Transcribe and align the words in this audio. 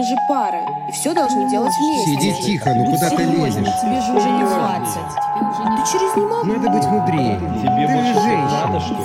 мы 0.00 0.06
же 0.06 0.16
пара, 0.26 0.62
и 0.88 0.92
все 0.92 1.12
должны 1.12 1.50
делать 1.50 1.74
вместе. 1.78 2.32
Сиди 2.32 2.42
тихо, 2.42 2.72
ну 2.74 2.86
куда 2.86 3.10
ты 3.10 3.22
лезешь? 3.22 3.80
Тебе 3.82 4.00
же 4.00 4.12
уже 4.12 4.30
не 4.30 4.44
20. 4.44 4.94
Ты 4.96 5.92
через 5.92 6.16
не 6.16 6.22
могу. 6.22 6.46
Надо 6.46 6.70
быть 6.70 6.86
мудрее. 6.86 7.38
Тебе 7.60 7.86
Ты 7.86 7.92
больше 7.92 8.14
же 8.14 8.20
женщина. 8.22 8.66
надо, 8.66 8.80
что 8.80 8.94
ли? 8.94 9.00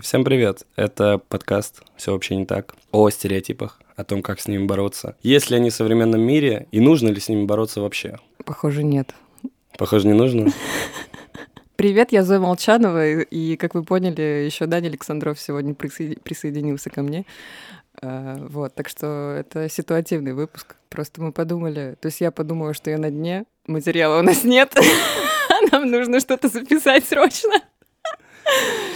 Всем 0.00 0.24
привет! 0.24 0.66
Это 0.76 1.18
подкаст 1.18 1.82
«Все 1.96 2.12
вообще 2.12 2.36
не 2.36 2.46
так» 2.46 2.74
о 2.92 3.10
стереотипах, 3.10 3.78
о 3.96 4.04
том, 4.04 4.22
как 4.22 4.40
с 4.40 4.48
ними 4.48 4.64
бороться. 4.64 5.16
Есть 5.22 5.50
ли 5.50 5.56
они 5.58 5.68
в 5.68 5.74
современном 5.74 6.22
мире 6.22 6.66
и 6.72 6.80
нужно 6.80 7.08
ли 7.10 7.20
с 7.20 7.28
ними 7.28 7.44
бороться 7.44 7.82
вообще? 7.82 8.18
Похоже, 8.46 8.82
нет. 8.84 9.14
Похоже, 9.76 10.06
не 10.06 10.14
нужно. 10.14 10.50
Привет, 11.80 12.12
я 12.12 12.24
Зоя 12.24 12.38
Молчанова, 12.40 13.06
и, 13.06 13.56
как 13.56 13.74
вы 13.74 13.82
поняли, 13.82 14.44
еще 14.44 14.66
Даня 14.66 14.88
Александров 14.88 15.40
сегодня 15.40 15.72
присоеди- 15.72 16.20
присоединился 16.20 16.90
ко 16.90 17.00
мне. 17.00 17.24
А, 18.02 18.36
Вот, 18.50 18.74
так 18.74 18.86
что 18.86 19.34
это 19.38 19.66
ситуативный 19.70 20.34
выпуск. 20.34 20.76
Просто 20.90 21.22
мы 21.22 21.32
подумали, 21.32 21.96
то 21.98 22.08
есть 22.08 22.20
я 22.20 22.32
подумала, 22.32 22.74
что 22.74 22.90
я 22.90 22.98
на 22.98 23.10
дне, 23.10 23.46
материала 23.66 24.18
у 24.18 24.22
нас 24.22 24.44
нет, 24.44 24.74
нам 25.72 25.90
нужно 25.90 26.20
что-то 26.20 26.48
записать 26.48 27.06
срочно. 27.06 27.54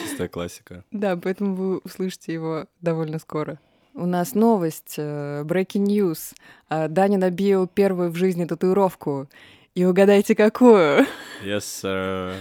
Чистая 0.03 0.29
классика. 0.29 0.85
Да, 0.91 1.17
поэтому 1.17 1.55
вы 1.55 1.79
услышите 1.79 2.35
его 2.35 2.67
довольно 2.83 3.19
скоро. 3.19 3.59
У 3.95 4.05
нас 4.05 4.35
новость, 4.35 4.97
э, 4.99 5.43
breaking 5.47 5.87
news. 5.87 6.35
А, 6.69 6.89
Даня 6.89 7.17
набил 7.17 7.67
первую 7.67 8.11
в 8.11 8.17
жизни 8.17 8.45
татуировку. 8.45 9.27
И 9.75 9.87
угадайте, 9.87 10.35
какую? 10.35 11.07
Yes, 11.43 11.63
sir. 11.83 12.35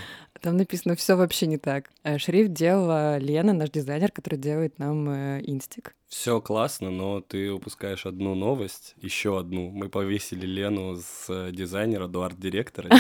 Там 0.43 0.57
написано 0.57 0.97
все 0.97 1.15
вообще 1.15 1.47
не 1.47 1.57
так. 1.57 1.89
Э, 2.03 2.17
Шрифт 2.17 2.51
делала 2.51 3.17
Лена, 3.17 3.53
наш 3.53 3.69
дизайнер, 3.69 4.11
который 4.11 4.37
делает 4.37 4.77
нам 4.77 5.09
э, 5.09 5.41
инстик. 5.45 5.95
Все 6.09 6.41
классно, 6.41 6.91
но 6.91 7.21
ты 7.21 7.49
упускаешь 7.49 8.05
одну 8.05 8.35
новость, 8.35 8.93
еще 8.97 9.39
одну. 9.39 9.69
Мы 9.69 9.87
повесили 9.87 10.45
Лену 10.45 10.97
с 10.97 11.27
э, 11.29 11.51
дизайнера 11.53 12.07
до 12.07 12.23
арт-директора. 12.23 12.89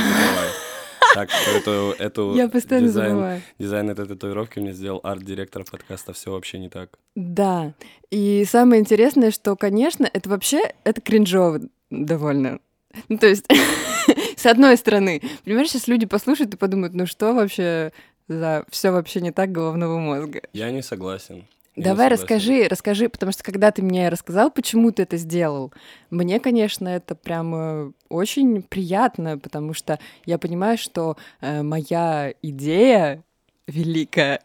Так 1.13 1.29
что 1.29 1.51
эту, 1.51 1.71
эту 1.99 2.35
Я 2.35 2.49
постоянно 2.49 2.87
дизайн, 2.87 3.09
забываю. 3.11 3.41
дизайн 3.59 3.89
этой 3.91 4.07
татуировки 4.07 4.57
мне 4.57 4.73
сделал 4.73 4.99
арт-директор 5.03 5.63
подкаста 5.63 6.11
«Все 6.11 6.31
вообще 6.31 6.57
не 6.57 6.69
так». 6.69 6.97
Да. 7.13 7.73
И 8.09 8.43
самое 8.49 8.81
интересное, 8.81 9.29
что, 9.29 9.55
конечно, 9.55 10.09
это 10.11 10.27
вообще 10.27 10.73
это 10.83 11.01
кринжово 11.01 11.59
довольно. 11.91 12.61
Ну, 13.09 13.19
то 13.19 13.27
есть, 13.27 13.45
с 14.43 14.45
одной 14.45 14.75
стороны, 14.75 15.21
понимаешь, 15.45 15.69
сейчас 15.69 15.87
люди 15.87 16.05
послушают 16.05 16.53
и 16.53 16.57
подумают, 16.57 16.93
ну 16.93 17.05
что 17.05 17.33
вообще 17.33 17.93
за 18.27 18.65
все 18.69 18.91
вообще 18.91 19.21
не 19.21 19.31
так 19.31 19.53
головного 19.53 19.97
мозга. 19.97 20.41
Я 20.51 20.69
не 20.71 20.81
согласен. 20.81 21.35
Я 21.35 21.43
не 21.77 21.83
Давай 21.83 22.09
согласен. 22.09 22.23
расскажи, 22.23 22.67
расскажи, 22.67 23.09
потому 23.09 23.31
что 23.31 23.41
когда 23.41 23.71
ты 23.71 23.81
мне 23.81 24.09
рассказал, 24.09 24.51
почему 24.51 24.91
ты 24.91 25.03
это 25.03 25.15
сделал, 25.15 25.71
мне, 26.09 26.41
конечно, 26.41 26.89
это 26.89 27.15
прям 27.15 27.93
очень 28.09 28.61
приятно, 28.63 29.37
потому 29.37 29.73
что 29.73 29.97
я 30.25 30.37
понимаю, 30.37 30.77
что 30.77 31.15
э, 31.39 31.63
моя 31.63 32.33
идея 32.41 33.23
великая, 33.67 34.41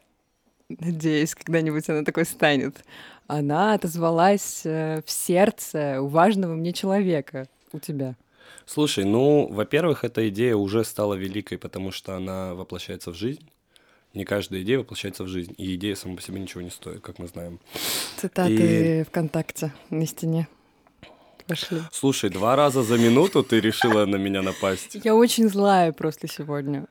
надеюсь, 0.68 1.34
когда-нибудь 1.34 1.88
она 1.88 2.04
такой 2.04 2.24
станет, 2.24 2.76
она 3.26 3.74
отозвалась 3.74 4.62
э, 4.64 5.02
в 5.04 5.10
сердце 5.10 6.00
у 6.00 6.06
важного 6.06 6.54
мне 6.54 6.72
человека, 6.72 7.48
у 7.72 7.80
тебя. 7.80 8.14
Слушай, 8.68 9.04
ну, 9.04 9.48
во-первых, 9.50 10.04
эта 10.04 10.28
идея 10.28 10.54
уже 10.54 10.84
стала 10.84 11.14
великой, 11.14 11.56
потому 11.56 11.90
что 11.90 12.16
она 12.16 12.54
воплощается 12.54 13.12
в 13.12 13.14
жизнь. 13.14 13.48
Не 14.12 14.26
каждая 14.26 14.60
идея 14.60 14.80
воплощается 14.80 15.24
в 15.24 15.26
жизнь, 15.26 15.54
и 15.56 15.74
идея 15.74 15.94
сама 15.94 16.16
по 16.16 16.22
себе 16.22 16.38
ничего 16.38 16.60
не 16.60 16.68
стоит, 16.68 17.00
как 17.00 17.18
мы 17.18 17.28
знаем. 17.28 17.60
Цитаты 18.18 19.04
ВКонтакте 19.04 19.72
на 19.88 20.06
стене 20.06 20.48
пошли. 21.46 21.80
Слушай, 21.92 22.28
два 22.28 22.56
раза 22.56 22.82
за 22.82 22.98
минуту 22.98 23.42
ты 23.42 23.58
решила 23.58 24.04
на 24.04 24.16
меня 24.16 24.42
напасть. 24.42 24.98
Я 25.02 25.14
очень 25.14 25.48
злая 25.48 25.92
просто 25.92 26.28
сегодня. 26.28 26.88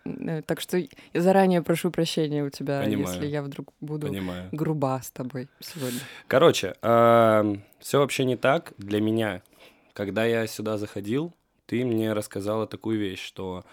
Так 0.47 0.61
что 0.61 0.77
я 0.77 0.87
заранее 1.13 1.61
прошу 1.61 1.91
прощения 1.91 2.43
у 2.43 2.49
тебя, 2.49 2.81
Понимаю. 2.81 3.13
если 3.13 3.27
я 3.27 3.43
вдруг 3.43 3.71
буду 3.81 4.07
Понимаю. 4.07 4.49
груба 4.51 4.99
с 5.03 5.11
тобой 5.11 5.47
сегодня. 5.59 5.99
Короче, 6.27 6.73
все 6.81 7.99
вообще 7.99 8.25
не 8.25 8.35
так 8.35 8.73
для 8.79 8.99
меня. 8.99 9.43
Когда 9.93 10.25
я 10.25 10.47
сюда 10.47 10.79
заходил, 10.79 11.33
ты 11.67 11.85
мне 11.85 12.13
рассказала 12.13 12.65
такую 12.65 12.97
вещь, 12.97 13.23
что 13.23 13.63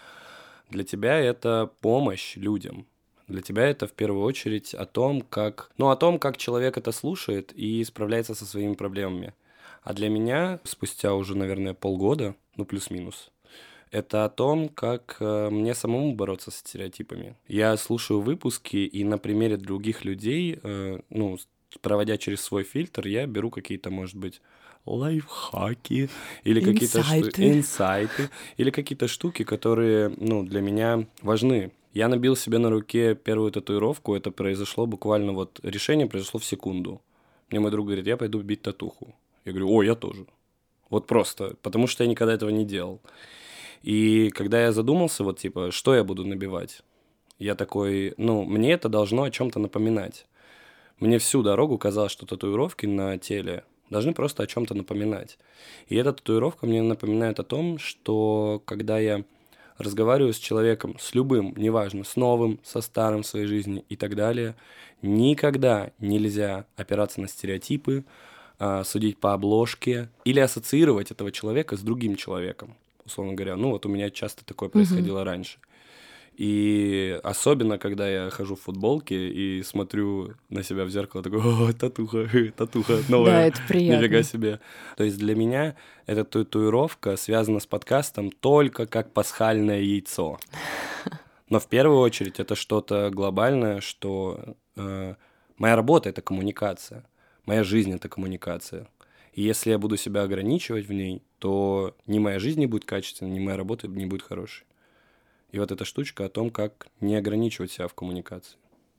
для 0.68 0.84
тебя 0.84 1.18
это 1.18 1.70
помощь 1.80 2.36
людям. 2.36 2.86
Для 3.28 3.40
тебя 3.40 3.66
это 3.66 3.86
в 3.86 3.92
первую 3.92 4.22
очередь 4.22 4.74
о 4.74 4.84
том, 4.84 5.22
как, 5.22 5.70
ну, 5.78 5.88
о 5.88 5.96
том, 5.96 6.18
как 6.18 6.36
человек 6.36 6.76
это 6.76 6.92
слушает 6.92 7.52
и 7.54 7.82
справляется 7.84 8.34
со 8.34 8.44
своими 8.44 8.74
проблемами. 8.74 9.32
А 9.82 9.94
для 9.94 10.10
меня 10.10 10.60
спустя 10.64 11.14
уже, 11.14 11.36
наверное, 11.36 11.72
полгода, 11.72 12.34
ну 12.56 12.66
плюс-минус, 12.66 13.30
это 13.90 14.24
о 14.24 14.28
том, 14.28 14.68
как 14.68 15.16
э, 15.20 15.48
мне 15.50 15.74
самому 15.74 16.14
бороться 16.14 16.50
с 16.50 16.56
стереотипами. 16.56 17.36
Я 17.46 17.76
слушаю 17.76 18.20
выпуски, 18.20 18.76
и 18.76 19.04
на 19.04 19.18
примере 19.18 19.56
других 19.56 20.04
людей, 20.04 20.58
э, 20.62 21.00
ну, 21.10 21.38
проводя 21.80 22.18
через 22.18 22.40
свой 22.40 22.64
фильтр, 22.64 23.06
я 23.06 23.26
беру 23.26 23.50
какие-то, 23.50 23.90
может 23.90 24.16
быть, 24.16 24.40
лайфхаки 24.86 26.10
или 26.44 26.60
какие-то 26.60 27.00
инсайты 27.38 28.30
или 28.56 28.70
какие-то 28.70 29.08
штуки, 29.08 29.44
которые, 29.44 30.12
ну, 30.18 30.42
для 30.42 30.60
меня 30.60 31.06
важны. 31.22 31.72
Я 31.92 32.08
набил 32.08 32.36
себе 32.36 32.58
на 32.58 32.70
руке 32.70 33.14
первую 33.14 33.52
татуировку, 33.52 34.14
это 34.14 34.30
произошло 34.30 34.86
буквально 34.86 35.32
вот, 35.32 35.60
решение 35.62 36.06
произошло 36.06 36.40
в 36.40 36.44
секунду. 36.44 37.00
Мне 37.50 37.60
мой 37.60 37.70
друг 37.70 37.86
говорит, 37.86 38.06
я 38.06 38.16
пойду 38.16 38.40
бить 38.42 38.62
татуху. 38.62 39.14
Я 39.44 39.52
говорю, 39.52 39.70
о, 39.72 39.82
я 39.82 39.94
тоже. 39.94 40.26
Вот 40.90 41.06
просто, 41.06 41.56
потому 41.62 41.86
что 41.86 42.04
я 42.04 42.10
никогда 42.10 42.34
этого 42.34 42.50
не 42.50 42.64
делал. 42.64 43.00
И 43.82 44.30
когда 44.30 44.62
я 44.62 44.72
задумался, 44.72 45.24
вот 45.24 45.38
типа, 45.38 45.70
что 45.70 45.94
я 45.94 46.04
буду 46.04 46.24
набивать, 46.24 46.82
я 47.38 47.54
такой, 47.54 48.14
ну, 48.16 48.44
мне 48.44 48.72
это 48.72 48.88
должно 48.88 49.22
о 49.24 49.30
чем-то 49.30 49.58
напоминать. 49.58 50.26
Мне 50.98 51.18
всю 51.18 51.42
дорогу 51.42 51.78
казалось, 51.78 52.12
что 52.12 52.26
татуировки 52.26 52.86
на 52.86 53.18
теле 53.18 53.64
должны 53.90 54.12
просто 54.12 54.42
о 54.42 54.46
чем-то 54.46 54.74
напоминать. 54.74 55.38
И 55.88 55.96
эта 55.96 56.12
татуировка 56.12 56.66
мне 56.66 56.82
напоминает 56.82 57.40
о 57.40 57.44
том, 57.44 57.78
что 57.78 58.62
когда 58.64 58.98
я 58.98 59.24
разговариваю 59.78 60.32
с 60.32 60.38
человеком, 60.38 60.96
с 61.00 61.14
любым, 61.14 61.54
неважно, 61.56 62.04
с 62.04 62.16
новым, 62.16 62.60
со 62.62 62.80
старым 62.80 63.22
в 63.22 63.26
своей 63.26 63.46
жизни 63.46 63.84
и 63.88 63.96
так 63.96 64.14
далее, 64.14 64.54
никогда 65.02 65.90
нельзя 65.98 66.66
опираться 66.76 67.20
на 67.20 67.28
стереотипы, 67.28 68.04
а, 68.58 68.84
судить 68.84 69.18
по 69.18 69.32
обложке 69.32 70.08
или 70.24 70.40
ассоциировать 70.40 71.10
этого 71.10 71.32
человека 71.32 71.76
с 71.76 71.80
другим 71.80 72.16
человеком, 72.16 72.74
условно 73.04 73.34
говоря. 73.34 73.56
Ну, 73.56 73.70
вот 73.70 73.84
у 73.84 73.88
меня 73.88 74.10
часто 74.10 74.44
такое 74.44 74.68
происходило 74.68 75.24
раньше. 75.24 75.58
И 76.36 77.20
особенно, 77.22 77.78
когда 77.78 78.08
я 78.08 78.30
хожу 78.30 78.56
в 78.56 78.62
футболке 78.62 79.28
и 79.28 79.62
смотрю 79.62 80.32
на 80.48 80.64
себя 80.64 80.84
в 80.84 80.90
зеркало, 80.90 81.22
такой, 81.22 81.40
о, 81.40 81.72
татуха, 81.72 82.28
татуха, 82.56 82.98
новая. 83.08 83.30
Да, 83.30 83.46
это 83.46 83.60
приятно. 83.68 84.02
Нифига 84.02 84.22
себе. 84.24 84.60
То 84.96 85.04
есть 85.04 85.16
для 85.18 85.36
меня 85.36 85.76
эта 86.06 86.24
татуировка 86.24 87.16
связана 87.16 87.60
с 87.60 87.66
подкастом 87.66 88.32
только 88.32 88.86
как 88.86 89.12
пасхальное 89.12 89.80
яйцо. 89.80 90.38
Но 91.48 91.60
в 91.60 91.68
первую 91.68 92.00
очередь 92.00 92.40
это 92.40 92.56
что-то 92.56 93.10
глобальное, 93.10 93.80
что 93.80 94.56
э, 94.76 95.14
моя 95.56 95.76
работа— 95.76 96.08
это 96.10 96.20
коммуникация, 96.20 97.04
моя 97.46 97.62
жизнь— 97.62 97.92
это 97.94 98.08
коммуникация. 98.08 98.88
И 99.34 99.42
если 99.42 99.70
я 99.70 99.78
буду 99.78 99.96
себя 99.96 100.22
ограничивать 100.22 100.86
в 100.86 100.92
ней, 100.92 101.22
то 101.38 101.94
ни 102.06 102.18
моя 102.18 102.40
жизнь 102.40 102.58
не 102.58 102.66
будет 102.66 102.86
качественной, 102.86 103.30
ни 103.30 103.40
моя 103.40 103.56
работа 103.56 103.86
не 103.86 104.06
будет 104.06 104.22
хорошей. 104.22 104.64
И 105.54 105.58
вот 105.60 105.70
эта 105.70 105.84
штучка 105.84 106.24
о 106.24 106.28
том, 106.28 106.50
как 106.50 106.88
не 107.00 107.14
ограничивать 107.14 107.70
себя 107.70 107.86
в 107.86 107.94
коммуникации. 107.94 108.56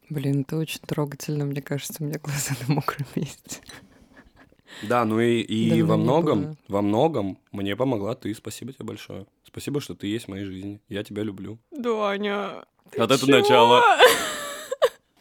Блин, 0.09 0.45
это 0.47 0.55
очень 0.55 0.79
трогательно, 0.79 1.43
мне 1.43 1.61
кажется, 1.61 1.95
у 1.99 2.05
меня 2.05 2.17
глаза 2.23 2.55
на 2.65 2.75
мокром 2.75 3.05
месте. 3.13 3.59
Да, 4.81 5.03
ну 5.03 5.19
и, 5.19 5.41
и 5.41 5.81
во 5.81 5.97
многом, 5.97 6.57
во 6.69 6.81
многом 6.81 7.37
мне 7.51 7.75
помогла 7.75 8.15
ты. 8.15 8.33
Спасибо 8.33 8.71
тебе 8.71 8.85
большое. 8.85 9.25
Спасибо, 9.43 9.81
что 9.81 9.95
ты 9.95 10.07
есть 10.07 10.25
в 10.25 10.27
моей 10.29 10.45
жизни. 10.45 10.79
Я 10.87 11.03
тебя 11.03 11.23
люблю. 11.23 11.59
Даня, 11.71 12.63
ты 12.89 13.01
Вот 13.01 13.11
это 13.11 13.29
начало. 13.29 13.83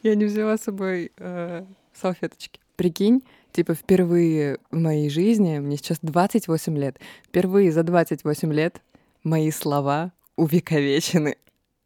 Я 0.05 0.15
не 0.15 0.27
взяла 0.27 0.57
с 0.57 0.63
собой 0.63 1.11
э, 1.17 1.65
салфеточки. 1.95 2.61
Прикинь, 2.77 3.25
типа 3.51 3.75
впервые 3.75 4.59
в 4.71 4.79
моей 4.79 5.11
жизни, 5.11 5.59
мне 5.59 5.79
сейчас 5.79 5.99
28 6.01 6.79
лет, 6.79 7.01
впервые 7.25 7.73
за 7.73 7.83
28 7.83 8.53
лет 8.53 8.81
мои 9.25 9.51
слова 9.51 10.13
увековечены 10.37 11.37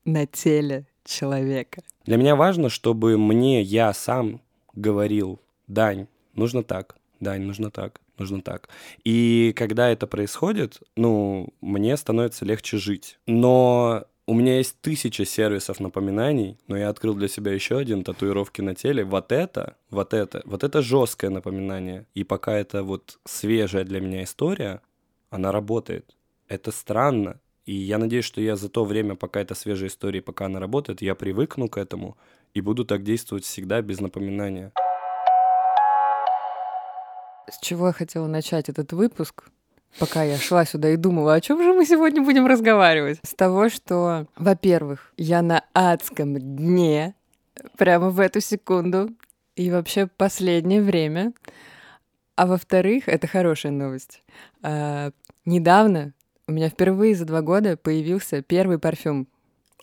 на 0.05 0.27
теле 0.27 0.87
человека. 1.05 1.83
Для 2.05 2.17
меня 2.17 2.37
важно, 2.37 2.69
чтобы 2.69 3.19
мне 3.19 3.63
я 3.63 3.93
сам 3.93 4.41
говорил, 4.75 5.41
Дань, 5.67 6.07
нужно 6.35 6.63
так, 6.63 6.97
Дань, 7.21 7.43
нужно 7.43 7.71
так, 7.71 8.01
нужно 8.19 8.41
так. 8.43 8.69
И 9.05 9.53
когда 9.57 9.91
это 9.91 10.07
происходит, 10.07 10.81
ну, 10.97 11.49
мне 11.61 11.97
становится 11.97 12.45
легче 12.45 12.79
жить. 12.79 13.19
Но 13.27 14.05
у 14.27 14.35
меня 14.35 14.59
есть 14.59 14.81
тысяча 14.83 15.25
сервисов 15.25 15.81
напоминаний, 15.81 16.59
но 16.67 16.77
я 16.77 16.91
открыл 16.91 17.15
для 17.15 17.29
себя 17.29 17.53
еще 17.53 17.79
один 17.79 18.05
татуировки 18.05 18.61
на 18.61 18.75
теле. 18.75 19.05
Вот 19.05 19.33
это, 19.33 19.77
вот 19.91 20.13
это, 20.13 20.43
вот 20.45 20.65
это 20.65 20.83
жесткое 20.83 21.31
напоминание. 21.31 22.07
И 22.15 22.25
пока 22.25 22.53
это 22.57 22.83
вот 22.83 23.19
свежая 23.25 23.85
для 23.85 24.01
меня 24.01 24.23
история, 24.23 24.83
она 25.31 25.51
работает. 25.51 26.15
Это 26.47 26.73
странно. 26.73 27.41
И 27.69 27.75
я 27.75 27.99
надеюсь, 27.99 28.25
что 28.25 28.41
я 28.41 28.57
за 28.57 28.71
то 28.71 28.83
время, 28.83 29.15
пока 29.15 29.43
это 29.43 29.55
свежая 29.55 29.91
история, 29.91 30.23
пока 30.23 30.47
она 30.47 30.59
работает, 30.59 31.03
я 31.03 31.15
привыкну 31.15 31.69
к 31.69 31.77
этому 31.77 32.17
и 32.55 32.63
буду 32.63 32.87
так 32.87 33.03
действовать 33.03 33.45
всегда 33.45 33.83
без 33.83 34.01
напоминания. 34.01 34.73
С 37.47 37.59
чего 37.61 37.89
я 37.89 37.93
хотела 37.93 38.27
начать 38.27 38.71
этот 38.71 38.95
выпуск? 38.95 39.51
пока 39.99 40.23
я 40.23 40.39
шла 40.39 40.65
сюда 40.65 40.91
и 40.91 40.97
думала, 40.97 41.35
о 41.35 41.41
чем 41.41 41.63
же 41.63 41.75
мы 41.75 41.85
сегодня 41.85 42.23
будем 42.23 42.47
разговаривать. 42.47 43.19
С 43.23 43.35
того, 43.35 43.69
что, 43.69 44.27
во-первых, 44.37 45.13
я 45.19 45.43
на 45.43 45.65
адском 45.75 46.39
дне 46.39 47.15
прямо 47.77 48.09
в 48.09 48.21
эту 48.21 48.41
секунду 48.41 49.11
и 49.57 49.71
вообще 49.71 50.07
последнее 50.07 50.81
время. 50.81 51.33
А 52.35 52.47
во-вторых, 52.47 53.09
это 53.09 53.27
хорошая 53.27 53.73
новость. 53.73 54.23
А, 54.63 55.11
недавно 55.45 56.13
у 56.49 56.53
меня 56.53 56.71
впервые 56.71 57.15
за 57.15 57.27
два 57.27 57.43
года 57.43 57.77
появился 57.77 58.43
первый 58.43 58.79
парфюм. 58.79 59.29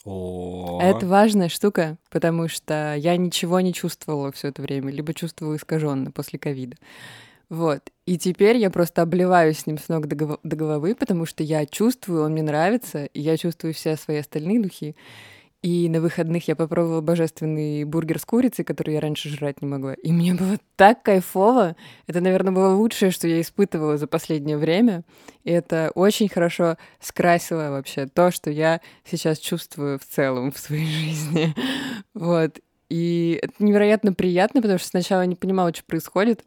О, 0.04 0.80
Это 0.82 1.08
важная 1.08 1.50
штука, 1.50 1.98
потому 2.10 2.48
что 2.48 2.96
я 2.96 3.16
ничего 3.18 3.60
не 3.60 3.74
чувствовала 3.74 4.32
все 4.32 4.50
это 4.50 4.62
время, 4.62 4.92
либо 4.92 5.14
чувствовала 5.14 5.56
искаженно 5.56 6.12
после 6.12 6.38
ковида. 6.38 6.78
Вот. 7.50 7.92
И 8.06 8.18
теперь 8.18 8.58
я 8.58 8.70
просто 8.70 9.02
обливаюсь 9.04 9.60
с 9.60 9.68
ним 9.68 9.78
с 9.78 9.88
ног 9.88 10.08
до 10.08 10.38
головы, 10.56 10.96
потому 10.96 11.26
что 11.26 11.44
я 11.44 11.66
чувствую, 11.66 12.24
он 12.24 12.34
мне 12.34 12.44
нравится, 12.44 13.06
и 13.06 13.22
я 13.22 13.38
чувствую 13.38 13.74
все 13.74 13.96
свои 13.96 14.18
остальные 14.18 14.60
духи. 14.60 14.96
И 15.66 15.90
на 15.90 16.00
выходных 16.00 16.48
я 16.48 16.56
попробовала 16.56 17.02
божественный 17.02 17.86
бургер 17.86 18.20
с 18.20 18.26
курицей, 18.26 18.64
который 18.64 18.94
я 18.94 19.00
раньше 19.00 19.30
жрать 19.30 19.64
не 19.64 19.68
могла. 19.68 19.96
И 19.96 20.12
мне 20.12 20.36
было 20.36 20.60
так 20.76 21.02
кайфово. 21.02 21.76
Это, 22.06 22.22
наверное, 22.22 22.54
было 22.54 22.76
лучшее, 22.76 23.10
что 23.10 23.28
я 23.28 23.42
испытывала 23.42 23.98
за 23.98 24.06
последнее 24.06 24.60
время. 24.60 25.02
И 25.44 25.50
это 25.50 25.92
очень 25.96 26.30
хорошо 26.30 26.78
скрасило 27.00 27.72
вообще 27.72 28.06
то, 28.06 28.30
что 28.30 28.52
я 28.52 28.80
сейчас 29.06 29.40
чувствую 29.40 29.98
в 29.98 30.06
целом 30.06 30.52
в 30.52 30.60
своей 30.60 30.86
жизни. 30.86 31.56
Вот. 32.14 32.60
И 32.90 33.40
это 33.42 33.56
невероятно 33.58 34.14
приятно, 34.14 34.62
потому 34.62 34.78
что 34.78 34.90
сначала 34.90 35.22
я 35.22 35.26
не 35.26 35.36
понимала, 35.36 35.74
что 35.74 35.84
происходит 35.86 36.46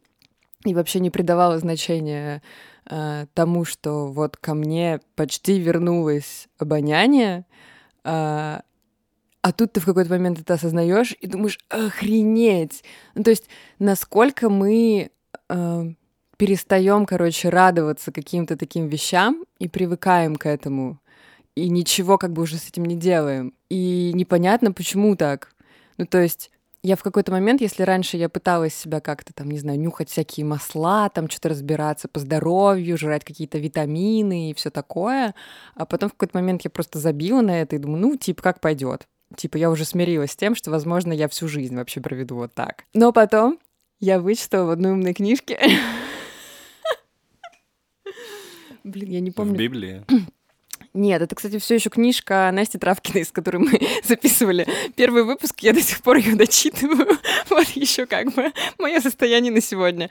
и 0.65 0.75
вообще 0.75 1.01
не 1.01 1.11
придавала 1.11 1.59
значения 1.59 2.41
э, 2.89 3.27
тому, 3.35 3.65
что 3.65 4.07
вот 4.13 4.37
ко 4.37 4.55
мне 4.55 5.01
почти 5.17 5.59
вернулось 5.59 6.47
обоняние, 6.57 7.47
э, 8.05 8.61
а 9.43 9.53
тут 9.53 9.73
ты 9.73 9.81
в 9.81 9.85
какой-то 9.85 10.11
момент 10.11 10.41
это 10.41 10.55
осознаешь 10.55 11.15
и 11.21 11.27
думаешь, 11.27 11.59
охренеть! 11.69 12.83
Ну, 13.15 13.23
то 13.23 13.31
есть, 13.31 13.49
насколько 13.79 14.49
мы 14.51 15.11
э, 15.49 15.93
перестаем, 16.37 17.07
короче, 17.07 17.49
радоваться 17.49 18.13
каким-то 18.13 18.57
таким 18.57 18.89
вещам 18.89 19.45
и 19.59 19.69
привыкаем 19.69 20.37
к 20.37 20.47
этому, 20.47 21.01
и 21.55 21.69
ничего 21.69 22.19
как 22.19 22.33
бы 22.33 22.43
уже 22.43 22.57
с 22.57 22.69
этим 22.69 22.85
не 22.85 22.97
делаем. 22.97 23.55
И 23.69 24.13
непонятно, 24.15 24.73
почему 24.73 25.17
так. 25.17 25.53
Ну, 25.99 26.07
то 26.07 26.21
есть, 26.21 26.51
я 26.83 26.95
в 26.97 27.03
какой-то 27.03 27.33
момент, 27.33 27.61
если 27.61 27.83
раньше 27.83 28.17
я 28.17 28.29
пыталась 28.29 28.75
себя 28.75 29.01
как-то 29.01 29.33
там, 29.33 29.51
не 29.51 29.59
знаю, 29.59 29.81
нюхать 29.81 30.11
всякие 30.11 30.47
масла, 30.47 31.11
там 31.11 31.29
что-то 31.29 31.51
разбираться 31.51 32.07
по 32.09 32.21
здоровью, 32.21 32.97
жрать 32.97 33.25
какие-то 33.25 33.59
витамины 33.59 34.51
и 34.51 34.55
все 34.55 34.71
такое, 34.71 35.35
а 35.75 35.87
потом 35.87 36.09
в 36.09 36.13
какой-то 36.13 36.39
момент 36.39 36.63
я 36.63 36.71
просто 36.71 36.99
забила 36.99 37.41
на 37.41 37.61
это 37.61 37.77
и 37.77 37.81
думаю, 37.81 38.01
ну, 38.01 38.17
типа, 38.17 38.43
как 38.43 38.61
пойдет. 38.61 39.09
Типа, 39.37 39.57
я 39.57 39.71
уже 39.71 39.85
смирилась 39.85 40.33
с 40.33 40.37
тем, 40.37 40.55
что, 40.55 40.71
возможно, 40.71 41.13
я 41.13 41.29
всю 41.29 41.49
жизнь 41.49 41.77
вообще 41.77 42.01
проведу 42.01 42.37
вот 42.37 42.55
так. 42.55 42.85
Но 42.95 43.13
потом 43.13 43.59
я 44.01 44.21
вычитала 44.21 44.67
в 44.67 44.71
одной 44.71 44.93
умной 44.93 45.15
книжке. 45.15 45.59
Блин, 48.85 49.11
я 49.11 49.21
не 49.21 49.31
в 49.31 49.35
помню. 49.35 49.57
Библии. 49.57 50.05
Нет, 50.95 51.21
это, 51.21 51.35
кстати, 51.35 51.59
все 51.59 51.75
еще 51.75 51.91
книжка 51.91 52.51
Насти 52.53 52.79
Травкиной, 52.79 53.25
с 53.25 53.31
которой 53.31 53.59
мы 53.59 53.81
записывали 54.05 54.67
первый 54.97 55.25
выпуск. 55.25 55.61
Я 55.61 55.73
до 55.73 55.81
сих 55.81 56.03
пор 56.03 56.17
ее 56.17 56.35
дочитываю. 56.35 57.19
Вот 57.51 57.69
еще 57.71 58.07
как 58.07 58.33
бы 58.35 58.53
мое 58.79 59.01
состояние 59.01 59.53
на 59.53 59.61
сегодня. 59.61 60.11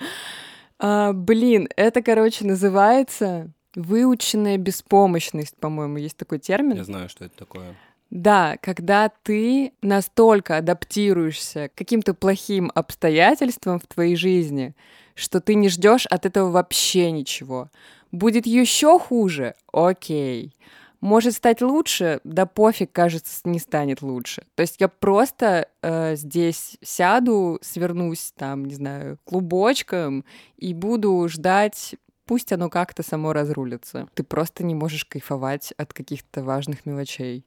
А, 0.79 1.13
блин, 1.13 1.67
это, 1.75 2.01
короче, 2.01 2.45
называется 2.45 3.51
выученная 3.75 4.57
беспомощность, 4.57 5.55
по-моему, 5.57 5.97
есть 5.97 6.17
такой 6.17 6.39
термин. 6.39 6.77
Я 6.77 6.83
знаю, 6.83 7.09
что 7.09 7.25
это 7.25 7.37
такое. 7.37 7.75
Да, 8.09 8.57
когда 8.62 9.09
ты 9.24 9.74
настолько 9.81 10.57
адаптируешься 10.57 11.69
к 11.69 11.75
каким-то 11.77 12.13
плохим 12.13 12.71
обстоятельствам 12.74 13.80
в 13.80 13.88
твоей 13.88 14.15
жизни, 14.15 14.75
что 15.13 15.42
ты 15.42 15.56
не 15.56 15.68
ждешь 15.68 16.06
от 16.06 16.25
этого 16.25 16.51
вообще 16.51 17.12
ничего. 17.12 17.69
Будет 18.12 18.45
еще 18.45 18.98
хуже? 18.98 19.56
Окей. 19.74 20.54
Может 21.01 21.36
стать 21.36 21.62
лучше? 21.62 22.21
Да 22.24 22.45
пофиг, 22.45 22.92
кажется, 22.92 23.42
не 23.44 23.59
станет 23.59 24.01
лучше. 24.01 24.44
То 24.56 24.62
есть 24.62 24.77
я 24.80 24.88
просто 24.88 25.68
э, 25.81 26.15
здесь 26.15 26.77
сяду, 26.81 27.59
свернусь 27.62 28.33
там, 28.36 28.65
не 28.65 28.75
знаю, 28.75 29.19
клубочком 29.25 30.24
и 30.57 30.74
буду 30.74 31.27
ждать 31.30 31.95
пусть 32.25 32.51
оно 32.51 32.69
как-то 32.69 33.04
само 33.04 33.33
разрулится. 33.33 34.07
Ты 34.13 34.24
просто 34.24 34.63
не 34.65 34.75
можешь 34.75 35.06
кайфовать 35.06 35.74
от 35.77 35.94
каких-то 35.94 36.44
важных 36.44 36.86
мелочей. 36.86 37.45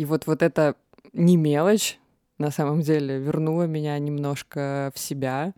И 0.00 0.06
вот, 0.06 0.26
вот 0.26 0.42
это 0.42 0.76
не 1.12 1.36
мелочь, 1.36 1.98
на 2.38 2.50
самом 2.50 2.80
деле, 2.80 3.18
вернула 3.18 3.64
меня 3.64 3.98
немножко 3.98 4.90
в 4.94 4.98
себя, 4.98 5.52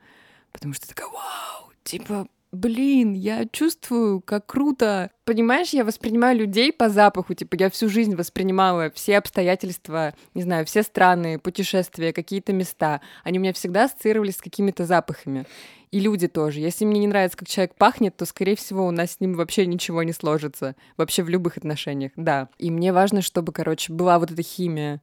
потому 0.51 0.75
что 0.75 0.89
такая, 0.89 1.07
вау, 1.07 1.71
типа, 1.85 2.27
блин, 2.51 3.13
я 3.13 3.47
чувствую, 3.47 4.21
как 4.21 4.47
круто. 4.47 5.13
Понимаешь, 5.25 5.69
я 5.69 5.85
воспринимаю 5.85 6.37
людей 6.37 6.73
по 6.73 6.89
запаху, 6.89 7.35
типа 7.35 7.55
я 7.55 7.71
всю 7.71 7.89
жизнь 7.89 8.17
воспринимала 8.17 8.91
все 8.91 9.19
обстоятельства, 9.19 10.13
не 10.35 10.43
знаю, 10.43 10.67
все 10.67 10.83
страны, 10.83 11.39
путешествия, 11.39 12.13
какие-то 12.13 12.53
места. 12.53 13.01
Они 13.23 13.39
у 13.39 13.43
меня 13.43 13.53
всегда 13.53 13.85
ассоциировались 13.85 14.39
с 14.39 14.43
какими-то 14.43 14.87
запахами. 14.87 15.47
И 15.93 16.01
люди 16.01 16.27
тоже. 16.27 16.59
Если 16.61 16.85
мне 16.85 16.99
не 17.01 17.07
нравится, 17.07 17.37
как 17.39 17.47
человек 17.49 17.75
пахнет, 17.77 18.17
то, 18.17 18.25
скорее 18.27 18.57
всего, 18.57 18.87
у 18.87 18.91
нас 18.91 19.13
с 19.13 19.21
ним 19.21 19.35
вообще 19.35 19.67
ничего 19.67 20.03
не 20.03 20.13
сложится. 20.13 20.75
Вообще 20.97 21.23
в 21.23 21.29
любых 21.29 21.59
отношениях, 21.59 22.13
да. 22.17 22.49
И 22.59 22.71
мне 22.71 22.93
важно, 22.93 23.23
чтобы, 23.23 23.53
короче, 23.53 23.93
была 23.93 24.19
вот 24.19 24.31
эта 24.31 24.43
химия 24.43 25.01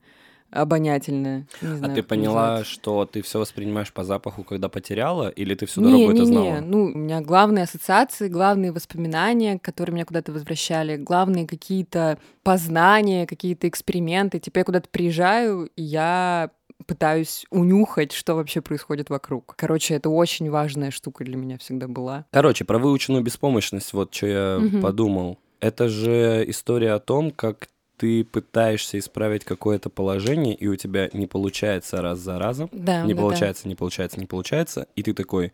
обонятельная. 0.52 1.46
Не 1.62 1.74
А 1.74 1.78
знаю, 1.78 1.94
ты 1.96 2.02
как 2.02 2.10
поняла, 2.10 2.42
называется. 2.42 2.72
что 2.72 3.06
ты 3.06 3.22
все 3.22 3.40
воспринимаешь 3.40 3.94
по 3.94 4.04
запаху, 4.04 4.44
когда 4.44 4.68
потеряла, 4.68 5.30
или 5.30 5.54
ты 5.56 5.66
всю 5.68 5.82
Не, 5.82 5.86
дорогу 5.92 6.12
не, 6.12 6.14
это 6.18 6.22
не. 6.22 6.26
знала? 6.26 6.60
Ну, 6.62 6.84
у 6.86 6.98
меня 6.98 7.22
главные 7.22 7.64
ассоциации, 7.66 8.28
главные 8.28 8.72
воспоминания, 8.72 9.60
которые 9.60 9.94
меня 9.94 10.06
куда-то 10.06 10.32
возвращали, 10.32 10.98
главные 10.98 11.48
какие-то 11.48 12.18
познания, 12.44 13.28
какие-то 13.28 13.68
эксперименты. 13.68 14.40
Типа 14.40 14.60
я 14.60 14.64
куда-то 14.64 14.90
приезжаю, 14.90 15.70
и 15.76 15.84
я 15.84 16.50
пытаюсь 16.86 17.46
унюхать, 17.52 18.12
что 18.12 18.36
вообще 18.36 18.62
происходит 18.62 19.10
вокруг. 19.10 19.54
Короче, 19.58 19.94
это 19.96 20.10
очень 20.10 20.50
важная 20.50 20.92
штука 20.92 21.24
для 21.24 21.36
меня 21.38 21.58
всегда 21.58 21.88
была. 21.88 22.26
Короче, 22.32 22.66
про 22.66 22.78
выученную 22.80 23.24
беспомощность, 23.24 23.94
вот 23.94 24.14
что 24.14 24.28
я 24.28 24.60
Мгм. 24.60 24.82
подумал. 24.82 25.38
Это 25.60 25.90
же 25.90 26.44
история 26.48 26.94
о 26.94 27.00
том, 27.00 27.32
как 27.32 27.68
ты 27.98 28.24
пытаешься 28.24 28.98
исправить 28.98 29.44
какое-то 29.44 29.90
положение, 29.90 30.56
и 30.56 30.68
у 30.68 30.76
тебя 30.78 31.10
не 31.12 31.28
получается 31.28 32.02
раз 32.02 32.20
за 32.20 32.40
разом. 32.40 32.70
Да, 32.72 33.04
не 33.04 33.14
да, 33.14 33.18
да. 33.18 33.22
получается, 33.24 33.68
не 33.68 33.76
получается, 33.76 34.20
не 34.22 34.26
получается. 34.26 34.88
И 34.96 35.04
ты 35.04 35.14
такой, 35.14 35.52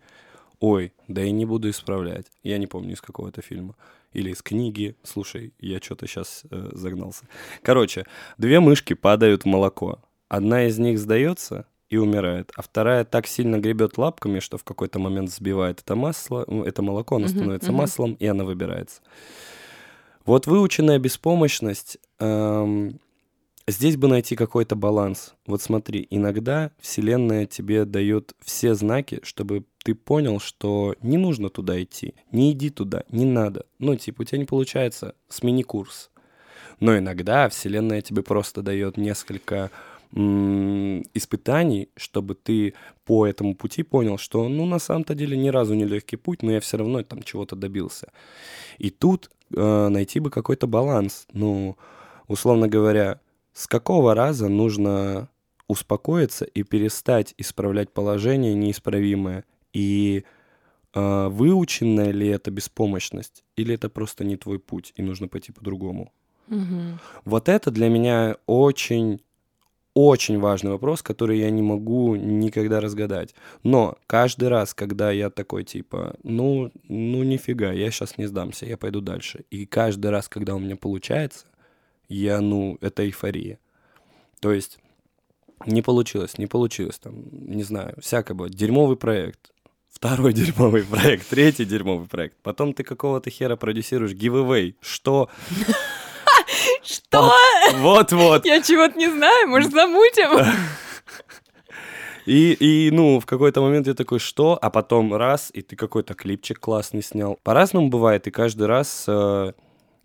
ой, 0.60 0.94
да 1.08 1.24
я 1.24 1.32
не 1.32 1.46
буду 1.48 1.72
исправлять. 1.72 2.27
Я 2.44 2.60
не 2.60 2.67
помню 2.67 2.94
из 2.94 3.01
какого 3.01 3.29
это 3.29 3.41
фильма. 3.41 3.74
Или 4.13 4.29
из 4.29 4.44
книги. 4.44 4.96
Слушай, 5.03 5.53
я 5.60 5.79
что-то 5.82 6.05
сейчас 6.05 6.44
загнался. 6.51 7.25
Короче, 7.63 8.05
две 8.38 8.60
мышки 8.60 8.94
падают 8.94 9.41
в 9.41 9.48
молоко. 9.48 10.00
Одна 10.27 10.65
из 10.65 10.79
них 10.79 11.00
сдается 11.00 11.67
и 11.89 11.98
умирает, 11.98 12.51
а 12.55 12.62
вторая 12.62 13.05
так 13.05 13.27
сильно 13.27 13.60
гребет 13.60 13.98
лапками, 13.98 14.39
что 14.39 14.58
в 14.58 14.63
какой-то 14.63 14.98
момент 15.00 15.29
сбивает 15.32 15.82
это 15.82 15.96
масло, 15.96 16.44
ну, 16.48 16.63
это 16.63 16.82
молоко, 16.82 17.17
оно 17.17 17.27
становится 17.27 17.72
мгм. 17.72 17.82
маслом, 17.82 18.13
и 18.13 18.25
она 18.25 18.44
выбирается. 18.44 19.01
Вот 20.25 20.48
выученная 20.48 20.98
беспомощность, 20.98 22.00
эм, 22.20 23.00
здесь 23.67 23.98
бы 23.98 24.08
найти 24.08 24.36
какой-то 24.36 24.75
баланс. 24.75 25.36
Вот 25.46 25.62
смотри, 25.62 26.08
иногда 26.10 26.72
Вселенная 26.79 27.46
тебе 27.46 27.86
дает 27.86 28.34
все 28.41 28.74
знаки, 28.74 29.20
чтобы 29.22 29.65
ты 29.84 29.94
понял, 29.94 30.39
что 30.39 30.96
не 31.03 31.17
нужно 31.17 31.50
туда 31.50 31.82
идти, 31.82 32.15
не 32.32 32.51
иди 32.51 32.72
туда, 32.72 33.03
не 33.10 33.25
надо. 33.25 33.67
Ну, 33.77 33.96
типа, 33.96 34.24
у 34.24 34.25
тебя 34.25 34.39
не 34.39 34.46
получается, 34.46 35.13
смени 35.29 35.62
курс. 35.62 36.10
Но 36.79 36.98
иногда 36.98 37.48
Вселенная 37.50 38.01
тебе 38.01 38.24
просто 38.24 38.62
дает 38.62 38.98
несколько 38.98 39.70
испытаний, 40.15 41.89
чтобы 41.98 42.36
ты 42.36 42.74
по 43.03 43.27
этому 43.27 43.53
пути 43.53 43.84
понял, 43.84 44.17
что, 44.17 44.48
ну, 44.48 44.65
на 44.65 44.79
самом-то 44.79 45.13
деле 45.13 45.36
ни 45.36 45.50
разу 45.50 45.74
не 45.74 45.84
легкий 45.84 46.15
путь, 46.15 46.41
но 46.41 46.51
я 46.51 46.60
все 46.60 46.77
равно 46.77 47.03
там 47.03 47.22
чего-то 47.22 47.55
добился. 47.55 48.12
И 48.77 48.89
тут 48.89 49.29
э, 49.53 49.88
найти 49.89 50.22
бы 50.22 50.29
какой-то 50.29 50.67
баланс. 50.67 51.27
Ну, 51.34 51.75
условно 52.27 52.69
говоря, 52.69 53.19
с 53.53 53.67
какого 53.67 54.15
раза 54.15 54.48
нужно 54.48 55.29
успокоиться 55.67 56.45
и 56.45 56.63
перестать 56.63 57.34
исправлять 57.38 57.91
положение 57.91 58.53
неисправимое? 58.53 59.43
И 59.74 60.24
э, 60.93 61.27
выученная 61.27 62.12
ли 62.12 62.27
это 62.27 62.51
беспомощность? 62.51 63.43
Или 63.57 63.75
это 63.75 63.89
просто 63.89 64.24
не 64.24 64.38
твой 64.38 64.60
путь, 64.60 64.93
и 64.95 65.01
нужно 65.01 65.27
пойти 65.27 65.51
по-другому? 65.51 66.13
Мгм. 66.48 67.00
Вот 67.25 67.50
это 67.50 67.72
для 67.72 67.89
меня 67.89 68.38
очень 68.45 69.19
очень 69.96 70.40
важный 70.40 70.72
вопрос, 70.72 71.02
который 71.02 71.40
я 71.40 71.50
не 71.50 71.62
могу 71.62 72.16
никогда 72.16 72.82
разгадать. 72.82 73.34
Но 73.64 73.98
каждый 74.08 74.50
раз, 74.50 74.74
когда 74.74 75.10
я 75.10 75.30
такой 75.30 75.64
типа, 75.64 76.16
ну, 76.22 76.70
ну 76.90 77.24
нифига, 77.24 77.72
я 77.72 77.90
сейчас 77.90 78.18
не 78.18 78.25
сдамся, 78.25 78.66
я 78.66 78.78
пойду 78.78 79.00
дальше. 79.00 79.46
И 79.50 79.66
каждый 79.66 80.12
раз, 80.12 80.28
когда 80.28 80.54
у 80.54 80.60
меня 80.60 80.75
получается, 80.75 81.46
я, 82.10 82.42
ну, 82.42 82.78
это 82.82 83.06
эйфория. 83.06 83.58
То 84.42 84.52
есть 84.52 84.80
не 85.66 85.82
получилось, 85.82 86.38
не 86.38 86.46
получилось, 86.46 87.00
там, 87.00 87.24
не 87.32 87.64
знаю, 87.64 87.96
всякое 88.02 88.34
было. 88.34 88.50
Дерьмовый 88.50 88.98
проект, 88.98 89.54
второй 89.90 90.34
дерьмовый 90.42 90.84
проект, 90.84 91.30
третий 91.30 91.64
дерьмовый 91.64 92.08
проект. 92.08 92.36
Потом 92.44 92.74
ты 92.74 92.84
какого-то 92.84 93.30
хера 93.30 93.56
продюсируешь 93.56 94.12
giveaway. 94.12 94.75
Что? 94.82 95.30
Что? 96.86 97.34
Вот-вот. 97.74 98.46
Я 98.46 98.62
чего-то 98.62 98.98
не 98.98 99.10
знаю, 99.10 99.48
может, 99.48 99.72
замутим? 99.72 100.46
И, 102.25 102.54
и, 102.54 102.92
ну, 102.92 103.20
в 103.20 103.25
какой-то 103.25 103.62
момент 103.62 103.88
я 103.88 103.94
такой, 103.94 104.20
что? 104.20 104.58
А 104.60 104.70
потом 104.70 105.13
раз, 105.13 105.51
и 105.54 105.62
ты 105.62 105.75
какой-то 105.75 106.15
клипчик 106.15 106.60
классный 106.60 107.04
снял. 107.04 107.38
По-разному 107.44 107.89
бывает, 107.89 108.25
и 108.25 108.32
каждый 108.32 108.65
раз 108.65 109.06
э, 109.08 109.54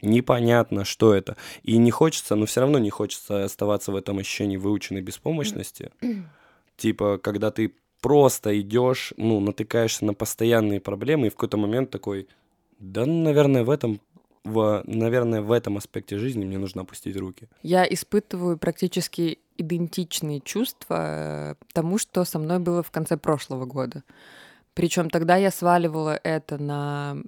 непонятно, 0.03 0.85
что 0.85 1.15
это. 1.15 1.37
И 1.63 1.79
не 1.79 1.91
хочется, 1.91 2.35
но 2.35 2.45
все 2.45 2.61
равно 2.61 2.79
не 2.79 2.91
хочется 2.91 3.45
оставаться 3.45 3.91
в 3.91 3.97
этом 3.97 4.19
ощущении 4.19 4.59
выученной 4.59 5.01
беспомощности. 5.01 5.93
Типа, 6.77 7.19
когда 7.19 7.51
ты 7.51 7.75
просто 8.03 8.59
идешь, 8.61 9.15
ну, 9.17 9.41
натыкаешься 9.41 10.05
на 10.05 10.13
постоянные 10.13 10.81
проблемы, 10.81 11.27
и 11.27 11.31
в 11.31 11.35
какой-то 11.35 11.57
момент 11.57 11.91
такой, 11.91 12.29
да, 12.79 13.07
наверное, 13.07 13.65
в 13.65 13.71
этом 13.71 14.01
в, 14.45 14.83
наверное, 14.87 15.43
в 15.43 15.53
этом 15.53 15.77
аспекте 15.77 16.19
жизни 16.19 16.45
мне 16.45 16.59
нужно 16.59 16.83
опустить 16.83 17.17
руки. 17.17 17.49
Я 17.63 17.85
испытываю 17.85 18.59
практически 18.59 19.39
идентичные 19.59 20.41
чувства 20.41 20.97
э, 20.99 21.55
тому, 21.75 21.99
что 21.99 22.25
со 22.25 22.39
мной 22.39 22.59
было 22.59 22.83
в 22.83 22.91
конце 22.91 23.17
прошлого 23.17 23.67
года. 23.67 24.03
Причем 24.75 25.11
тогда 25.11 25.37
я 25.37 25.51
сваливала 25.51 26.19
это 26.23 26.57
на 26.57 27.19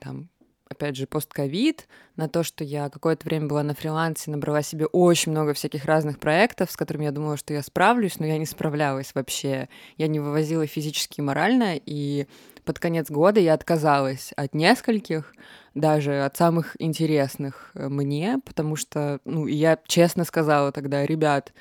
там, 0.00 0.28
опять 0.68 0.96
же, 0.96 1.06
постковид, 1.06 1.88
на 2.16 2.28
то, 2.28 2.42
что 2.42 2.64
я 2.64 2.90
какое-то 2.90 3.24
время 3.24 3.46
была 3.46 3.62
на 3.62 3.74
фрилансе, 3.74 4.30
набрала 4.30 4.62
себе 4.62 4.86
очень 4.86 5.32
много 5.32 5.54
всяких 5.54 5.84
разных 5.84 6.18
проектов, 6.18 6.70
с 6.70 6.76
которыми 6.76 7.04
я 7.04 7.12
думала, 7.12 7.36
что 7.36 7.54
я 7.54 7.62
справлюсь, 7.62 8.18
но 8.18 8.26
я 8.26 8.36
не 8.36 8.46
справлялась 8.46 9.14
вообще. 9.14 9.68
Я 9.96 10.08
не 10.08 10.20
вывозила 10.20 10.66
физически 10.66 11.20
и 11.20 11.22
морально, 11.22 11.76
и 11.76 12.26
под 12.64 12.78
конец 12.78 13.10
года 13.10 13.40
я 13.40 13.54
отказалась 13.54 14.32
от 14.36 14.54
нескольких, 14.54 15.32
даже 15.74 16.24
от 16.24 16.36
самых 16.36 16.76
интересных 16.78 17.70
э, 17.74 17.88
мне, 17.88 18.40
потому 18.44 18.76
что, 18.76 19.20
ну, 19.24 19.46
я 19.46 19.78
честно 19.86 20.24
сказала 20.24 20.72
тогда, 20.72 21.06
ребят, 21.06 21.52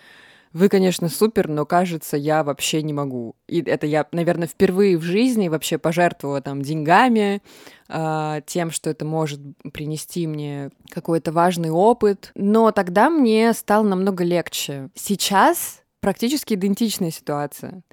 вы, 0.53 0.67
конечно, 0.67 1.07
супер, 1.07 1.47
но 1.47 1.65
кажется, 1.65 2.17
я 2.17 2.43
вообще 2.43 2.81
не 2.83 2.91
могу. 2.91 3.35
И 3.47 3.61
это 3.61 3.87
я, 3.87 4.05
наверное, 4.11 4.49
впервые 4.49 4.97
в 4.97 5.01
жизни 5.01 5.47
вообще 5.47 5.77
пожертвовала 5.77 6.41
там 6.41 6.61
деньгами, 6.61 7.41
э, 7.87 8.41
тем, 8.45 8.71
что 8.71 8.89
это 8.89 9.05
может 9.05 9.39
принести 9.71 10.27
мне 10.27 10.71
какой-то 10.89 11.31
важный 11.31 11.69
опыт. 11.69 12.31
Но 12.35 12.71
тогда 12.71 13.09
мне 13.09 13.53
стало 13.53 13.83
намного 13.83 14.25
легче. 14.25 14.89
Сейчас 14.93 15.83
практически 16.01 16.55
идентичная 16.55 17.11
ситуация. 17.11 17.83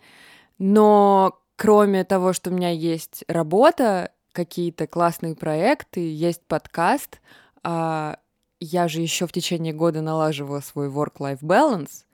Но 0.58 1.38
кроме 1.54 2.02
того, 2.04 2.32
что 2.32 2.50
у 2.50 2.52
меня 2.52 2.70
есть 2.70 3.24
работа, 3.28 4.10
какие-то 4.38 4.86
классные 4.86 5.34
проекты, 5.34 6.14
есть 6.14 6.42
подкаст, 6.46 7.20
а 7.64 8.18
я 8.60 8.86
же 8.86 9.00
еще 9.00 9.26
в 9.26 9.32
течение 9.32 9.72
года 9.72 10.00
налаживала 10.00 10.60
свой 10.60 10.88
work-life 10.88 11.40
balance. 11.42 12.04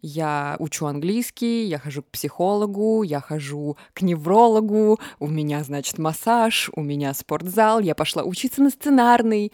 Я 0.00 0.54
учу 0.60 0.86
английский, 0.86 1.64
я 1.64 1.80
хожу 1.80 2.04
к 2.04 2.10
психологу, 2.12 3.02
я 3.02 3.20
хожу 3.20 3.76
к 3.92 4.02
неврологу, 4.02 5.00
у 5.18 5.26
меня, 5.26 5.64
значит, 5.64 5.98
массаж, 5.98 6.70
у 6.76 6.80
меня 6.80 7.12
спортзал, 7.12 7.80
я 7.80 7.96
пошла 7.96 8.22
учиться 8.22 8.62
на 8.62 8.70
сценарный. 8.70 9.50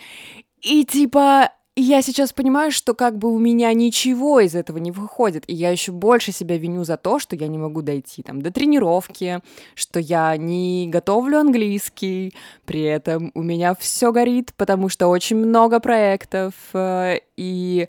И 0.61 0.85
типа 0.85 1.49
и 1.77 1.83
я 1.83 2.03
сейчас 2.03 2.33
понимаю, 2.33 2.73
что 2.73 2.95
как 2.95 3.17
бы 3.17 3.33
у 3.33 3.39
меня 3.39 3.73
ничего 3.73 4.41
из 4.41 4.55
этого 4.55 4.79
не 4.79 4.91
выходит, 4.91 5.45
и 5.47 5.55
я 5.55 5.71
еще 5.71 5.93
больше 5.93 6.33
себя 6.33 6.59
виню 6.59 6.85
за 6.85 6.97
то, 6.97 7.19
что 7.19 7.37
я 7.37 7.47
не 7.47 7.59
могу 7.59 7.81
дойти 7.81 8.23
там 8.23 8.43
до 8.43 8.50
тренировки, 8.50 9.41
что 9.75 10.00
я 10.00 10.37
не 10.37 10.89
готовлю 10.89 11.39
английский, 11.39 12.35
при 12.67 12.83
этом 12.83 13.31
у 13.35 13.43
меня 13.43 13.75
все 13.75 14.11
горит, 14.11 14.53
потому 14.57 14.89
что 14.89 15.07
очень 15.07 15.37
много 15.37 15.79
проектов, 15.79 16.55
э, 16.73 17.21
и 17.37 17.89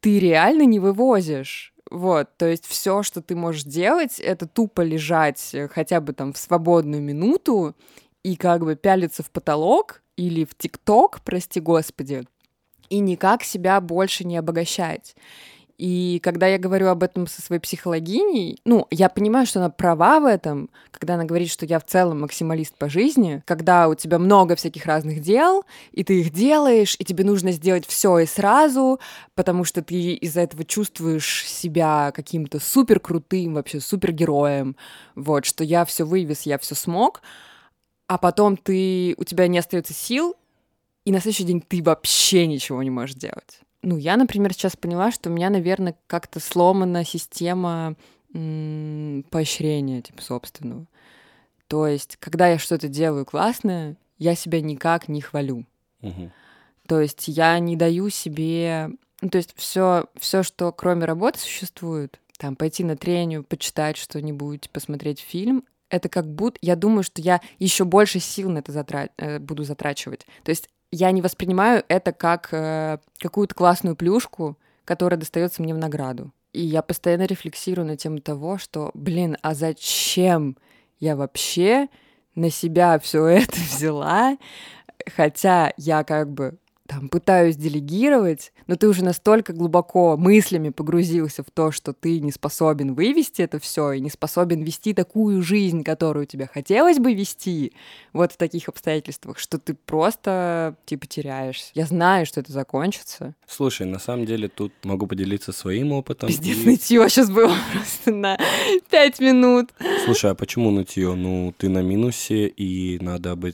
ты 0.00 0.18
реально 0.18 0.62
не 0.62 0.80
вывозишь. 0.80 1.74
Вот, 1.90 2.30
то 2.36 2.46
есть 2.46 2.66
все, 2.66 3.02
что 3.02 3.22
ты 3.22 3.36
можешь 3.36 3.62
делать, 3.62 4.18
это 4.18 4.48
тупо 4.48 4.80
лежать 4.80 5.50
э, 5.52 5.68
хотя 5.68 6.00
бы 6.00 6.14
там 6.14 6.32
в 6.32 6.38
свободную 6.38 7.02
минуту 7.02 7.76
и 8.24 8.36
как 8.36 8.64
бы 8.64 8.74
пялиться 8.74 9.22
в 9.22 9.30
потолок 9.30 10.02
или 10.16 10.44
в 10.44 10.56
ТикТок, 10.56 11.20
прости 11.22 11.60
господи, 11.60 12.26
и 12.88 12.98
никак 12.98 13.42
себя 13.42 13.80
больше 13.80 14.24
не 14.24 14.36
обогащать. 14.36 15.14
И 15.78 16.20
когда 16.22 16.46
я 16.46 16.58
говорю 16.58 16.88
об 16.88 17.02
этом 17.02 17.26
со 17.26 17.42
своей 17.42 17.60
психологиней, 17.60 18.58
ну, 18.64 18.86
я 18.90 19.10
понимаю, 19.10 19.46
что 19.46 19.60
она 19.60 19.68
права 19.68 20.20
в 20.20 20.24
этом, 20.24 20.70
когда 20.90 21.14
она 21.14 21.24
говорит, 21.24 21.50
что 21.50 21.66
я 21.66 21.78
в 21.78 21.84
целом 21.84 22.20
максималист 22.20 22.74
по 22.76 22.88
жизни, 22.88 23.42
когда 23.44 23.88
у 23.88 23.94
тебя 23.94 24.18
много 24.18 24.56
всяких 24.56 24.86
разных 24.86 25.20
дел, 25.20 25.64
и 25.92 26.02
ты 26.02 26.20
их 26.20 26.30
делаешь, 26.30 26.96
и 26.98 27.04
тебе 27.04 27.24
нужно 27.24 27.52
сделать 27.52 27.86
все 27.86 28.20
и 28.20 28.26
сразу, 28.26 29.00
потому 29.34 29.64
что 29.64 29.82
ты 29.82 30.14
из-за 30.14 30.40
этого 30.40 30.64
чувствуешь 30.64 31.44
себя 31.46 32.10
каким-то 32.14 32.58
супер 32.58 32.98
крутым, 32.98 33.54
вообще 33.54 33.80
супергероем, 33.80 34.76
вот, 35.14 35.44
что 35.44 35.62
я 35.62 35.84
все 35.84 36.04
вывез, 36.04 36.42
я 36.42 36.56
все 36.58 36.74
смог, 36.74 37.20
а 38.06 38.16
потом 38.16 38.56
ты, 38.56 39.14
у 39.18 39.24
тебя 39.24 39.46
не 39.46 39.58
остается 39.58 39.92
сил, 39.92 40.36
и 41.06 41.12
на 41.12 41.20
следующий 41.20 41.44
день 41.44 41.62
ты 41.62 41.82
вообще 41.82 42.46
ничего 42.46 42.82
не 42.82 42.90
можешь 42.90 43.14
делать. 43.16 43.60
Ну, 43.82 43.96
я, 43.96 44.16
например, 44.16 44.52
сейчас 44.52 44.76
поняла, 44.76 45.12
что 45.12 45.30
у 45.30 45.32
меня, 45.32 45.48
наверное, 45.48 45.96
как-то 46.08 46.40
сломана 46.40 47.04
система 47.04 47.94
м- 48.34 49.24
поощрения, 49.30 50.02
типа, 50.02 50.20
собственного. 50.20 50.86
То 51.68 51.86
есть, 51.86 52.16
когда 52.16 52.48
я 52.48 52.58
что-то 52.58 52.88
делаю 52.88 53.24
классное, 53.24 53.96
я 54.18 54.34
себя 54.34 54.60
никак 54.60 55.08
не 55.08 55.20
хвалю. 55.20 55.64
То 56.88 57.00
есть 57.00 57.28
я 57.28 57.58
не 57.58 57.76
даю 57.76 58.10
себе... 58.10 58.90
Ну, 59.22 59.30
то 59.30 59.38
есть 59.38 59.54
все, 59.56 60.06
все, 60.18 60.42
что 60.42 60.72
кроме 60.72 61.04
работы 61.04 61.38
существует, 61.38 62.20
там, 62.38 62.54
пойти 62.54 62.84
на 62.84 62.96
трению, 62.96 63.44
почитать 63.44 63.96
что-нибудь, 63.96 64.70
посмотреть 64.70 65.20
фильм, 65.20 65.64
это 65.88 66.08
как 66.08 66.26
будто... 66.28 66.58
Я 66.60 66.76
думаю, 66.76 67.02
что 67.02 67.22
я 67.22 67.40
еще 67.58 67.84
больше 67.84 68.18
сил 68.20 68.50
на 68.50 68.58
это 68.58 68.72
затра- 68.72 69.10
э, 69.16 69.38
буду 69.38 69.62
затрачивать. 69.64 70.26
То 70.42 70.50
есть 70.50 70.68
я 70.90 71.10
не 71.10 71.22
воспринимаю 71.22 71.84
это 71.88 72.12
как 72.12 72.48
э, 72.52 72.98
какую-то 73.18 73.54
классную 73.54 73.96
плюшку, 73.96 74.58
которая 74.84 75.18
достается 75.18 75.62
мне 75.62 75.74
в 75.74 75.78
награду. 75.78 76.32
И 76.52 76.62
я 76.62 76.82
постоянно 76.82 77.26
рефлексирую 77.26 77.86
на 77.86 77.96
тему 77.96 78.20
того, 78.20 78.56
что, 78.58 78.90
блин, 78.94 79.36
а 79.42 79.54
зачем 79.54 80.56
я 81.00 81.16
вообще 81.16 81.88
на 82.34 82.50
себя 82.50 82.98
все 82.98 83.26
это 83.26 83.56
взяла, 83.56 84.38
хотя 85.14 85.72
я 85.76 86.04
как 86.04 86.30
бы 86.30 86.58
там 86.86 87.08
пытаюсь 87.08 87.56
делегировать, 87.56 88.52
но 88.66 88.76
ты 88.76 88.88
уже 88.88 89.04
настолько 89.04 89.52
глубоко 89.52 90.16
мыслями 90.16 90.70
погрузился 90.70 91.42
в 91.42 91.50
то, 91.52 91.70
что 91.72 91.92
ты 91.92 92.20
не 92.20 92.32
способен 92.32 92.94
вывести 92.94 93.42
это 93.42 93.58
все 93.58 93.92
и 93.92 94.00
не 94.00 94.10
способен 94.10 94.62
вести 94.62 94.94
такую 94.94 95.42
жизнь, 95.42 95.82
которую 95.84 96.26
тебе 96.26 96.46
хотелось 96.52 96.98
бы 96.98 97.14
вести, 97.14 97.72
вот 98.12 98.32
в 98.32 98.36
таких 98.36 98.68
обстоятельствах, 98.68 99.38
что 99.38 99.58
ты 99.58 99.74
просто 99.74 100.76
типа 100.84 101.06
теряешься. 101.06 101.70
Я 101.74 101.86
знаю, 101.86 102.26
что 102.26 102.40
это 102.40 102.52
закончится. 102.52 103.34
Слушай, 103.46 103.86
на 103.86 103.98
самом 103.98 104.26
деле 104.26 104.48
тут 104.48 104.72
могу 104.84 105.06
поделиться 105.06 105.52
своим 105.52 105.92
опытом. 105.92 106.28
Пиздец, 106.28 106.56
и- 106.58 106.66
нытье 106.66 107.08
сейчас 107.08 107.30
было 107.30 107.54
просто 107.72 108.12
на 108.12 108.38
пять 108.90 109.18
минут. 109.20 109.70
Слушай, 110.04 110.30
а 110.30 110.34
почему 110.34 110.70
нытье? 110.70 111.14
Ну, 111.14 111.54
ты 111.56 111.68
на 111.68 111.82
минусе, 111.82 112.46
и 112.48 112.98
надо 113.02 113.32
об 113.32 113.44
э, 113.44 113.50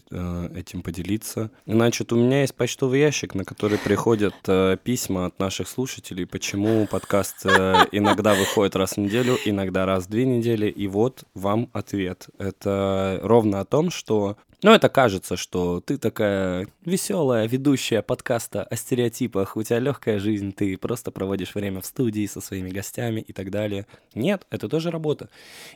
этим 0.56 0.82
поделиться. 0.82 1.50
Значит, 1.66 2.12
у 2.12 2.16
меня 2.16 2.40
есть 2.40 2.54
почтовый 2.54 3.00
ящик, 3.00 3.21
на 3.34 3.44
который 3.44 3.78
приходят 3.78 4.34
э, 4.48 4.76
письма 4.82 5.26
от 5.26 5.38
наших 5.38 5.68
слушателей, 5.68 6.26
почему 6.26 6.86
подкаст 6.86 7.46
э, 7.46 7.86
иногда 7.92 8.34
выходит 8.34 8.76
раз 8.76 8.92
в 8.92 8.96
неделю, 8.98 9.36
иногда 9.44 9.86
раз 9.86 10.04
в 10.04 10.10
две 10.10 10.26
недели. 10.26 10.68
И 10.68 10.88
вот 10.88 11.24
вам 11.34 11.70
ответ. 11.72 12.26
Это 12.38 13.20
ровно 13.22 13.60
о 13.60 13.64
том, 13.64 13.90
что 13.90 14.36
Но 14.62 14.74
это 14.74 14.88
кажется, 14.88 15.36
что 15.36 15.80
ты 15.80 15.98
такая 15.98 16.68
веселая 16.84 17.48
ведущая 17.48 18.02
подкаста 18.02 18.62
о 18.64 18.76
стереотипах, 18.76 19.56
у 19.56 19.62
тебя 19.62 19.78
легкая 19.78 20.18
жизнь, 20.18 20.52
ты 20.52 20.76
просто 20.76 21.10
проводишь 21.10 21.54
время 21.54 21.80
в 21.80 21.86
студии 21.86 22.26
со 22.26 22.40
своими 22.40 22.70
гостями 22.70 23.20
и 23.20 23.32
так 23.32 23.50
далее. 23.50 23.86
Нет, 24.14 24.46
это 24.50 24.68
тоже 24.68 24.90
работа. 24.90 25.30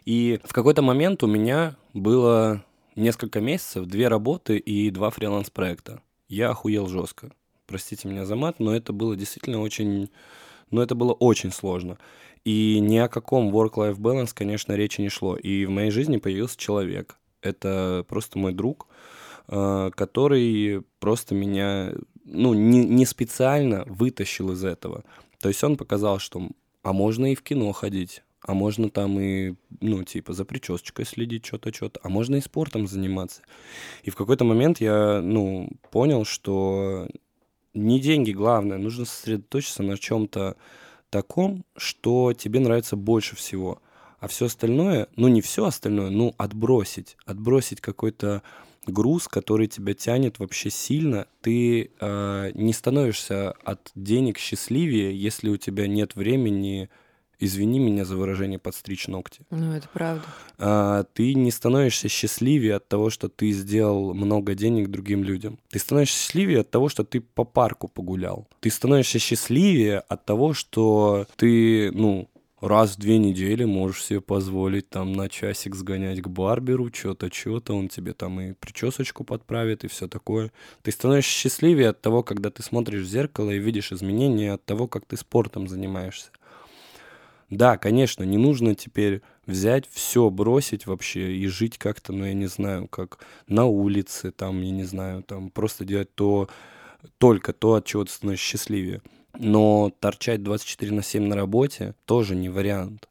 И 0.04 0.40
в 0.44 0.52
какой-то 0.52 0.82
момент 0.82 1.22
у 1.22 1.26
меня 1.26 1.76
было 1.94 2.64
несколько 2.96 3.40
месяцев, 3.40 3.86
две 3.86 4.08
работы 4.08 4.56
и 4.56 4.90
два 4.90 5.10
фриланс-проекта. 5.10 6.00
Я 6.28 6.50
охуел 6.50 6.88
жестко. 6.88 7.30
Простите 7.66 8.08
меня 8.08 8.24
за 8.24 8.36
мат, 8.36 8.58
но 8.58 8.74
это 8.74 8.92
было 8.92 9.16
действительно 9.16 9.60
очень... 9.60 10.10
Но 10.70 10.82
это 10.82 10.94
было 10.94 11.12
очень 11.12 11.52
сложно. 11.52 11.98
И 12.44 12.80
ни 12.80 12.96
о 12.96 13.08
каком 13.08 13.54
work-life 13.54 13.98
balance, 13.98 14.30
конечно, 14.34 14.72
речи 14.72 15.00
не 15.00 15.08
шло. 15.08 15.36
И 15.36 15.64
в 15.64 15.70
моей 15.70 15.90
жизни 15.90 16.16
появился 16.16 16.58
человек, 16.58 17.18
это 17.40 18.04
просто 18.08 18.38
мой 18.38 18.52
друг, 18.52 18.88
э, 19.48 19.90
который 19.94 20.82
просто 20.98 21.34
меня, 21.34 21.92
ну, 22.24 22.54
не, 22.54 22.84
не 22.84 23.06
специально 23.06 23.84
вытащил 23.86 24.52
из 24.52 24.64
этого. 24.64 25.04
То 25.40 25.48
есть 25.48 25.62
он 25.62 25.76
показал, 25.76 26.18
что 26.18 26.48
а 26.82 26.92
можно 26.92 27.32
и 27.32 27.34
в 27.34 27.42
кино 27.42 27.72
ходить, 27.72 28.22
а 28.46 28.54
можно 28.54 28.88
там 28.90 29.18
и, 29.20 29.54
ну, 29.80 30.04
типа, 30.04 30.32
за 30.32 30.44
причесочкой 30.44 31.04
следить, 31.04 31.44
что-то, 31.44 31.74
что-то, 31.74 32.00
а 32.02 32.08
можно 32.08 32.36
и 32.36 32.40
спортом 32.40 32.86
заниматься. 32.86 33.42
И 34.02 34.10
в 34.10 34.16
какой-то 34.16 34.44
момент 34.44 34.80
я, 34.80 35.20
ну, 35.20 35.70
понял, 35.90 36.24
что 36.24 37.08
не 37.74 38.00
деньги 38.00 38.32
главное, 38.32 38.78
нужно 38.78 39.04
сосредоточиться 39.04 39.82
на 39.82 39.98
чем-то 39.98 40.56
таком, 41.10 41.64
что 41.76 42.32
тебе 42.32 42.60
нравится 42.60 42.96
больше 42.96 43.36
всего. 43.36 43.82
А 44.18 44.28
все 44.28 44.46
остальное, 44.46 45.08
ну 45.16 45.28
не 45.28 45.42
все 45.42 45.66
остальное, 45.66 46.10
ну 46.10 46.34
отбросить, 46.38 47.16
отбросить 47.26 47.80
какой-то 47.80 48.42
груз, 48.86 49.28
который 49.28 49.66
тебя 49.66 49.94
тянет 49.94 50.38
вообще 50.38 50.70
сильно, 50.70 51.26
ты 51.42 51.90
э, 51.98 52.50
не 52.54 52.72
становишься 52.72 53.52
от 53.64 53.90
денег 53.94 54.38
счастливее, 54.38 55.16
если 55.16 55.48
у 55.48 55.56
тебя 55.56 55.86
нет 55.86 56.14
времени, 56.14 56.88
извини 57.38 57.78
меня 57.78 58.04
за 58.04 58.16
выражение, 58.16 58.58
подстричь 58.58 59.08
ногти. 59.08 59.42
Ну, 59.50 59.72
это 59.72 59.88
правда. 59.92 60.22
А, 60.58 61.04
ты 61.12 61.34
не 61.34 61.50
становишься 61.50 62.08
счастливее 62.08 62.76
от 62.76 62.88
того, 62.88 63.10
что 63.10 63.28
ты 63.28 63.50
сделал 63.52 64.14
много 64.14 64.54
денег 64.54 64.88
другим 64.88 65.22
людям. 65.24 65.58
Ты 65.70 65.78
становишься 65.78 66.18
счастливее 66.18 66.60
от 66.60 66.70
того, 66.70 66.88
что 66.88 67.04
ты 67.04 67.20
по 67.20 67.44
парку 67.44 67.88
погулял. 67.88 68.48
Ты 68.60 68.70
становишься 68.70 69.18
счастливее 69.18 69.98
от 70.00 70.24
того, 70.24 70.54
что 70.54 71.26
ты, 71.36 71.90
ну, 71.92 72.28
раз 72.60 72.96
в 72.96 72.98
две 72.98 73.18
недели 73.18 73.64
можешь 73.64 74.04
себе 74.04 74.20
позволить 74.20 74.88
там 74.88 75.12
на 75.12 75.28
часик 75.28 75.74
сгонять 75.74 76.22
к 76.22 76.28
барберу, 76.28 76.90
что-то, 76.92 77.32
что-то, 77.32 77.74
он 77.74 77.88
тебе 77.88 78.12
там 78.12 78.40
и 78.40 78.52
причесочку 78.52 79.24
подправит, 79.24 79.84
и 79.84 79.88
все 79.88 80.08
такое. 80.08 80.52
Ты 80.82 80.92
становишься 80.92 81.32
счастливее 81.32 81.90
от 81.90 82.00
того, 82.00 82.22
когда 82.22 82.50
ты 82.50 82.62
смотришь 82.62 83.02
в 83.02 83.08
зеркало 83.08 83.50
и 83.50 83.58
видишь 83.58 83.92
изменения 83.92 84.52
от 84.52 84.64
того, 84.64 84.86
как 84.88 85.04
ты 85.04 85.16
спортом 85.16 85.68
занимаешься. 85.68 86.30
Да, 87.50 87.78
конечно, 87.78 88.24
не 88.24 88.38
нужно 88.38 88.74
теперь 88.74 89.22
взять 89.46 89.88
все, 89.88 90.30
бросить 90.30 90.86
вообще 90.86 91.36
и 91.36 91.46
жить 91.46 91.78
как-то, 91.78 92.12
ну, 92.12 92.24
я 92.24 92.34
не 92.34 92.46
знаю, 92.46 92.88
как 92.88 93.18
на 93.46 93.66
улице, 93.66 94.32
там, 94.32 94.60
я 94.62 94.72
не 94.72 94.84
знаю, 94.84 95.22
там, 95.22 95.50
просто 95.50 95.84
делать 95.84 96.12
то, 96.14 96.48
только 97.18 97.52
то, 97.52 97.74
от 97.74 97.84
чего 97.84 98.04
ты 98.04 98.10
становишься 98.10 98.46
счастливее. 98.46 99.00
Но 99.38 99.92
торчать 100.00 100.42
24 100.42 100.92
на 100.92 101.02
7 101.02 101.24
на 101.24 101.36
работе 101.36 101.94
тоже 102.04 102.34
не 102.34 102.48
вариант. 102.48 103.08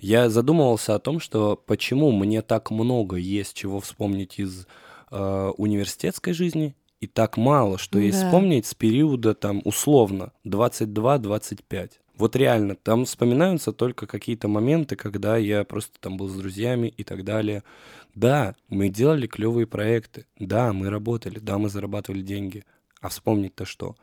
Я 0.00 0.30
задумывался 0.30 0.94
о 0.94 1.00
том, 1.00 1.18
что 1.18 1.56
почему 1.56 2.12
мне 2.12 2.42
так 2.42 2.70
много 2.70 3.16
есть 3.16 3.54
чего 3.54 3.80
вспомнить 3.80 4.38
из 4.38 4.66
э, 5.10 5.52
университетской 5.56 6.34
жизни, 6.34 6.76
и 7.00 7.08
так 7.08 7.36
мало, 7.36 7.78
что 7.78 7.98
да. 7.98 8.04
есть 8.04 8.22
вспомнить 8.22 8.64
с 8.64 8.74
периода 8.74 9.34
там 9.34 9.60
условно 9.64 10.32
22-25. 10.46 11.90
Вот 12.16 12.36
реально, 12.36 12.76
там 12.76 13.04
вспоминаются 13.04 13.72
только 13.72 14.06
какие-то 14.06 14.46
моменты, 14.46 14.96
когда 14.96 15.36
я 15.36 15.64
просто 15.64 15.98
там 15.98 16.16
был 16.16 16.28
с 16.28 16.34
друзьями 16.34 16.88
и 16.88 17.04
так 17.04 17.24
далее. 17.24 17.62
Да, 18.14 18.54
мы 18.68 18.90
делали 18.90 19.26
клевые 19.26 19.66
проекты, 19.66 20.26
да, 20.38 20.72
мы 20.72 20.90
работали, 20.90 21.38
да, 21.38 21.56
мы 21.58 21.70
зарабатывали 21.70 22.22
деньги, 22.22 22.64
а 23.00 23.08
вспомнить-то 23.08 23.64
что? 23.64 23.96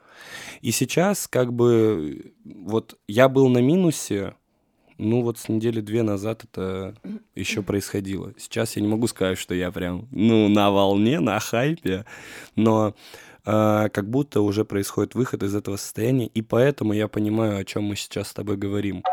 И 0.62 0.72
сейчас 0.72 1.28
как 1.28 1.54
бы 1.54 2.34
вот 2.44 2.98
я 3.08 3.30
был 3.30 3.48
на 3.48 3.60
минусе, 3.60 4.34
ну 4.98 5.22
вот 5.22 5.38
с 5.38 5.48
недели 5.48 5.80
две 5.80 6.04
назад 6.04 6.44
это 6.44 6.96
еще 7.36 7.62
происходило. 7.62 8.34
Сейчас 8.38 8.76
я 8.76 8.82
не 8.82 8.88
могу 8.88 9.08
сказать, 9.08 9.38
что 9.38 9.54
я 9.54 9.72
прям, 9.72 10.08
ну, 10.12 10.50
на 10.50 10.72
волне, 10.72 11.20
на 11.20 11.40
хайпе, 11.40 12.06
но 12.56 12.96
как 13.44 14.10
будто 14.10 14.42
уже 14.42 14.66
происходит 14.66 15.16
выход 15.16 15.44
из 15.44 15.56
этого 15.56 15.78
состояния, 15.78 16.28
и 16.28 16.42
поэтому 16.42 16.94
я 16.94 17.08
понимаю, 17.08 17.58
о 17.58 17.66
чем 17.66 17.84
мы 17.84 17.96
сейчас 17.96 18.30
с 18.30 18.34
тобой 18.34 18.58
говорим. 18.58 19.04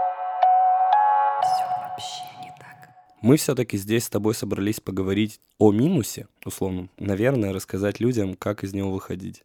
Мы 3.23 3.37
все-таки 3.39 3.77
здесь 3.79 4.05
с 4.05 4.11
тобой 4.11 4.35
собрались 4.35 4.79
поговорить 4.79 5.41
о 5.59 5.73
минусе, 5.73 6.29
условно. 6.45 6.89
Наверное, 6.99 7.53
рассказать 7.53 7.99
людям, 7.99 8.35
как 8.35 8.63
из 8.63 8.73
него 8.75 8.93
выходить. 8.93 9.43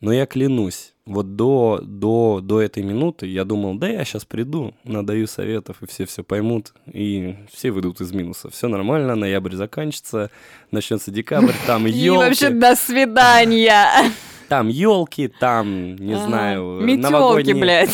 Но 0.00 0.12
я 0.12 0.26
клянусь, 0.26 0.94
вот 1.06 1.36
до, 1.36 1.80
до, 1.82 2.40
до 2.42 2.60
этой 2.60 2.82
минуты 2.82 3.26
я 3.26 3.44
думал, 3.44 3.76
да 3.76 3.88
я 3.88 4.04
сейчас 4.04 4.24
приду, 4.24 4.74
надаю 4.82 5.28
советов, 5.28 5.76
и 5.80 5.86
все 5.86 6.04
все 6.04 6.24
поймут, 6.24 6.72
и 6.92 7.36
все 7.52 7.70
выйдут 7.70 8.00
из 8.00 8.12
минуса. 8.12 8.50
Все 8.50 8.66
нормально, 8.66 9.14
ноябрь 9.14 9.54
заканчивается, 9.54 10.30
начнется 10.72 11.10
декабрь, 11.10 11.54
там 11.66 11.86
елки. 11.86 11.98
И 12.06 12.10
вообще 12.10 12.50
до 12.50 12.74
свидания. 12.74 14.12
Там 14.48 14.68
елки, 14.68 15.26
там, 15.26 15.96
не 15.96 16.14
знаю, 16.14 16.80
новогодние... 16.80 17.56
блядь. 17.56 17.90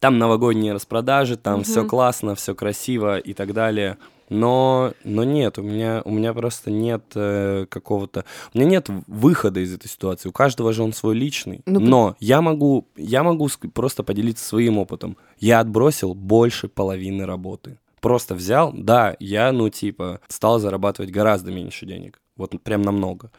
Там 0.00 0.16
новогодние 0.16 0.72
распродажи, 0.72 1.36
там 1.36 1.62
все 1.62 1.84
классно, 1.84 2.34
все 2.34 2.54
красиво 2.54 3.18
и 3.18 3.34
так 3.34 3.52
далее. 3.52 3.98
Но, 4.28 4.92
но 5.04 5.24
нет, 5.24 5.58
у 5.58 5.62
меня, 5.62 6.02
у 6.04 6.10
меня 6.10 6.34
просто 6.34 6.70
нет 6.70 7.02
э, 7.14 7.66
какого-то... 7.68 8.24
У 8.52 8.58
меня 8.58 8.70
нет 8.70 8.88
выхода 9.06 9.60
из 9.60 9.74
этой 9.74 9.88
ситуации. 9.88 10.28
У 10.28 10.32
каждого 10.32 10.72
же 10.72 10.82
он 10.82 10.92
свой 10.92 11.14
личный. 11.14 11.62
Ну, 11.66 11.80
но 11.80 12.16
я 12.20 12.40
могу, 12.40 12.86
я 12.96 13.22
могу 13.22 13.48
просто 13.72 14.02
поделиться 14.02 14.44
своим 14.44 14.78
опытом. 14.78 15.16
Я 15.38 15.60
отбросил 15.60 16.14
больше 16.14 16.68
половины 16.68 17.24
работы. 17.26 17.78
Просто 18.00 18.34
взял, 18.34 18.72
да, 18.72 19.16
я, 19.18 19.50
ну, 19.52 19.68
типа, 19.70 20.20
стал 20.28 20.58
зарабатывать 20.58 21.10
гораздо 21.10 21.50
меньше 21.50 21.86
денег. 21.86 22.20
Вот 22.36 22.60
прям 22.62 22.82
намного. 22.82 23.32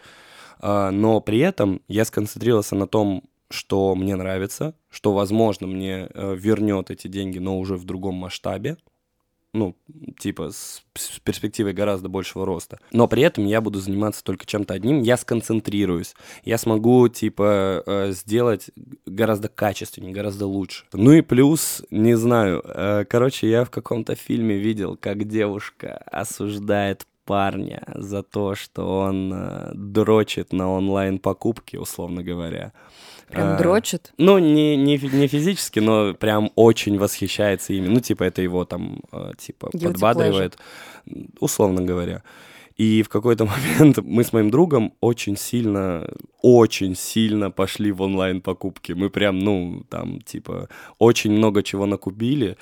А, 0.60 0.92
но 0.92 1.22
при 1.22 1.40
этом 1.40 1.82
я 1.88 2.04
сконцентрировался 2.04 2.76
на 2.76 2.88
том, 2.88 3.24
что 3.50 3.96
мне 3.96 4.16
нравится, 4.16 4.76
что, 4.90 5.14
возможно, 5.14 5.66
мне 5.66 6.08
э, 6.14 6.36
вернет 6.38 6.92
эти 6.92 7.08
деньги, 7.08 7.40
но 7.40 7.58
уже 7.58 7.76
в 7.76 7.84
другом 7.84 8.16
масштабе 8.16 8.78
ну, 9.54 9.76
типа, 10.20 10.52
с, 10.52 10.84
с 10.96 11.20
перспективой 11.20 11.74
гораздо 11.74 12.10
большего 12.10 12.46
роста. 12.46 12.80
Но 12.92 13.08
при 13.08 13.24
этом 13.24 13.46
я 13.46 13.62
буду 13.62 13.80
заниматься 13.80 14.24
только 14.24 14.46
чем-то 14.46 14.74
одним, 14.74 15.02
я 15.02 15.18
сконцентрируюсь. 15.18 16.14
Я 16.44 16.58
смогу, 16.58 17.08
типа, 17.08 17.84
э, 17.86 18.12
сделать 18.12 18.70
гораздо 19.06 19.48
качественнее, 19.48 20.14
гораздо 20.14 20.46
лучше. 20.46 20.86
Ну 20.94 21.14
и 21.14 21.22
плюс, 21.22 21.84
не 21.90 22.16
знаю, 22.16 22.62
э, 22.64 23.06
короче, 23.10 23.50
я 23.50 23.66
в 23.66 23.72
каком-то 23.72 24.16
фильме 24.16 24.58
видел, 24.58 24.98
как 25.00 25.28
девушка 25.28 25.98
осуждает 26.12 27.08
парня 27.26 27.84
за 27.94 28.24
то, 28.24 28.56
что 28.56 29.02
он 29.02 29.32
э, 29.34 29.72
дрочит 29.76 30.52
на 30.52 30.72
онлайн-покупки, 30.72 31.78
условно 31.78 32.24
говоря. 32.24 32.74
Прям 33.30 33.50
а, 33.50 33.58
дрочит? 33.58 34.12
Ну, 34.18 34.40
не, 34.40 34.76
не, 34.76 34.98
не 34.98 35.28
физически, 35.28 35.80
но 35.80 36.14
прям 36.14 36.52
очень 36.56 36.98
восхищается 36.98 37.74
ими. 37.74 37.88
Ну, 37.88 38.00
типа, 38.00 38.24
это 38.24 38.42
его 38.42 38.66
там, 38.66 39.02
э, 39.12 39.32
типа, 39.38 39.70
Guilty 39.74 39.84
подбадривает, 39.84 40.58
pleasure. 41.06 41.30
условно 41.40 41.84
говоря. 41.84 42.24
И 42.76 43.04
в 43.04 43.10
какой-то 43.10 43.46
момент 43.80 44.00
мы 44.04 44.24
с 44.24 44.34
моим 44.34 44.50
другом 44.50 44.94
очень 45.00 45.38
сильно, 45.38 46.08
очень 46.42 46.96
сильно 46.96 47.52
пошли 47.52 47.92
в 47.92 48.02
онлайн-покупки. 48.02 48.94
Мы 48.94 49.10
прям, 49.10 49.40
ну, 49.40 49.84
там, 49.90 50.22
типа, 50.22 50.68
очень 50.98 51.32
много 51.32 51.62
чего 51.62 51.86
накупили. 51.86 52.58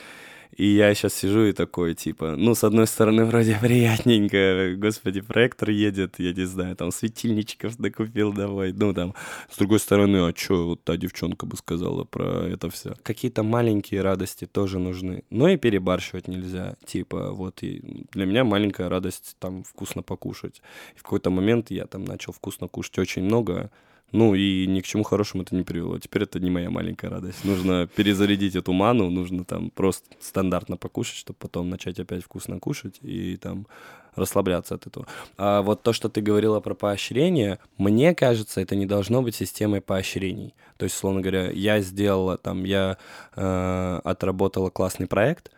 И 0.57 0.65
я 0.65 0.93
сейчас 0.95 1.13
сижу 1.13 1.45
и 1.45 1.53
такой, 1.53 1.93
типа, 1.93 2.35
ну, 2.35 2.55
с 2.55 2.63
одной 2.63 2.87
стороны, 2.87 3.25
вроде 3.25 3.55
приятненько, 3.61 4.73
господи, 4.75 5.21
проектор 5.21 5.69
едет, 5.69 6.15
я 6.17 6.33
не 6.33 6.45
знаю, 6.45 6.75
там, 6.75 6.91
светильничков 6.91 7.77
накупил 7.77 8.33
давай, 8.33 8.73
ну, 8.73 8.91
там, 8.91 9.13
с 9.51 9.57
другой 9.57 9.79
стороны, 9.79 10.17
а 10.27 10.33
что 10.35 10.69
вот 10.69 10.83
та 10.83 10.97
девчонка 10.97 11.45
бы 11.45 11.55
сказала 11.57 12.05
про 12.05 12.47
это 12.47 12.71
все? 12.71 12.95
Какие-то 13.03 13.43
маленькие 13.43 14.01
радости 14.01 14.45
тоже 14.45 14.79
нужны, 14.79 15.23
но 15.29 15.47
и 15.47 15.57
перебарщивать 15.57 16.27
нельзя, 16.27 16.75
типа, 16.85 17.31
вот, 17.33 17.61
и 17.61 18.05
для 18.11 18.25
меня 18.25 18.43
маленькая 18.43 18.89
радость, 18.89 19.35
там, 19.39 19.63
вкусно 19.63 20.01
покушать. 20.01 20.63
И 20.95 20.99
в 20.99 21.03
какой-то 21.03 21.29
момент 21.29 21.69
я 21.69 21.85
там 21.85 22.03
начал 22.03 22.33
вкусно 22.33 22.67
кушать 22.67 22.97
очень 22.97 23.23
много, 23.23 23.69
Ну 24.13 24.35
и 24.35 24.65
ни 24.67 24.79
к 24.81 24.85
чему 24.85 25.03
хорошему 25.03 25.43
это 25.43 25.55
не 25.55 25.63
привело. 25.63 25.99
Теперь 25.99 26.23
это 26.23 26.39
не 26.39 26.49
моя 26.49 26.69
маленькая 26.69 27.09
радость. 27.09 27.43
Нужно 27.43 27.87
перезарядить 27.87 28.55
эту 28.55 28.71
ману, 28.71 29.09
нужно 29.09 29.43
там 29.43 29.69
просто 29.69 30.07
стандартно 30.19 30.77
покушать, 30.77 31.17
чтобы 31.17 31.37
потом 31.39 31.69
начать 31.69 31.99
опять 31.99 32.23
вкусно 32.23 32.59
кушать 32.59 32.99
и 33.01 33.35
там 33.37 33.67
расслабляться 34.15 34.75
от 34.75 34.87
этого. 34.87 35.07
А 35.37 35.61
вот 35.61 35.83
то, 35.83 35.93
что 35.93 36.09
ты 36.09 36.21
говорила 36.21 36.59
про 36.59 36.73
поощрение, 36.73 37.59
мне 37.77 38.15
кажется, 38.15 38.61
это 38.61 38.75
не 38.75 38.85
должно 38.85 39.21
быть 39.21 39.35
системой 39.35 39.81
поощрений. 39.81 40.55
То 40.77 40.85
есть, 40.85 40.95
условно 40.95 41.21
говоря, 41.21 41.51
я 41.51 41.81
сделала 41.81 42.37
там, 42.37 42.63
я 42.63 42.97
э, 43.35 43.99
отработала 44.03 44.69
классный 44.69 45.07
проект, 45.07 45.51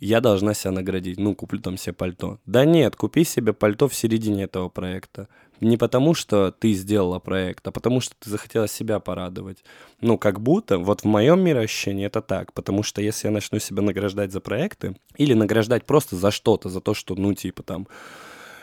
я 0.00 0.20
должна 0.20 0.54
себя 0.54 0.72
наградить, 0.72 1.18
ну, 1.18 1.34
куплю 1.34 1.60
там 1.60 1.76
себе 1.76 1.92
пальто. 1.92 2.38
Да 2.46 2.64
нет, 2.64 2.96
купи 2.96 3.24
себе 3.24 3.52
пальто 3.52 3.88
в 3.88 3.94
середине 3.94 4.44
этого 4.44 4.68
проекта. 4.68 5.28
Не 5.60 5.76
потому, 5.76 6.14
что 6.14 6.52
ты 6.52 6.72
сделала 6.72 7.18
проект, 7.18 7.66
а 7.66 7.72
потому, 7.72 8.00
что 8.00 8.14
ты 8.18 8.30
захотела 8.30 8.68
себя 8.68 9.00
порадовать. 9.00 9.64
Ну, 10.00 10.16
как 10.16 10.40
будто, 10.40 10.78
вот 10.78 11.00
в 11.00 11.04
моем 11.04 11.40
мироощущении 11.40 12.06
это 12.06 12.22
так, 12.22 12.52
потому 12.52 12.84
что 12.84 13.02
если 13.02 13.26
я 13.26 13.32
начну 13.32 13.58
себя 13.58 13.82
награждать 13.82 14.30
за 14.30 14.40
проекты, 14.40 14.96
или 15.16 15.34
награждать 15.34 15.84
просто 15.84 16.14
за 16.14 16.30
что-то, 16.30 16.68
за 16.68 16.80
то, 16.80 16.94
что, 16.94 17.16
ну, 17.16 17.34
типа 17.34 17.64
там, 17.64 17.88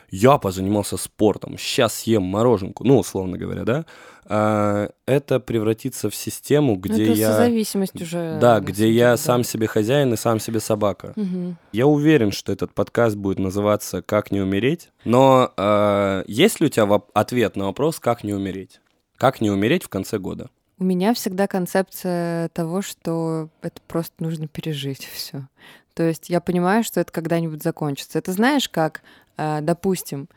я 0.10 0.38
позанимался 0.38 0.98
спортом, 0.98 1.58
сейчас 1.58 1.96
съем 1.96 2.24
мороженку, 2.24 2.84
ну, 2.84 3.00
условно 3.00 3.38
говоря, 3.38 3.63
да, 3.63 3.86
а, 4.28 4.89
это 5.06 5.39
превратится 5.39 6.10
в 6.10 6.15
систему, 6.15 6.76
где 6.76 7.04
это 7.04 7.13
я... 7.13 7.34
зависимость 7.34 8.02
уже. 8.02 8.39
Да, 8.41 8.60
где 8.60 8.91
я 8.91 9.12
деле, 9.12 9.18
сам 9.18 9.41
да. 9.41 9.48
себе 9.48 9.68
хозяин 9.68 10.13
и 10.13 10.18
сам 10.18 10.39
себе 10.39 10.60
собака. 10.60 11.13
Мгм. 11.15 11.58
Я 11.72 11.86
уверен, 11.86 12.32
что 12.32 12.52
этот 12.52 12.74
подкаст 12.74 13.15
будет 13.15 13.38
называться 13.38 14.02
«Как 14.02 14.32
не 14.32 14.41
умереть». 14.41 14.89
Но 15.04 15.54
э, 15.56 16.24
есть 16.28 16.60
ли 16.60 16.68
у 16.68 16.70
тебя 16.70 17.02
ответ 17.13 17.56
на 17.56 17.65
вопрос 17.65 18.00
«Как 18.00 18.24
не 18.24 18.34
умереть»? 18.34 18.82
Как 19.18 19.41
не 19.41 19.52
умереть 19.52 19.84
в 19.84 19.89
конце 19.89 20.18
года? 20.18 20.50
У 20.78 20.84
меня 20.84 21.13
всегда 21.13 21.48
концепция 21.48 22.50
того, 22.50 22.82
что 22.82 23.50
это 23.62 23.80
просто 23.88 24.13
нужно 24.20 24.48
пережить 24.48 25.08
все. 25.13 25.48
То 25.94 26.04
есть 26.04 26.30
я 26.30 26.41
понимаю, 26.41 26.84
что 26.84 27.00
это 27.00 27.13
когда-нибудь 27.13 27.63
закончится. 27.63 28.20
Это 28.20 28.34
знаешь, 28.34 28.68
как, 28.68 29.02
допустим, 29.38 30.28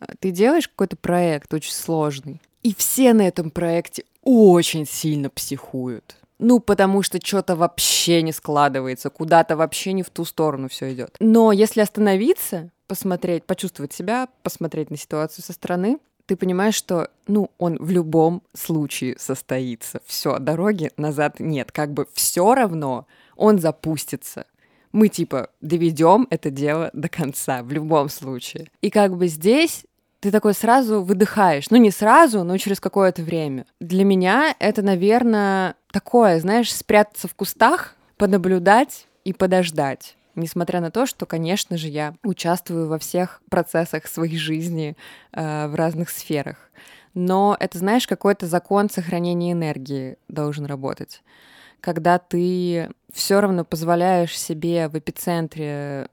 э, 0.00 0.06
ты 0.18 0.30
делаешь 0.30 0.68
какой-то 0.68 0.96
проект 0.96 1.52
очень 1.52 1.72
сложный, 1.72 2.40
и 2.62 2.74
все 2.74 3.12
на 3.12 3.28
этом 3.28 3.50
проекте 3.50 4.04
очень 4.22 4.86
сильно 4.86 5.30
психуют. 5.30 6.16
Ну, 6.38 6.58
потому 6.58 7.02
что 7.02 7.24
что-то 7.24 7.56
вообще 7.56 8.22
не 8.22 8.32
складывается, 8.32 9.08
куда-то 9.08 9.56
вообще 9.56 9.92
не 9.92 10.02
в 10.02 10.10
ту 10.10 10.24
сторону 10.24 10.68
все 10.68 10.92
идет. 10.92 11.16
Но 11.20 11.52
если 11.52 11.80
остановиться, 11.80 12.70
посмотреть, 12.86 13.44
почувствовать 13.44 13.92
себя, 13.92 14.28
посмотреть 14.42 14.90
на 14.90 14.96
ситуацию 14.96 15.44
со 15.44 15.52
стороны, 15.52 15.98
ты 16.26 16.36
понимаешь, 16.36 16.74
что, 16.74 17.10
ну, 17.26 17.50
он 17.58 17.76
в 17.78 17.90
любом 17.90 18.42
случае 18.54 19.16
состоится. 19.18 20.00
Все, 20.06 20.38
дороги 20.38 20.90
назад 20.96 21.38
нет. 21.38 21.70
Как 21.70 21.92
бы 21.92 22.06
все 22.14 22.54
равно 22.54 23.06
он 23.36 23.58
запустится. 23.58 24.46
Мы 24.94 25.08
типа 25.08 25.50
доведем 25.60 26.28
это 26.30 26.50
дело 26.50 26.90
до 26.92 27.08
конца 27.08 27.64
в 27.64 27.72
любом 27.72 28.08
случае. 28.08 28.70
И 28.80 28.90
как 28.90 29.16
бы 29.16 29.26
здесь 29.26 29.86
ты 30.20 30.30
такой 30.30 30.54
сразу 30.54 31.02
выдыхаешь. 31.02 31.68
Ну, 31.70 31.78
не 31.78 31.90
сразу, 31.90 32.44
но 32.44 32.56
через 32.58 32.78
какое-то 32.78 33.22
время. 33.22 33.66
Для 33.80 34.04
меня 34.04 34.54
это, 34.60 34.82
наверное, 34.82 35.74
такое, 35.90 36.38
знаешь, 36.38 36.72
спрятаться 36.72 37.26
в 37.26 37.34
кустах, 37.34 37.96
понаблюдать 38.16 39.08
и 39.24 39.32
подождать. 39.32 40.16
Несмотря 40.36 40.80
на 40.80 40.92
то, 40.92 41.06
что, 41.06 41.26
конечно 41.26 41.76
же, 41.76 41.88
я 41.88 42.14
участвую 42.22 42.86
во 42.86 43.00
всех 43.00 43.42
процессах 43.50 44.06
своей 44.06 44.38
жизни 44.38 44.96
э, 45.32 45.66
в 45.66 45.74
разных 45.74 46.08
сферах. 46.08 46.70
Но 47.14 47.56
это, 47.58 47.78
знаешь, 47.78 48.06
какой-то 48.06 48.46
закон 48.46 48.88
сохранения 48.88 49.50
энергии 49.50 50.18
должен 50.28 50.66
работать. 50.66 51.20
Когда 51.80 52.18
ты 52.18 52.90
все 53.14 53.40
равно 53.40 53.64
позволяешь 53.64 54.38
себе 54.38 54.88
в 54.88 54.98
эпицентре 54.98 56.08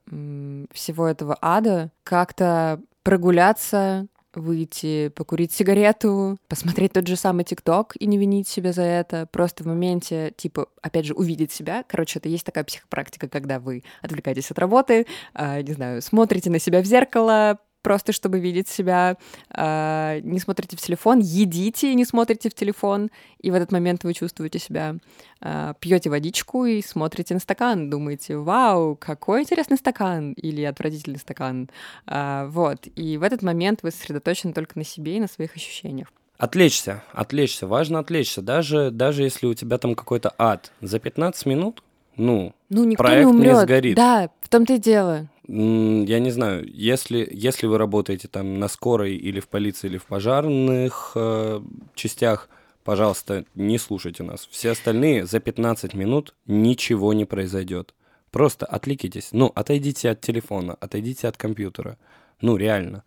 всего 0.72 1.08
этого 1.08 1.38
ада 1.42 1.92
как-то 2.04 2.80
прогуляться, 3.04 4.08
выйти, 4.34 5.10
покурить 5.10 5.52
сигарету, 5.52 6.38
посмотреть 6.48 6.94
тот 6.94 7.08
же 7.08 7.16
самый 7.16 7.44
ТикТок 7.44 7.94
и 8.00 8.06
не 8.06 8.18
винить 8.18 8.48
себя 8.48 8.72
за 8.72 8.84
это, 8.84 9.28
просто 9.32 9.64
в 9.64 9.68
моменте, 9.68 10.34
типа, 10.38 10.68
опять 10.82 11.06
же, 11.06 11.14
увидеть 11.14 11.52
себя. 11.52 11.84
Короче, 11.88 12.20
это 12.20 12.30
есть 12.30 12.46
такая 12.46 12.64
психопрактика, 12.64 13.28
когда 13.28 13.60
вы 13.60 13.84
отвлекаетесь 14.02 14.52
от 14.52 14.60
работы, 14.60 15.08
а, 15.34 15.62
не 15.62 15.74
знаю, 15.74 16.02
смотрите 16.02 16.50
на 16.50 16.60
себя 16.60 16.82
в 16.82 16.86
зеркало, 16.86 17.60
просто 17.82 18.12
чтобы 18.12 18.40
видеть 18.40 18.68
себя, 18.68 19.18
а, 19.50 20.20
не 20.22 20.40
смотрите 20.40 20.78
в 20.78 20.82
телефон, 20.82 21.20
едите 21.20 21.92
и 21.92 21.96
не 21.96 22.06
смотрите 22.06 22.50
в 22.50 22.54
телефон, 22.54 23.10
и 23.40 23.52
в 23.52 23.54
этот 23.54 23.72
момент 23.72 24.04
вы 24.04 24.14
чувствуете 24.14 24.60
себя, 24.60 24.96
а, 25.42 25.74
пьете 25.80 26.10
водичку 26.10 26.66
и 26.66 26.82
смотрите 26.82 27.34
на 27.34 27.40
стакан, 27.40 27.90
думаете, 27.90 28.38
вау, 28.38 28.96
какой 28.96 29.42
интересный 29.42 29.78
стакан, 29.78 30.34
или 30.34 30.64
отвратительный 30.64 31.20
стакан, 31.20 31.70
А, 32.06 32.48
вот, 32.48 32.88
и 32.96 33.18
в 33.18 33.24
этот 33.24 33.42
момент 33.42 33.80
вы 33.84 33.92
сосредоточены 33.92 34.54
только 34.54 34.78
на 34.78 34.84
себе 34.86 35.18
и 35.18 35.20
на 35.20 35.28
своих 35.28 35.56
ощущениях. 35.56 36.08
Отвлечься, 36.38 37.04
отвлечься, 37.14 37.68
важно 37.68 38.00
отвлечься. 38.00 38.42
Даже, 38.42 38.90
даже 38.90 39.24
если 39.24 39.46
у 39.46 39.54
тебя 39.54 39.78
там 39.78 39.94
какой-то 39.94 40.34
ад, 40.40 40.72
за 40.82 41.00
15 41.00 41.46
минут, 41.46 41.84
ну, 42.18 42.54
Ну, 42.70 42.84
никто 42.84 43.04
Проект 43.04 43.28
не 43.28 43.32
не 43.34 43.38
умрет. 43.50 43.60
сгорит. 43.62 43.96
Да, 43.96 44.30
в 44.42 44.50
том-то 44.50 44.74
и 44.74 44.78
дело. 44.78 45.28
Я 45.54 46.20
не 46.20 46.32
знаю, 46.32 46.66
если, 46.66 47.28
если 47.30 47.68
вы 47.68 47.78
работаете 47.78 48.30
там 48.30 48.58
на 48.58 48.70
скорой 48.70 49.18
или 49.18 49.42
в 49.42 49.50
полиции, 49.50 49.88
или 49.88 49.98
в 49.98 50.06
пожарных 50.06 51.12
э, 51.16 51.62
частях, 51.94 52.48
пожалуйста, 52.86 53.44
не 53.54 53.78
слушайте 53.78 54.24
нас. 54.24 54.48
Все 54.50 54.72
остальные 54.72 55.26
за 55.26 55.42
15 55.42 55.94
минут 55.94 56.36
ничего 56.46 57.12
не 57.12 57.26
произойдет. 57.26 57.94
Просто 58.30 58.66
отвлекитесь. 58.66 59.30
Ну, 59.34 59.52
отойдите 59.54 60.12
от 60.12 60.22
телефона, 60.22 60.78
отойдите 60.80 61.28
от 61.28 61.36
компьютера. 61.36 61.98
Ну, 62.40 62.56
реально. 62.56 63.04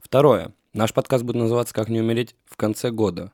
Второе. 0.00 0.52
Наш 0.72 0.92
подкаст 0.92 1.22
будет 1.22 1.36
называться 1.36 1.74
«Как 1.74 1.88
не 1.88 2.00
умереть 2.00 2.34
в 2.44 2.56
конце 2.56 2.90
года». 2.90 3.30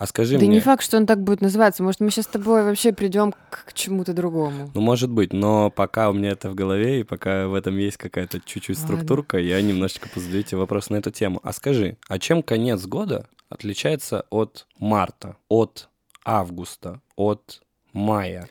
А 0.00 0.06
скажи 0.06 0.38
да 0.38 0.46
мне... 0.46 0.54
не 0.54 0.60
факт, 0.60 0.82
что 0.82 0.96
он 0.96 1.04
так 1.04 1.22
будет 1.22 1.42
называться. 1.42 1.82
Может, 1.82 2.00
мы 2.00 2.10
сейчас 2.10 2.24
с 2.24 2.28
тобой 2.28 2.64
вообще 2.64 2.90
придем 2.90 3.32
к, 3.32 3.66
к 3.66 3.74
чему-то 3.74 4.14
другому. 4.14 4.70
Ну, 4.72 4.80
может 4.80 5.10
быть, 5.10 5.34
но 5.34 5.68
пока 5.70 6.08
у 6.08 6.14
меня 6.14 6.30
это 6.30 6.48
в 6.48 6.54
голове, 6.54 7.00
и 7.00 7.02
пока 7.02 7.46
в 7.48 7.54
этом 7.54 7.76
есть 7.76 7.98
какая-то 7.98 8.40
чуть-чуть 8.40 8.78
Ладно. 8.78 8.96
структурка, 8.96 9.36
я 9.36 9.60
немножечко 9.60 10.08
позадаю 10.08 10.42
тебе 10.42 10.56
вопрос 10.56 10.88
на 10.88 10.96
эту 10.96 11.10
тему. 11.10 11.38
А 11.42 11.52
скажи, 11.52 11.98
а 12.08 12.18
чем 12.18 12.42
конец 12.42 12.86
года 12.86 13.26
отличается 13.50 14.24
от 14.30 14.66
марта, 14.78 15.36
от 15.50 15.90
августа, 16.24 17.02
от 17.14 17.60
мая? 17.92 18.48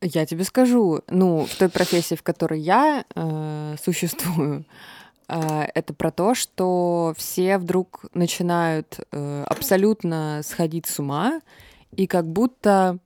Я 0.00 0.24
тебе 0.24 0.44
скажу, 0.44 1.00
ну, 1.08 1.46
в 1.46 1.56
той 1.56 1.68
профессии, 1.68 2.14
в 2.14 2.22
которой 2.22 2.60
я 2.60 3.04
э, 3.16 3.74
существую, 3.82 4.64
это 5.30 5.94
про 5.94 6.10
то, 6.10 6.34
что 6.34 7.14
все 7.16 7.58
вдруг 7.58 8.04
начинают 8.14 9.00
э, 9.12 9.44
абсолютно 9.46 10.40
сходить 10.44 10.86
с 10.86 10.98
ума 10.98 11.40
и 11.92 12.06
как 12.06 12.26
будто 12.26 12.98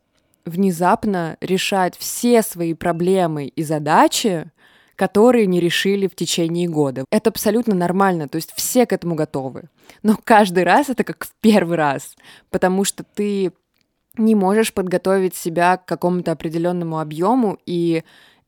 внезапно 0.45 1.37
решать 1.41 1.97
все 1.97 2.43
свои 2.43 2.75
проблемы 2.75 3.47
и 3.47 3.63
задачи, 3.63 4.51
которые 4.97 5.47
не 5.47 5.61
решили 5.61 6.07
в 6.07 6.15
течение 6.15 6.69
года. 6.69 7.05
Это 7.11 7.31
абсолютно 7.31 7.75
нормально, 7.75 8.29
то 8.29 8.37
есть 8.37 8.53
все 8.55 8.87
к 8.87 8.93
этому 8.93 9.15
готовы. 9.15 9.65
Но 10.03 10.19
каждый 10.23 10.65
раз 10.65 10.89
это 10.89 11.05
как 11.05 11.25
в 11.25 11.33
первый 11.41 11.77
раз, 11.77 12.17
потому 12.51 12.85
что 12.85 13.05
ты 13.05 13.53
не 14.17 14.35
можешь 14.35 14.73
подготовить 14.73 15.35
себя 15.35 15.77
к 15.77 15.87
какому-то 15.87 16.33
определенному 16.33 17.01
объему, 17.01 17.59
и 17.67 18.05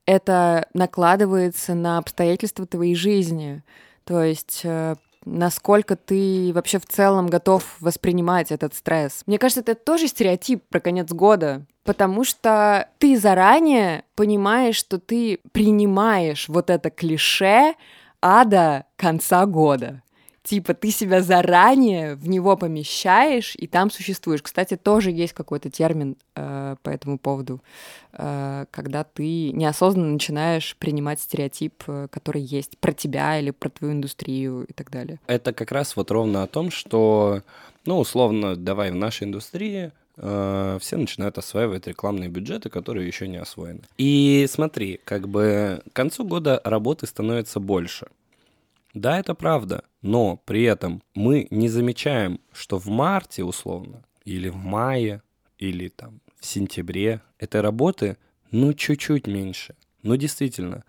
это 0.06 0.68
накладывается 0.72 1.74
на 1.74 1.98
обстоятельства 1.98 2.66
твоей 2.66 2.94
жизни. 2.94 3.62
То 4.04 4.22
есть 4.22 4.60
э, 4.62 4.94
насколько 5.26 5.96
ты 5.96 6.52
вообще 6.54 6.78
в 6.78 6.86
целом 6.86 7.26
готов 7.26 7.76
воспринимать 7.80 8.52
этот 8.52 8.74
стресс. 8.74 9.22
Мне 9.26 9.38
кажется, 9.38 9.60
это 9.60 9.74
тоже 9.74 10.06
стереотип 10.06 10.62
про 10.68 10.80
конец 10.80 11.10
года, 11.10 11.66
потому 11.84 12.24
что 12.24 12.88
ты 12.98 13.18
заранее 13.18 14.04
понимаешь, 14.14 14.76
что 14.76 14.98
ты 14.98 15.40
принимаешь 15.52 16.48
вот 16.48 16.70
это 16.70 16.88
клише 16.90 17.74
ада 18.22 18.86
конца 18.96 19.44
года. 19.44 20.02
Типа 20.46 20.74
ты 20.74 20.92
себя 20.92 21.22
заранее 21.22 22.14
в 22.14 22.28
него 22.28 22.56
помещаешь 22.56 23.56
и 23.56 23.66
там 23.66 23.90
существуешь. 23.90 24.42
Кстати, 24.42 24.76
тоже 24.76 25.10
есть 25.10 25.32
какой-то 25.32 25.70
термин 25.70 26.16
э, 26.36 26.76
по 26.84 26.90
этому 26.90 27.18
поводу, 27.18 27.60
э, 28.12 28.66
когда 28.70 29.02
ты 29.02 29.50
неосознанно 29.50 30.12
начинаешь 30.12 30.76
принимать 30.76 31.20
стереотип, 31.20 31.82
э, 31.88 32.06
который 32.12 32.42
есть 32.42 32.78
про 32.78 32.92
тебя 32.92 33.40
или 33.40 33.50
про 33.50 33.70
твою 33.70 33.94
индустрию 33.94 34.62
и 34.68 34.72
так 34.72 34.92
далее. 34.92 35.18
Это 35.26 35.52
как 35.52 35.72
раз 35.72 35.96
вот 35.96 36.12
ровно 36.12 36.44
о 36.44 36.46
том, 36.46 36.70
что, 36.70 37.42
ну, 37.84 37.98
условно, 37.98 38.54
давай 38.54 38.92
в 38.92 38.94
нашей 38.94 39.24
индустрии 39.24 39.90
э, 40.16 40.78
все 40.80 40.96
начинают 40.96 41.38
осваивать 41.38 41.88
рекламные 41.88 42.28
бюджеты, 42.28 42.68
которые 42.68 43.08
еще 43.08 43.26
не 43.26 43.38
освоены. 43.38 43.80
И 43.98 44.46
смотри, 44.48 45.00
как 45.04 45.26
бы 45.28 45.82
к 45.92 45.96
концу 45.96 46.24
года 46.24 46.60
работы 46.62 47.08
становится 47.08 47.58
больше. 47.58 48.06
Да, 48.96 49.18
это 49.18 49.34
правда, 49.34 49.84
но 50.00 50.38
при 50.46 50.62
этом 50.62 51.02
мы 51.14 51.48
не 51.50 51.68
замечаем, 51.68 52.40
что 52.50 52.78
в 52.78 52.86
марте 52.86 53.44
условно, 53.44 54.02
или 54.24 54.48
в 54.48 54.56
мае, 54.56 55.20
или 55.58 55.88
там 55.88 56.22
в 56.40 56.46
сентябре 56.46 57.20
этой 57.38 57.60
работы, 57.60 58.16
ну, 58.50 58.72
чуть-чуть 58.72 59.26
меньше. 59.26 59.74
Ну, 60.02 60.16
действительно. 60.16 60.82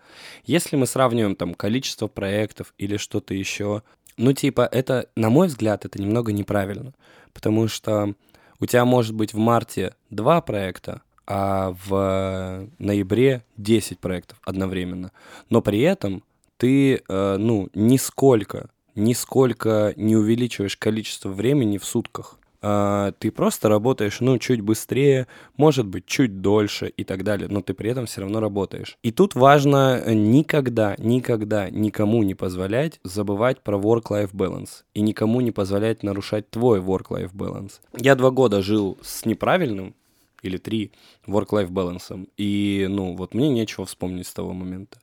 Если 0.44 0.74
мы 0.76 0.86
сравниваем 0.86 1.36
там 1.36 1.52
количество 1.52 2.06
проектов 2.06 2.72
или 2.78 2.96
что-то 2.96 3.34
еще, 3.34 3.82
ну, 4.16 4.32
типа, 4.32 4.66
это, 4.72 5.10
на 5.14 5.28
мой 5.28 5.48
взгляд, 5.48 5.84
это 5.84 6.00
немного 6.00 6.32
неправильно. 6.32 6.94
Потому 7.34 7.68
что 7.68 8.14
у 8.58 8.64
тебя 8.64 8.86
может 8.86 9.14
быть 9.14 9.34
в 9.34 9.38
марте 9.38 9.94
два 10.08 10.40
проекта, 10.40 11.02
а 11.26 11.76
в 11.86 12.70
ноябре 12.78 13.44
10 13.58 13.98
проектов 13.98 14.40
одновременно. 14.46 15.12
Но 15.50 15.60
при 15.60 15.80
этом 15.80 16.22
ты, 16.58 17.02
э, 17.08 17.36
ну, 17.38 17.70
нисколько, 17.72 18.68
нисколько 18.94 19.94
не 19.96 20.16
увеличиваешь 20.16 20.76
количество 20.76 21.30
времени 21.30 21.78
в 21.78 21.84
сутках. 21.84 22.38
А, 22.60 23.12
ты 23.20 23.30
просто 23.30 23.68
работаешь, 23.68 24.18
ну, 24.20 24.36
чуть 24.38 24.60
быстрее, 24.60 25.28
может 25.56 25.86
быть, 25.86 26.06
чуть 26.06 26.40
дольше 26.40 26.88
и 26.88 27.04
так 27.04 27.22
далее, 27.22 27.48
но 27.48 27.62
ты 27.62 27.72
при 27.72 27.90
этом 27.90 28.06
все 28.06 28.22
равно 28.22 28.40
работаешь. 28.40 28.98
И 29.04 29.12
тут 29.12 29.36
важно 29.36 30.02
никогда, 30.12 30.96
никогда 30.98 31.70
никому 31.70 32.24
не 32.24 32.34
позволять 32.34 32.98
забывать 33.04 33.60
про 33.60 33.78
work-life 33.78 34.32
balance 34.32 34.82
и 34.92 35.02
никому 35.02 35.40
не 35.40 35.52
позволять 35.52 36.02
нарушать 36.02 36.50
твой 36.50 36.80
work-life 36.80 37.32
balance. 37.32 37.74
Я 37.96 38.16
два 38.16 38.32
года 38.32 38.60
жил 38.60 38.98
с 39.02 39.24
неправильным 39.24 39.94
или 40.42 40.56
три 40.56 40.90
work-life 41.28 41.68
балансом, 41.68 42.28
и, 42.36 42.86
ну, 42.90 43.14
вот 43.14 43.34
мне 43.34 43.48
нечего 43.50 43.86
вспомнить 43.86 44.26
с 44.26 44.34
того 44.34 44.52
момента 44.52 44.98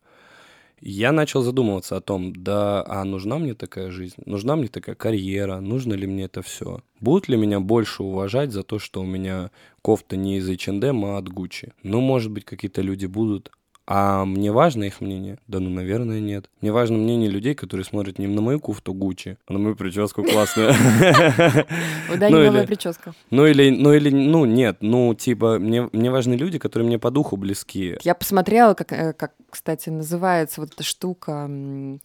я 0.85 1.11
начал 1.11 1.41
задумываться 1.41 1.97
о 1.97 2.01
том, 2.01 2.31
да, 2.31 2.85
а 2.87 3.03
нужна 3.03 3.39
мне 3.39 3.55
такая 3.55 3.89
жизнь, 3.89 4.15
нужна 4.25 4.55
мне 4.55 4.67
такая 4.67 4.95
карьера, 4.95 5.59
нужно 5.59 5.93
ли 5.93 6.05
мне 6.05 6.25
это 6.25 6.43
все? 6.43 6.81
Будут 6.99 7.27
ли 7.27 7.37
меня 7.37 7.59
больше 7.59 8.03
уважать 8.03 8.51
за 8.51 8.61
то, 8.61 8.77
что 8.77 9.01
у 9.01 9.05
меня 9.05 9.49
кофта 9.81 10.15
не 10.15 10.37
из 10.37 10.47
H&M, 10.47 11.05
а 11.05 11.17
от 11.17 11.25
Gucci? 11.25 11.73
Ну, 11.81 12.01
может 12.01 12.31
быть, 12.31 12.45
какие-то 12.45 12.83
люди 12.83 13.07
будут, 13.07 13.51
а 13.87 14.25
мне 14.25 14.51
важно 14.51 14.85
их 14.85 14.99
мнение? 14.99 15.37
Да 15.47 15.59
ну, 15.59 15.69
наверное, 15.69 16.19
нет. 16.19 16.49
Мне 16.61 16.71
важно 16.71 16.97
мнение 16.97 17.29
людей, 17.29 17.53
которые 17.53 17.85
смотрят 17.85 18.17
не 18.17 18.25
на 18.25 18.41
мою 18.41 18.59
куфту 18.59 18.93
Гуччи, 18.93 19.37
а 19.47 19.53
на 19.53 19.59
мою 19.59 19.75
прическу 19.75 20.23
классную. 20.23 20.71
У 22.13 22.17
Дани 22.17 22.33
новая 22.33 22.65
прическа. 22.65 23.13
Ну 23.29 23.45
или, 23.45 23.69
ну 23.69 23.93
или, 23.93 24.09
ну 24.09 24.45
нет, 24.45 24.77
ну 24.81 25.13
типа, 25.13 25.59
мне, 25.59 25.87
мне 25.91 26.09
важны 26.09 26.33
люди, 26.33 26.57
которые 26.57 26.87
мне 26.87 26.97
по 26.97 27.11
духу 27.11 27.37
близки. 27.37 27.97
Я 28.03 28.15
посмотрела, 28.15 28.73
как, 28.73 28.91
э, 28.91 29.13
как, 29.13 29.33
кстати, 29.49 29.89
называется 29.89 30.61
вот 30.61 30.73
эта 30.73 30.83
штука, 30.83 31.49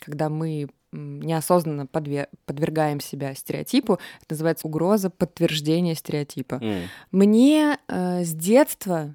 когда 0.01 0.29
мы 0.29 0.69
неосознанно 0.93 1.87
подвер... 1.87 2.29
подвергаем 2.47 3.01
себя 3.01 3.35
стереотипу. 3.35 3.95
Это 4.23 4.35
называется 4.35 4.67
угроза 4.67 5.09
подтверждения 5.09 5.95
стереотипа. 5.95 6.57
Mm. 6.57 6.83
Мне 7.13 7.79
э, 7.89 8.25
с 8.25 8.35
детства 8.35 9.15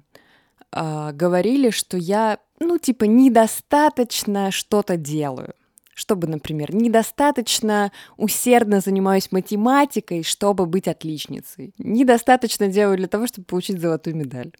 э, 0.72 1.10
говорили, 1.12 1.70
что 1.70 1.96
я 1.96 2.38
ну, 2.60 2.78
типа, 2.78 3.04
недостаточно 3.04 4.50
что-то 4.50 4.96
делаю. 4.96 5.54
Чтобы, 5.94 6.26
например, 6.26 6.74
недостаточно 6.74 7.90
усердно 8.18 8.80
занимаюсь 8.80 9.32
математикой, 9.32 10.22
чтобы 10.24 10.66
быть 10.66 10.88
отличницей. 10.88 11.72
Недостаточно 11.78 12.68
делаю 12.68 12.98
для 12.98 13.08
того, 13.08 13.26
чтобы 13.26 13.46
получить 13.46 13.80
золотую 13.80 14.16
медаль. 14.16 14.52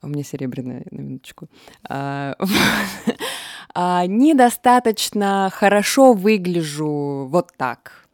У 0.00 0.08
меня 0.08 0.22
серебряная, 0.22 0.84
на 0.90 1.00
минуточку. 1.00 1.48
А, 1.88 2.36
а, 3.74 4.06
недостаточно 4.06 5.50
хорошо 5.52 6.14
выгляжу 6.14 7.28
вот 7.30 7.52
так. 7.56 8.08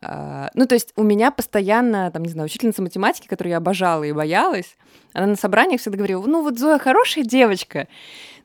А, 0.00 0.50
ну, 0.54 0.66
то 0.66 0.74
есть 0.74 0.92
у 0.96 1.02
меня 1.02 1.30
постоянно, 1.30 2.10
там, 2.10 2.22
не 2.24 2.30
знаю, 2.30 2.46
учительница 2.46 2.82
математики, 2.82 3.26
которую 3.26 3.52
я 3.52 3.56
обожала 3.56 4.04
и 4.04 4.12
боялась, 4.12 4.76
она 5.12 5.28
на 5.28 5.36
собраниях 5.36 5.80
всегда 5.80 5.98
говорила, 5.98 6.24
ну, 6.26 6.42
вот 6.42 6.58
Зоя 6.58 6.78
хорошая 6.78 7.24
девочка, 7.24 7.88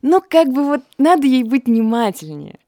но 0.01 0.21
как 0.21 0.51
бы 0.51 0.63
вот 0.63 0.81
надо 0.97 1.27
ей 1.27 1.43
быть 1.43 1.65
внимательнее. 1.65 2.59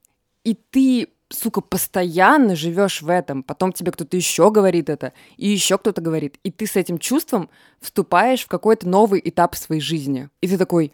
И 0.44 0.54
ты, 0.54 1.08
сука, 1.30 1.62
постоянно 1.62 2.56
живешь 2.56 3.02
в 3.02 3.10
этом. 3.10 3.44
Потом 3.44 3.72
тебе 3.74 3.92
кто-то 3.92 4.18
еще 4.18 4.52
говорит 4.52 4.90
это, 4.90 5.14
и 5.38 5.48
еще 5.48 5.78
кто-то 5.78 6.02
говорит. 6.02 6.38
И 6.44 6.52
ты 6.52 6.68
с 6.68 6.76
этим 6.76 6.98
чувством 6.98 7.50
вступаешь 7.80 8.44
в 8.44 8.48
какой-то 8.48 8.88
новый 8.88 9.22
этап 9.24 9.56
своей 9.56 9.82
жизни. 9.82 10.30
И 10.42 10.48
ты 10.48 10.58
такой, 10.58 10.92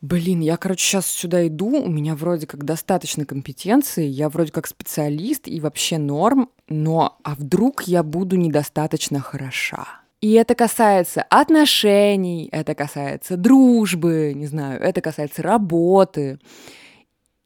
блин, 0.00 0.40
я, 0.40 0.56
короче, 0.56 0.84
сейчас 0.84 1.06
сюда 1.06 1.46
иду, 1.46 1.68
у 1.68 1.88
меня 1.88 2.14
вроде 2.14 2.46
как 2.46 2.64
достаточно 2.64 3.24
компетенции, 3.24 4.06
я 4.06 4.28
вроде 4.28 4.52
как 4.52 4.66
специалист 4.66 5.46
и 5.46 5.60
вообще 5.60 5.98
норм, 5.98 6.50
но 6.68 7.18
а 7.22 7.34
вдруг 7.34 7.82
я 7.82 8.02
буду 8.02 8.36
недостаточно 8.36 9.20
хороша? 9.20 10.02
И 10.20 10.32
это 10.32 10.54
касается 10.54 11.22
отношений, 11.22 12.48
это 12.50 12.74
касается 12.74 13.36
дружбы, 13.36 14.32
не 14.34 14.46
знаю, 14.46 14.80
это 14.80 15.00
касается 15.00 15.42
работы. 15.42 16.40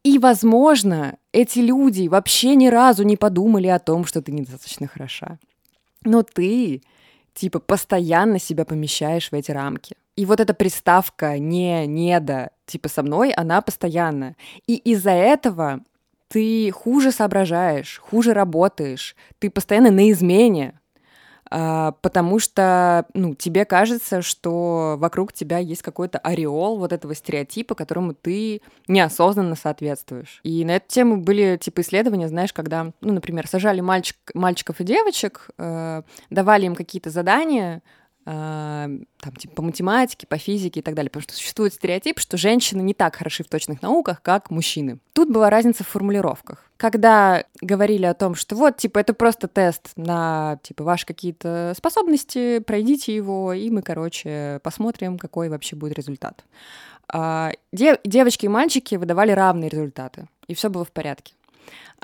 И, 0.04 0.18
возможно, 0.18 1.18
эти 1.32 1.58
люди 1.58 2.08
вообще 2.08 2.54
ни 2.54 2.68
разу 2.68 3.02
не 3.04 3.16
подумали 3.16 3.68
о 3.68 3.78
том, 3.78 4.04
что 4.06 4.22
ты 4.22 4.32
недостаточно 4.32 4.88
хороша. 4.88 5.38
Но 6.04 6.22
ты, 6.22 6.82
типа, 7.34 7.60
постоянно 7.60 8.38
себя 8.38 8.64
помещаешь 8.64 9.30
в 9.30 9.34
эти 9.34 9.50
рамки. 9.50 9.94
И 10.16 10.26
вот 10.26 10.40
эта 10.40 10.54
приставка 10.54 11.38
«не», 11.38 11.86
«не 11.86 12.18
да», 12.20 12.50
типа, 12.66 12.88
со 12.88 13.02
мной, 13.02 13.32
она 13.32 13.60
постоянно. 13.60 14.34
И 14.66 14.76
из-за 14.76 15.12
этого 15.12 15.80
ты 16.28 16.70
хуже 16.70 17.12
соображаешь, 17.12 17.98
хуже 17.98 18.32
работаешь, 18.32 19.14
ты 19.38 19.50
постоянно 19.50 19.90
на 19.90 20.10
измене, 20.10 20.80
потому 21.52 22.38
что 22.38 23.04
ну, 23.12 23.34
тебе 23.34 23.64
кажется, 23.64 24.22
что 24.22 24.96
вокруг 24.98 25.32
тебя 25.32 25.58
есть 25.58 25.82
какой-то 25.82 26.18
ореол 26.18 26.78
вот 26.78 26.92
этого 26.92 27.14
стереотипа, 27.14 27.74
которому 27.74 28.14
ты 28.14 28.62
неосознанно 28.88 29.54
соответствуешь. 29.54 30.40
И 30.44 30.64
на 30.64 30.76
эту 30.76 30.88
тему 30.88 31.18
были 31.18 31.58
типа 31.60 31.82
исследования, 31.82 32.28
знаешь, 32.28 32.52
когда, 32.52 32.92
ну, 33.02 33.12
например, 33.12 33.46
сажали 33.46 33.80
мальчик, 33.80 34.16
мальчиков 34.32 34.80
и 34.80 34.84
девочек, 34.84 35.50
э, 35.58 36.02
давали 36.30 36.66
им 36.66 36.74
какие-то 36.74 37.10
задания, 37.10 37.76
а, 37.76 38.01
там, 38.24 39.36
типа, 39.36 39.54
по 39.56 39.62
математике, 39.62 40.26
по 40.26 40.38
физике 40.38 40.80
и 40.80 40.82
так 40.82 40.94
далее, 40.94 41.10
потому 41.10 41.22
что 41.22 41.34
существует 41.34 41.74
стереотип, 41.74 42.20
что 42.20 42.36
женщины 42.36 42.80
не 42.80 42.94
так 42.94 43.16
хороши 43.16 43.42
в 43.42 43.48
точных 43.48 43.82
науках, 43.82 44.22
как 44.22 44.50
мужчины. 44.50 44.98
Тут 45.12 45.30
была 45.30 45.50
разница 45.50 45.82
в 45.82 45.88
формулировках. 45.88 46.70
Когда 46.76 47.44
говорили 47.60 48.06
о 48.06 48.14
том, 48.14 48.34
что 48.34 48.54
вот, 48.54 48.76
типа, 48.76 49.00
это 49.00 49.12
просто 49.12 49.48
тест 49.48 49.90
на, 49.96 50.58
типа, 50.62 50.84
ваши 50.84 51.04
какие-то 51.06 51.74
способности, 51.76 52.60
пройдите 52.60 53.14
его, 53.14 53.52
и 53.52 53.70
мы, 53.70 53.82
короче, 53.82 54.60
посмотрим, 54.62 55.18
какой 55.18 55.48
вообще 55.48 55.74
будет 55.74 55.94
результат. 55.94 56.44
А, 57.08 57.52
дев- 57.72 58.00
девочки 58.04 58.46
и 58.46 58.48
мальчики 58.48 58.94
выдавали 58.94 59.32
равные 59.32 59.68
результаты, 59.68 60.28
и 60.46 60.54
все 60.54 60.70
было 60.70 60.84
в 60.84 60.92
порядке 60.92 61.34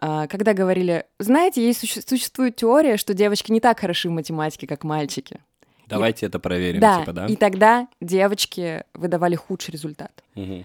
а, 0.00 0.26
когда 0.28 0.54
говорили, 0.54 1.06
знаете, 1.18 1.64
есть 1.64 2.08
существует 2.08 2.56
теория, 2.56 2.96
что 2.96 3.14
девочки 3.14 3.50
не 3.50 3.60
так 3.60 3.80
хороши 3.80 4.08
в 4.08 4.12
математике, 4.12 4.66
как 4.66 4.84
мальчики. 4.84 5.40
Давайте 5.88 6.26
и... 6.26 6.28
это 6.28 6.38
проверим, 6.38 6.80
да, 6.80 7.00
типа, 7.00 7.12
да? 7.12 7.26
И 7.26 7.36
тогда 7.36 7.88
девочки 8.00 8.84
выдавали 8.94 9.34
худший 9.34 9.72
результат. 9.72 10.22
Угу. 10.34 10.64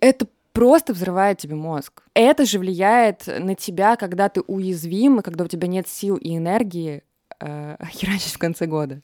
Это 0.00 0.26
просто 0.52 0.92
взрывает 0.92 1.38
тебе 1.38 1.56
мозг. 1.56 2.02
Это 2.14 2.46
же 2.46 2.58
влияет 2.58 3.26
на 3.26 3.54
тебя, 3.54 3.96
когда 3.96 4.28
ты 4.28 4.40
уязвим, 4.42 5.20
и 5.20 5.22
когда 5.22 5.44
у 5.44 5.48
тебя 5.48 5.68
нет 5.68 5.88
сил 5.88 6.16
и 6.16 6.36
энергии 6.36 7.02
э, 7.40 7.76
херачить 7.90 8.34
в 8.34 8.38
конце 8.38 8.66
года. 8.66 9.02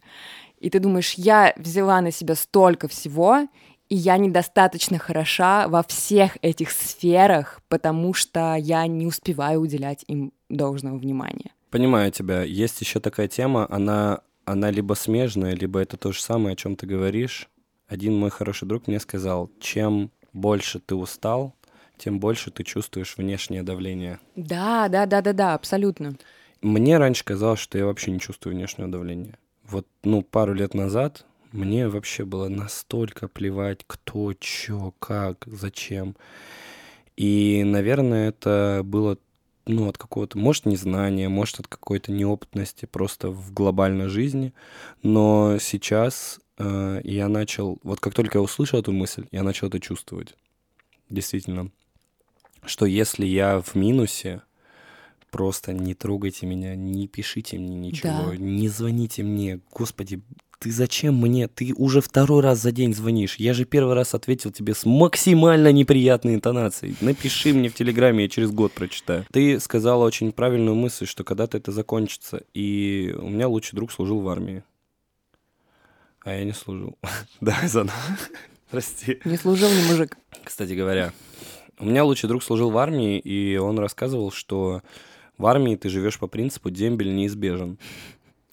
И 0.59 0.71
ты 0.71 0.79
думаешь, 0.79 1.15
я 1.15 1.53
взяла 1.57 2.01
на 2.01 2.11
себя 2.11 2.35
столько 2.35 2.87
всего, 2.87 3.49
и 3.89 3.97
я 3.97 4.17
недостаточно 4.19 4.99
хороша 4.99 5.67
во 5.69 5.83
всех 5.83 6.37
этих 6.43 6.71
сферах, 6.71 7.61
потому 7.69 8.15
что 8.15 8.55
я 8.55 8.87
не 8.87 9.07
успеваю 9.07 9.61
уделять 9.61 10.05
им 10.07 10.33
должного 10.49 10.97
внимания. 10.97 11.51
Понимаю 11.71 12.13
тебя. 12.13 12.43
Есть 12.43 12.81
еще 12.81 13.01
такая 13.01 13.27
тема, 13.27 13.67
она 13.71 14.21
она 14.51 14.71
либо 14.71 14.95
смежная, 14.95 15.55
либо 15.55 15.81
это 15.81 15.97
то 15.97 16.13
же 16.13 16.21
самое, 16.21 16.55
о 16.55 16.57
чем 16.57 16.77
ты 16.77 16.87
говоришь. 16.87 17.49
Один 17.87 18.17
мой 18.17 18.31
хороший 18.31 18.67
друг 18.67 18.87
мне 18.87 19.01
сказал, 19.01 19.51
чем 19.61 20.11
больше 20.33 20.79
ты 20.81 20.95
устал, 20.95 21.55
тем 21.99 22.21
больше 22.21 22.51
ты 22.51 22.65
чувствуешь 22.65 23.17
внешнее 23.17 23.63
давление. 23.63 24.21
Да, 24.37 24.89
да, 24.89 25.07
да, 25.07 25.21
да, 25.21 25.33
да, 25.33 25.55
абсолютно. 25.55 26.17
Мне 26.63 26.99
раньше 26.99 27.25
казалось, 27.25 27.61
что 27.61 27.79
я 27.79 27.87
вообще 27.87 28.11
не 28.11 28.21
чувствую 28.21 28.55
внешнего 28.55 28.89
давления. 28.89 29.39
Вот, 29.65 29.87
ну, 30.03 30.23
пару 30.23 30.53
лет 30.53 30.75
назад 30.75 31.25
мне 31.53 31.89
вообще 31.89 32.25
было 32.25 32.49
настолько 32.49 33.29
плевать, 33.29 33.81
кто, 33.87 34.33
чё, 34.35 34.95
как, 34.99 35.45
зачем. 35.47 36.17
И, 37.17 37.63
наверное, 37.65 38.29
это 38.29 38.83
было 38.85 39.19
ну, 39.67 39.89
от 39.89 39.99
какого-то, 39.99 40.39
может, 40.39 40.67
незнания, 40.67 41.29
может, 41.29 41.61
от 41.61 41.69
какой-то 41.69 42.13
неопытности 42.13 42.87
просто 42.87 43.31
в 43.31 43.53
глобальной 43.53 44.09
жизни. 44.09 44.53
Но 45.03 45.59
сейчас 45.61 46.41
э, 46.59 47.01
я 47.05 47.29
начал, 47.29 47.79
вот 47.83 48.01
как 48.01 48.15
только 48.15 48.39
я 48.39 48.43
услышал 48.43 48.81
эту 48.81 48.93
мысль, 48.93 49.27
я 49.31 49.43
начал 49.43 49.69
это 49.69 49.81
чувствовать. 49.81 50.35
Действительно. 51.09 51.71
Что 52.65 52.87
если 52.87 53.27
я 53.27 53.61
в 53.61 53.75
минусе, 53.75 54.43
просто 55.31 55.73
не 55.73 55.95
трогайте 55.95 56.47
меня, 56.47 56.75
не 56.75 57.09
пишите 57.09 57.59
мне 57.59 57.77
ничего, 57.77 58.31
Да. 58.31 58.37
не 58.37 58.69
звоните 58.69 59.23
мне. 59.23 59.61
Господи, 59.73 60.21
ты 60.61 60.71
зачем 60.71 61.15
мне? 61.17 61.49
Ты 61.49 61.73
уже 61.75 62.03
второй 62.03 62.43
раз 62.43 62.61
за 62.61 62.71
день 62.71 62.95
звонишь. 62.95 63.37
Я 63.37 63.55
же 63.55 63.65
первый 63.65 63.95
раз 63.95 64.13
ответил 64.15 64.53
тебе 64.53 64.75
с 64.75 64.85
максимально 64.85 65.73
неприятной 65.73 66.35
интонацией. 66.35 66.97
Напиши 67.01 67.55
мне 67.55 67.71
в 67.71 67.75
Телеграме, 67.75 68.25
я 68.25 68.29
через 68.29 68.51
год 68.51 68.73
прочитаю. 68.73 69.25
Ты 69.33 69.59
сказала 69.59 70.05
очень 70.05 70.33
правильную 70.33 70.75
мысль, 70.75 71.07
что 71.07 71.25
когда-то 71.25 71.57
это 71.57 71.73
закончится. 71.73 72.43
И 72.53 73.17
у 73.19 73.31
меня 73.31 73.49
лучший 73.49 73.75
друг 73.75 73.91
служил 73.91 74.21
в 74.21 74.29
армии. 74.29 74.63
А 76.25 76.35
я 76.35 76.45
не 76.45 76.53
служил. 76.53 76.99
Давай 77.41 77.67
заново. 77.67 77.97
Прости. 78.71 79.19
Не 79.25 79.39
служил 79.39 79.71
ни 79.71 79.91
мужик. 79.91 80.19
Кстати 80.45 80.75
говоря, 80.75 81.15
у 81.79 81.87
меня 81.87 82.05
лучший 82.05 82.29
друг 82.29 82.43
служил 82.43 82.71
в 82.71 82.77
армии, 82.77 83.19
и 83.19 83.57
он 83.57 83.79
рассказывал, 83.79 84.31
что 84.31 84.83
в 85.39 85.47
армии 85.47 85.75
ты 85.75 85.89
живешь 85.89 86.19
по 86.19 86.27
принципу 86.27 86.69
дембель 86.69 87.15
неизбежен. 87.15 87.79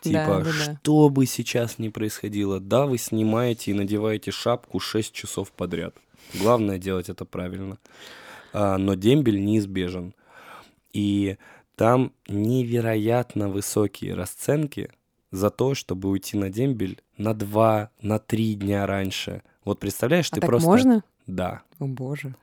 Да, 0.04 0.10
Типа, 0.10 0.44
да, 0.44 0.52
да. 0.68 0.78
что 0.82 1.10
бы 1.10 1.26
сейчас 1.26 1.80
ни 1.80 1.90
происходило, 1.90 2.60
да, 2.60 2.86
вы 2.86 2.98
снимаете 2.98 3.72
и 3.72 3.74
надеваете 3.74 4.32
шапку 4.32 4.80
6 4.80 5.12
часов 5.14 5.52
подряд. 5.52 5.96
Главное 6.34 6.78
делать 6.78 7.10
это 7.10 7.26
правильно. 7.26 7.78
А, 8.54 8.78
но 8.78 8.94
дембель 8.96 9.44
неизбежен. 9.44 10.14
И 10.94 11.38
там 11.76 12.12
невероятно 12.28 13.50
высокие 13.50 14.14
расценки 14.14 14.92
за 15.32 15.50
то, 15.50 15.76
чтобы 15.76 16.10
уйти 16.10 16.38
на 16.38 16.50
дембель 16.50 17.02
на 17.18 17.34
2, 17.34 17.90
на 18.02 18.20
3 18.20 18.56
дня 18.56 18.86
раньше. 18.86 19.42
Вот 19.66 19.80
представляешь, 19.80 20.30
А 20.32 20.36
ты 20.36 20.42
так 20.42 20.50
просто... 20.50 20.68
можно? 20.68 21.04
Да. 21.26 21.62
О 21.80 21.86
боже. 21.86 22.36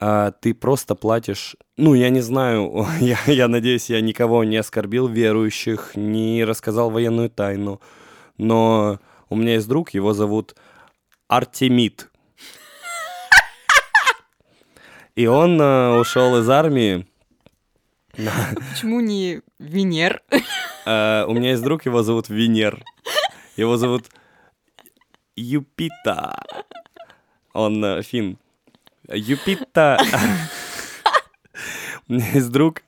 А, 0.00 0.30
ты 0.30 0.54
просто 0.54 0.94
платишь, 0.94 1.56
ну, 1.76 1.94
я 1.94 2.10
не 2.10 2.20
знаю, 2.20 2.86
я, 3.00 3.18
я 3.26 3.48
надеюсь, 3.48 3.90
я 3.90 4.00
никого 4.00 4.44
не 4.44 4.56
оскорбил 4.56 5.08
верующих, 5.08 5.92
не 5.94 6.44
рассказал 6.44 6.90
военную 6.90 7.30
тайну, 7.30 7.80
но 8.36 9.00
у 9.28 9.36
меня 9.36 9.54
есть 9.54 9.68
друг, 9.68 9.90
его 9.90 10.12
зовут 10.12 10.54
Артемид. 11.28 12.10
И 15.14 15.26
он 15.26 15.58
а, 15.60 15.98
ушел 15.98 16.38
из 16.38 16.48
армии. 16.48 17.06
Почему 18.72 19.00
не 19.00 19.42
Венер? 19.58 20.22
А, 20.86 21.26
у 21.26 21.34
меня 21.34 21.50
есть 21.50 21.62
друг, 21.62 21.86
его 21.86 22.02
зовут 22.02 22.28
Венер. 22.28 22.82
Его 23.56 23.76
зовут 23.76 24.06
Юпита. 25.34 26.40
Он 27.52 27.84
э, 27.84 28.02
фин. 28.02 28.38
Юпита. 29.12 29.98
У 32.08 32.14
меня 32.14 32.26
есть 32.32 32.50
друг, 32.50 32.82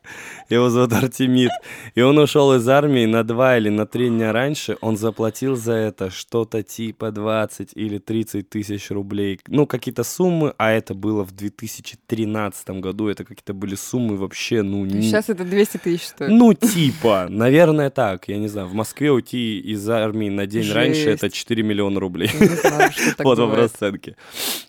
его 0.49 0.71
зовут 0.71 0.95
Артемид, 0.95 1.51
и 1.95 2.01
он 2.01 2.17
ушел 2.17 2.55
из 2.55 2.67
армии 2.69 3.05
на 3.05 3.23
два 3.23 3.59
или 3.59 3.69
на 3.69 3.85
три 3.85 4.09
дня 4.09 4.33
раньше, 4.33 4.79
он 4.81 4.97
заплатил 4.97 5.57
за 5.57 5.75
это 5.75 6.09
что-то 6.09 6.63
типа 6.63 7.11
20 7.11 7.73
или 7.75 7.99
30 7.99 8.49
тысяч 8.49 8.91
рублей, 8.91 9.39
ну, 9.47 9.67
какие-то 9.67 10.05
суммы, 10.05 10.55
а 10.57 10.71
это 10.71 10.95
было 10.95 11.23
в 11.23 11.33
2013 11.33 12.71
году, 12.81 13.09
это 13.09 13.25
какие-то 13.25 13.53
были 13.53 13.75
суммы 13.75 14.17
вообще, 14.17 14.63
ну, 14.63 14.87
не... 14.87 15.03
Сейчас 15.03 15.29
это 15.29 15.45
200 15.45 15.77
тысяч 15.77 16.07
стоит. 16.07 16.31
Ну, 16.31 16.55
типа, 16.55 17.27
наверное, 17.29 17.91
так. 17.91 18.27
Я 18.29 18.39
не 18.39 18.49
знаю, 18.49 18.69
в 18.69 18.75
Москве 18.75 19.13
уйти 19.13 19.59
из 19.61 19.87
армии 19.91 20.31
на 20.31 20.47
день 20.47 20.73
раньше 20.73 21.05
Жесть. 21.05 21.23
это 21.25 21.31
4 21.31 21.63
миллиона 21.63 22.01
рублей. 22.01 22.31
Так 22.63 22.93
Вот 23.19 23.39
бывает. 23.39 23.73
расценки. 23.73 24.17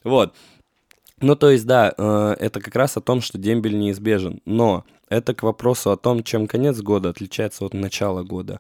Вот. 0.04 0.36
Ну, 1.22 1.36
то 1.36 1.50
есть, 1.52 1.66
да, 1.66 1.94
э, 1.98 2.36
это 2.40 2.60
как 2.60 2.76
раз 2.76 2.98
о 2.98 3.02
том, 3.02 3.22
что 3.22 3.38
дембель 3.38 3.78
неизбежен. 3.78 4.42
Но 4.46 4.86
это 5.10 5.34
к 5.34 5.44
вопросу 5.44 5.92
о 5.92 5.98
том, 5.98 6.24
чем 6.24 6.48
конец 6.48 6.80
года 6.80 7.10
отличается 7.10 7.66
от 7.66 7.74
начала 7.74 8.24
года. 8.24 8.60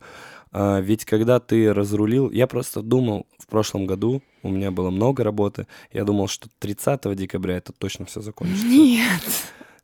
А, 0.51 0.79
Ведь 0.79 1.05
когда 1.05 1.39
ты 1.39 1.73
разрулил, 1.73 2.29
я 2.29 2.45
просто 2.45 2.81
думал, 2.81 3.25
в 3.39 3.47
прошлом 3.47 3.85
году 3.85 4.21
у 4.43 4.49
меня 4.49 4.69
было 4.69 4.89
много 4.89 5.23
работы, 5.23 5.65
я 5.93 6.03
думал, 6.03 6.27
что 6.27 6.49
30 6.59 7.15
декабря 7.15 7.57
это 7.57 7.71
точно 7.71 8.05
все 8.05 8.21
закончится. 8.21 8.65
Нет. 8.67 9.21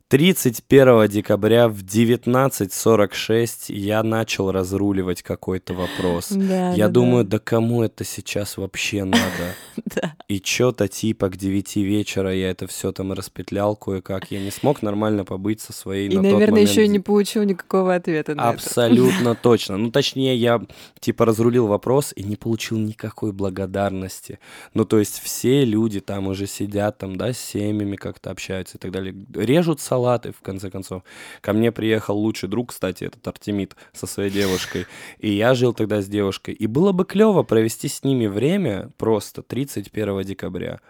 31 0.08 1.06
декабря 1.08 1.68
в 1.68 1.82
19.46 1.82 3.74
я 3.74 4.02
начал 4.02 4.50
разруливать 4.50 5.22
какой-то 5.22 5.74
вопрос. 5.74 6.30
Да, 6.48 6.72
Я 6.72 6.86
да, 6.86 6.94
думаю, 6.94 7.24
да. 7.24 7.32
да 7.32 7.38
кому 7.40 7.82
это 7.82 8.04
сейчас 8.04 8.56
вообще 8.56 9.04
надо? 9.04 9.54
Да. 9.94 10.14
И 10.28 10.40
чё-то 10.40 10.88
типа 10.88 11.30
к 11.30 11.36
9 11.36 11.76
вечера 11.76 12.34
я 12.34 12.50
это 12.50 12.66
все 12.66 12.92
там 12.92 13.12
распетлял 13.12 13.74
кое-как. 13.74 14.30
Я 14.30 14.40
не 14.40 14.50
смог 14.50 14.82
нормально 14.82 15.24
побыть 15.24 15.60
со 15.60 15.72
своей 15.72 16.08
И, 16.08 16.10
на 16.10 16.16
тот 16.16 16.24
наверное, 16.24 16.50
момент 16.50 16.70
еще 16.70 16.84
и 16.84 16.88
не 16.88 17.00
получил 17.00 17.42
никакого 17.44 17.94
ответа 17.94 18.34
на 18.34 18.40
это. 18.40 18.50
Абсолютно 18.50 19.34
точно. 19.42 19.78
Ну, 19.78 19.90
точнее, 19.90 20.36
я 20.36 20.60
типа 21.00 21.24
разрулил 21.24 21.66
вопрос 21.66 22.12
и 22.14 22.22
не 22.22 22.36
получил 22.36 22.76
никакой 22.78 23.32
благодарности. 23.32 24.38
Ну, 24.74 24.84
то 24.84 24.98
есть 24.98 25.20
все 25.20 25.64
люди 25.64 26.00
там 26.00 26.26
уже 26.28 26.46
сидят, 26.46 26.98
там, 26.98 27.16
да, 27.16 27.32
с 27.32 27.38
семьями 27.38 27.96
как-то 27.96 28.30
общаются 28.30 28.76
и 28.76 28.80
так 28.80 28.90
далее. 28.90 29.14
Режут 29.34 29.80
салаты, 29.98 30.32
в 30.32 30.40
конце 30.42 30.70
концов. 30.70 31.02
Ко 31.40 31.52
мне 31.52 31.72
приехал 31.72 32.16
лучший 32.16 32.48
друг, 32.48 32.70
кстати, 32.70 33.04
этот 33.04 33.26
Артемид 33.26 33.74
со 33.92 34.06
своей 34.06 34.30
девушкой. 34.30 34.86
И 35.18 35.30
я 35.30 35.54
жил 35.54 35.74
тогда 35.74 36.00
с 36.00 36.06
девушкой. 36.06 36.54
И 36.54 36.66
было 36.66 36.92
бы 36.92 37.04
клево 37.04 37.42
провести 37.42 37.88
с 37.88 38.04
ними 38.04 38.28
время 38.28 38.90
просто 38.96 39.42
31 39.42 40.22
декабря. 40.22 40.80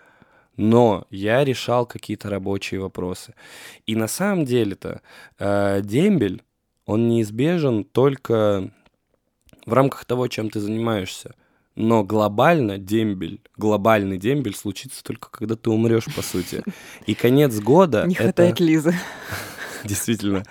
Но 0.56 1.06
я 1.10 1.44
решал 1.44 1.86
какие-то 1.86 2.30
рабочие 2.30 2.80
вопросы. 2.80 3.34
И 3.86 3.96
на 3.96 4.08
самом 4.08 4.44
деле-то 4.44 5.00
э, 5.38 5.80
дембель, 5.82 6.42
он 6.84 7.08
неизбежен 7.08 7.84
только 7.84 8.70
в 9.66 9.72
рамках 9.72 10.04
того, 10.04 10.28
чем 10.28 10.50
ты 10.50 10.60
занимаешься. 10.60 11.34
Но 11.80 12.02
глобально 12.02 12.76
дембель, 12.76 13.40
глобальный 13.56 14.18
дембель 14.18 14.56
случится 14.56 15.04
только 15.04 15.30
когда 15.30 15.54
ты 15.54 15.70
умрешь, 15.70 16.12
по 16.12 16.22
сути. 16.22 16.64
И 17.06 17.14
конец 17.14 17.60
года 17.60 18.04
Не 18.04 18.14
это 18.14 18.24
хватает 18.24 18.58
Лизы. 18.58 18.94
действительно. 19.84 20.42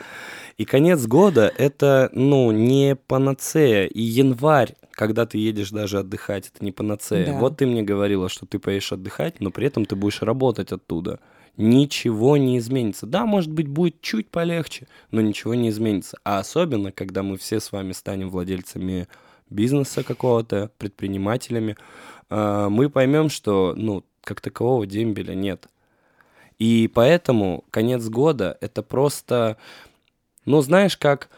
И 0.55 0.63
конец 0.63 1.05
года 1.05 1.51
это, 1.57 2.09
ну, 2.13 2.51
не 2.51 2.95
панацея. 2.95 3.87
И 3.87 4.01
январь, 4.01 4.75
когда 4.91 5.25
ты 5.25 5.37
едешь 5.37 5.71
даже 5.71 5.99
отдыхать, 5.99 6.49
это 6.55 6.63
не 6.63 6.71
панацея. 6.71 7.25
Да. 7.25 7.33
Вот 7.33 7.57
ты 7.57 7.65
мне 7.65 7.83
говорила, 7.83 8.29
что 8.29 8.45
ты 8.45 8.57
поедешь 8.57 8.93
отдыхать, 8.93 9.41
но 9.41 9.51
при 9.51 9.67
этом 9.67 9.83
ты 9.83 9.97
будешь 9.97 10.21
работать 10.21 10.71
оттуда. 10.71 11.19
Ничего 11.57 12.37
не 12.37 12.57
изменится. 12.57 13.05
Да, 13.05 13.25
может 13.25 13.51
быть, 13.51 13.67
будет 13.67 13.99
чуть 13.99 14.29
полегче, 14.29 14.87
но 15.11 15.19
ничего 15.19 15.55
не 15.55 15.67
изменится. 15.69 16.17
А 16.23 16.39
особенно, 16.39 16.93
когда 16.93 17.21
мы 17.21 17.35
все 17.35 17.59
с 17.59 17.73
вами 17.73 17.91
станем 17.91 18.29
владельцами 18.29 19.09
бизнеса 19.49 20.03
какого-то, 20.03 20.71
предпринимателями, 20.77 21.75
э, 22.29 22.67
мы 22.69 22.89
поймем, 22.89 23.29
что, 23.29 23.73
ну, 23.75 24.03
как 24.23 24.41
такового 24.41 24.85
дембеля 24.85 25.33
нет. 25.33 25.67
И 26.59 26.89
поэтому 26.93 27.63
конец 27.71 28.05
года 28.07 28.57
это 28.61 28.81
просто, 28.83 29.57
ну, 30.45 30.61
знаешь, 30.61 30.97
как 30.97 31.29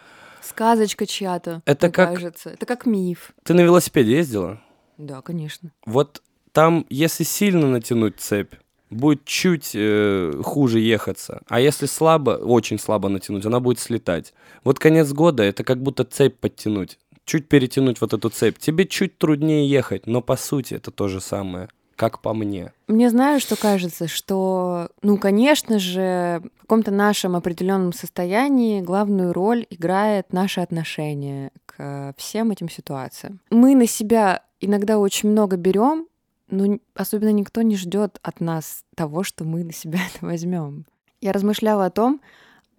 Сказочка 0.41 1.05
чья-то. 1.05 1.61
Это 1.65 1.91
как- 1.91 2.13
кажется. 2.13 2.49
Это 2.49 2.65
как 2.65 2.85
миф. 2.85 3.33
ты 3.43 3.53
на 3.53 3.61
велосипеде 3.61 4.13
ездила. 4.17 4.61
Да, 4.97 5.21
конечно. 5.21 5.71
Вот 5.85 6.23
там, 6.53 6.85
если 6.89 7.23
сильно 7.23 7.67
натянуть 7.67 8.19
цепь, 8.19 8.53
будет 8.89 9.23
чуть 9.25 9.71
э, 9.75 10.33
хуже 10.43 10.79
ехаться. 10.79 11.41
А 11.47 11.59
если 11.59 11.85
слабо, 11.85 12.31
очень 12.31 12.79
слабо 12.79 13.09
натянуть, 13.09 13.45
она 13.45 13.59
будет 13.59 13.79
слетать. 13.79 14.33
Вот 14.63 14.79
конец 14.79 15.11
года 15.11 15.43
это 15.43 15.63
как 15.63 15.81
будто 15.83 16.03
цепь 16.03 16.37
подтянуть. 16.39 16.97
Чуть 17.29 17.47
перетянуть 17.47 18.01
вот 18.01 18.11
эту 18.15 18.29
цепь. 18.29 18.57
Тебе 18.57 18.87
чуть 18.87 19.19
труднее 19.19 19.69
ехать, 19.69 20.07
но 20.07 20.19
по 20.19 20.35
сути 20.35 20.73
это 20.73 20.89
то 20.89 21.07
же 21.07 21.21
самое, 21.21 21.69
как 21.95 22.23
по 22.23 22.33
мне. 22.33 22.73
Мне 22.87 23.07
знаю, 23.11 23.39
что 23.39 23.55
кажется, 23.55 24.07
что, 24.07 24.89
ну, 25.03 25.15
конечно 25.19 25.77
же, 25.77 26.41
в 26.57 26.61
каком-то 26.61 26.89
нашем 26.89 27.35
определенном 27.35 27.93
состоянии 27.93 28.81
главную 28.81 29.31
роль 29.31 29.67
играет 29.69 30.33
наше 30.33 30.61
отношение 30.61 31.51
к 31.67 32.15
всем 32.17 32.49
этим 32.49 32.67
ситуациям. 32.67 33.41
Мы 33.51 33.75
на 33.75 33.85
себя 33.85 34.41
иногда 34.59 34.97
очень 34.97 35.29
много 35.29 35.55
берем, 35.55 36.07
но 36.49 36.79
особенно 36.95 37.31
никто 37.31 37.61
не 37.61 37.75
ждет 37.75 38.17
от 38.23 38.39
нас 38.39 38.83
того, 38.95 39.21
что 39.21 39.43
мы 39.43 39.63
на 39.63 39.71
себя 39.71 39.99
это 40.15 40.25
возьмем. 40.25 40.87
Я 41.21 41.31
размышляла 41.31 41.85
о 41.85 41.91
том, 41.91 42.21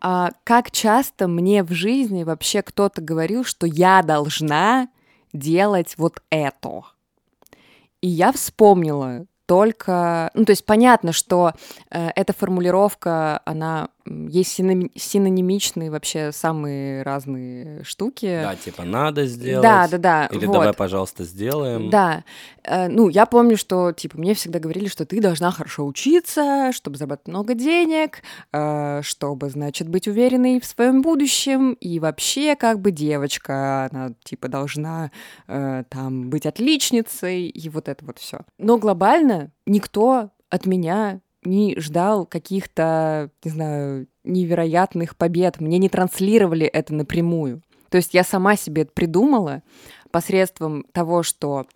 а 0.00 0.30
как 0.44 0.70
часто 0.70 1.28
мне 1.28 1.62
в 1.62 1.72
жизни 1.72 2.24
вообще 2.24 2.62
кто-то 2.62 3.00
говорил, 3.00 3.44
что 3.44 3.66
я 3.66 4.02
должна 4.02 4.88
делать 5.32 5.94
вот 5.96 6.22
это. 6.30 6.82
И 8.00 8.08
я 8.08 8.32
вспомнила 8.32 9.26
настолько... 9.50 10.30
Ну, 10.34 10.44
то 10.44 10.52
есть 10.52 10.64
понятно, 10.64 11.12
что 11.12 11.52
э, 11.90 12.10
эта 12.14 12.32
формулировка, 12.32 13.40
она... 13.44 13.88
Есть 14.28 14.50
синоним, 14.52 14.90
синонимичные 14.96 15.88
вообще 15.88 16.32
самые 16.32 17.02
разные 17.04 17.84
штуки. 17.84 18.40
Да, 18.42 18.56
типа 18.56 18.82
надо 18.82 19.24
сделать. 19.26 19.62
Да, 19.62 19.86
да, 19.86 19.98
да. 19.98 20.26
Или 20.26 20.46
вот. 20.46 20.52
давай, 20.52 20.72
пожалуйста, 20.72 21.22
сделаем. 21.22 21.90
Да. 21.90 22.24
Э, 22.64 22.88
ну, 22.88 23.08
я 23.08 23.24
помню, 23.24 23.56
что, 23.56 23.92
типа, 23.92 24.18
мне 24.18 24.34
всегда 24.34 24.58
говорили, 24.58 24.88
что 24.88 25.06
ты 25.06 25.20
должна 25.20 25.52
хорошо 25.52 25.86
учиться, 25.86 26.72
чтобы 26.72 26.96
зарабатывать 26.96 27.28
много 27.28 27.54
денег, 27.54 28.22
э, 28.52 29.00
чтобы, 29.02 29.48
значит, 29.48 29.88
быть 29.88 30.08
уверенной 30.08 30.60
в 30.60 30.64
своем 30.64 31.02
будущем, 31.02 31.74
и 31.74 32.00
вообще, 32.00 32.56
как 32.56 32.80
бы, 32.80 32.90
девочка, 32.90 33.88
она, 33.92 34.10
типа, 34.24 34.48
должна 34.48 35.12
э, 35.46 35.84
там 35.88 36.30
быть 36.30 36.46
отличницей, 36.46 37.46
и 37.46 37.68
вот 37.68 37.88
это 37.88 38.04
вот 38.04 38.18
все. 38.18 38.40
Но 38.58 38.76
глобально 38.76 39.52
никто 39.66 40.30
от 40.48 40.66
меня 40.66 41.20
не 41.44 41.78
ждал 41.78 42.26
каких-то, 42.26 43.30
не 43.44 43.50
знаю, 43.50 44.06
невероятных 44.24 45.16
побед. 45.16 45.60
Мне 45.60 45.78
не 45.78 45.88
транслировали 45.88 46.66
это 46.66 46.94
напрямую. 46.94 47.62
То 47.88 47.96
есть 47.96 48.14
я 48.14 48.24
сама 48.24 48.56
себе 48.56 48.82
это 48.82 48.92
придумала 48.92 49.62
посредством 50.10 50.84
того, 50.92 51.22
что 51.22 51.66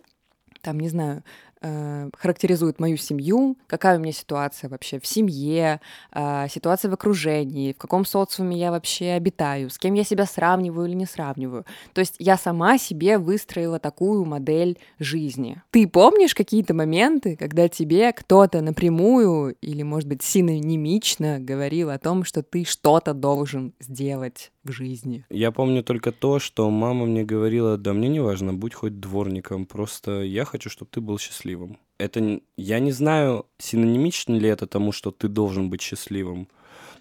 там, 0.61 0.79
не 0.79 0.89
знаю, 0.89 1.23
э, 1.61 2.09
характеризует 2.17 2.79
мою 2.79 2.97
семью, 2.97 3.57
какая 3.67 3.97
у 3.97 4.01
меня 4.01 4.11
ситуация 4.11 4.69
вообще 4.69 4.99
в 4.99 5.07
семье, 5.07 5.81
э, 6.11 6.47
ситуация 6.49 6.89
в 6.89 6.93
окружении, 6.93 7.73
в 7.73 7.77
каком 7.77 8.05
социуме 8.05 8.57
я 8.57 8.71
вообще 8.71 9.11
обитаю, 9.11 9.69
с 9.69 9.77
кем 9.77 9.93
я 9.93 10.03
себя 10.03 10.25
сравниваю 10.25 10.87
или 10.87 10.95
не 10.95 11.05
сравниваю. 11.05 11.65
То 11.93 11.99
есть 11.99 12.15
я 12.19 12.37
сама 12.37 12.77
себе 12.77 13.17
выстроила 13.17 13.79
такую 13.79 14.25
модель 14.25 14.77
жизни. 14.99 15.61
Ты 15.71 15.87
помнишь 15.87 16.35
какие-то 16.35 16.73
моменты, 16.73 17.35
когда 17.35 17.67
тебе 17.67 18.11
кто-то 18.13 18.61
напрямую 18.61 19.55
или, 19.61 19.83
может 19.83 20.07
быть, 20.09 20.23
синонимично 20.23 21.39
говорил 21.39 21.89
о 21.89 21.99
том, 21.99 22.23
что 22.23 22.43
ты 22.43 22.65
что-то 22.65 23.13
должен 23.13 23.73
сделать 23.79 24.51
в 24.65 24.71
жизни? 24.71 25.25
Я 25.29 25.51
помню 25.51 25.83
только 25.83 26.11
то, 26.11 26.39
что 26.39 26.69
мама 26.69 27.05
мне 27.05 27.23
говорила, 27.23 27.77
да 27.77 27.93
мне 27.93 28.09
не 28.09 28.19
важно, 28.19 28.53
будь 28.53 28.73
хоть 28.73 28.99
дворником, 28.99 29.65
просто 29.65 30.23
я 30.23 30.45
хочу, 30.45 30.69
чтобы 30.69 30.89
ты 30.91 31.01
был 31.01 31.17
счастливым. 31.19 31.77
Это 31.97 32.41
я 32.57 32.79
не 32.79 32.91
знаю, 32.91 33.45
синонимично 33.57 34.33
ли 34.33 34.49
это 34.49 34.67
тому, 34.67 34.91
что 34.91 35.11
ты 35.11 35.27
должен 35.27 35.69
быть 35.69 35.81
счастливым, 35.81 36.47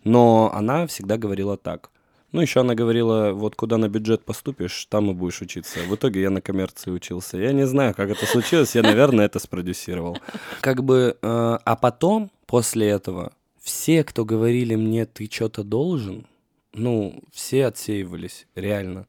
но 0.04 0.52
она 0.54 0.86
всегда 0.86 1.16
говорила 1.16 1.56
так. 1.56 1.90
Ну, 2.34 2.40
еще 2.40 2.60
она 2.60 2.74
говорила, 2.74 3.30
вот 3.32 3.54
куда 3.54 3.76
на 3.76 3.88
бюджет 3.88 4.24
поступишь, 4.24 4.86
там 4.86 5.08
и 5.08 5.14
будешь 5.14 5.40
учиться. 5.40 5.78
В 5.88 5.94
итоге 5.94 6.20
я 6.20 6.30
на 6.30 6.40
коммерции 6.40 6.90
учился. 6.90 7.38
Я 7.38 7.52
не 7.52 7.64
знаю, 7.64 7.94
как 7.94 8.10
это 8.10 8.26
случилось, 8.26 8.74
я, 8.74 8.82
наверное, 8.82 9.26
это 9.26 9.38
спродюсировал. 9.38 10.18
Как 10.60 10.82
бы, 10.82 11.16
э, 11.22 11.58
а 11.64 11.76
потом, 11.76 12.32
после 12.46 12.88
этого, 12.88 13.32
все, 13.62 14.02
кто 14.02 14.24
говорили 14.24 14.74
мне, 14.74 15.06
ты 15.06 15.30
что-то 15.30 15.62
должен, 15.62 16.26
ну, 16.74 17.22
все 17.32 17.66
отсеивались, 17.66 18.46
реально. 18.54 19.06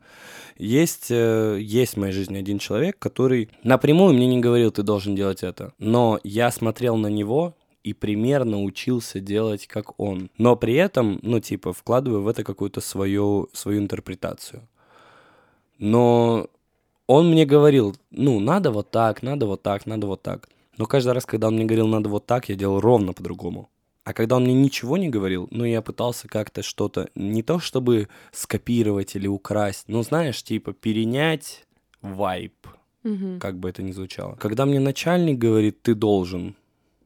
Есть, 0.57 1.07
э, 1.09 1.57
есть 1.59 1.95
в 1.95 1.97
моей 1.97 2.13
жизни 2.13 2.38
один 2.38 2.59
человек, 2.59 2.97
который 2.99 3.49
напрямую 3.63 4.13
мне 4.13 4.28
не 4.28 4.39
говорил, 4.39 4.72
ты 4.72 4.84
должен 4.84 5.16
делать 5.16 5.43
это. 5.43 5.74
Но 5.80 6.20
я 6.24 6.51
смотрел 6.51 6.95
на 6.95 7.07
него 7.07 7.55
и 7.84 7.93
примерно 7.93 8.63
учился 8.63 9.20
делать 9.20 9.68
как 9.68 9.99
он. 9.99 10.30
Но 10.38 10.55
при 10.55 10.76
этом, 10.76 11.20
ну, 11.22 11.39
типа, 11.39 11.74
вкладываю 11.74 12.24
в 12.24 12.28
это 12.28 12.43
какую-то 12.43 12.82
свою, 12.82 13.49
свою 13.53 13.80
интерпретацию. 13.80 14.68
Но 15.78 16.47
он 17.07 17.30
мне 17.30 17.45
говорил, 17.45 17.95
ну, 18.11 18.39
надо 18.39 18.72
вот 18.72 18.91
так, 18.91 19.22
надо 19.22 19.45
вот 19.45 19.61
так, 19.61 19.86
надо 19.86 20.07
вот 20.07 20.22
так. 20.22 20.49
Но 20.78 20.86
каждый 20.86 21.13
раз, 21.13 21.26
когда 21.26 21.47
он 21.47 21.55
мне 21.55 21.66
говорил, 21.66 21.88
надо 21.88 22.09
вот 22.09 22.26
так, 22.26 22.49
я 22.49 22.55
делал 22.55 22.80
ровно 22.80 23.13
по-другому. 23.13 23.70
А 24.06 24.14
когда 24.14 24.36
он 24.38 24.43
мне 24.43 24.53
ничего 24.53 24.97
не 24.97 25.10
говорил, 25.10 25.47
ну, 25.49 25.66
я 25.66 25.82
пытался 25.82 26.28
как-то 26.28 26.62
что-то, 26.62 27.10
не 27.16 27.41
то 27.41 27.60
чтобы 27.60 28.08
скопировать 28.32 29.16
или 29.16 29.28
украсть, 29.28 29.86
но, 29.88 30.03
знаешь, 30.03 30.43
типа 30.43 30.74
перенять 30.74 31.66
вайб, 32.03 32.53
Мгм. 33.03 33.39
как 33.39 33.58
бы 33.60 33.68
это 33.68 33.82
ни 33.82 33.91
звучало. 33.91 34.36
Когда 34.36 34.68
мне 34.68 34.80
начальник 34.80 35.39
говорит, 35.39 35.82
ты 35.82 35.95
должен, 35.95 36.56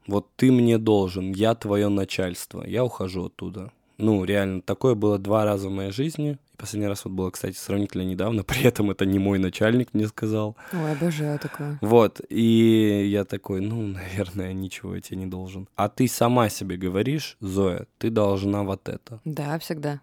вот 0.08 0.28
ты 0.36 0.52
мне 0.52 0.78
должен, 0.78 1.32
я 1.32 1.56
твое 1.56 1.88
начальство, 1.88 2.66
я 2.68 2.84
ухожу 2.84 3.26
оттуда. 3.28 3.72
Ну, 3.98 4.26
реально, 4.26 4.62
такое 4.62 4.94
было 4.94 5.18
два 5.18 5.46
раза 5.46 5.70
в 5.70 5.72
моей 5.72 5.92
жизни. 5.92 6.38
Последний 6.60 6.88
раз 6.88 7.06
вот 7.06 7.14
было, 7.14 7.32
кстати, 7.32 7.56
сравнительно 7.56 8.02
недавно, 8.04 8.44
при 8.50 8.64
этом 8.64 8.92
это 8.92 9.06
не 9.06 9.18
мой 9.18 9.40
начальник 9.40 9.94
мне 9.94 10.08
сказал. 10.08 10.58
Ой, 10.74 10.92
обожаю 10.92 11.40
такое. 11.40 11.80
Вот, 11.82 12.20
и 12.30 13.08
я 13.10 13.24
такой, 13.24 13.62
ну, 13.62 13.82
наверное, 13.82 14.52
ничего 14.54 14.96
я 14.96 15.02
тебе 15.02 15.18
не 15.18 15.26
должен. 15.26 15.68
А 15.76 15.88
ты 15.88 16.08
сама 16.08 16.50
себе 16.50 16.76
говоришь, 16.78 17.38
Зоя, 17.40 17.88
ты 17.98 18.10
должна 18.10 18.64
вот 18.64 18.90
это. 18.90 19.22
Да, 19.24 19.58
всегда. 19.60 20.02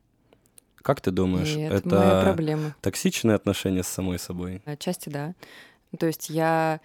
Как 0.82 1.00
ты 1.00 1.10
думаешь, 1.10 1.54
И 1.54 1.60
это, 1.60 1.88
моя 1.96 2.22
проблема. 2.22 2.74
токсичное 2.80 3.34
отношение 3.34 3.82
с 3.82 3.88
самой 3.88 4.18
собой? 4.18 4.62
Отчасти 4.64 5.08
да. 5.08 5.34
Ну, 5.92 5.98
То 5.98 6.06
есть 6.06 6.30
я 6.30 6.80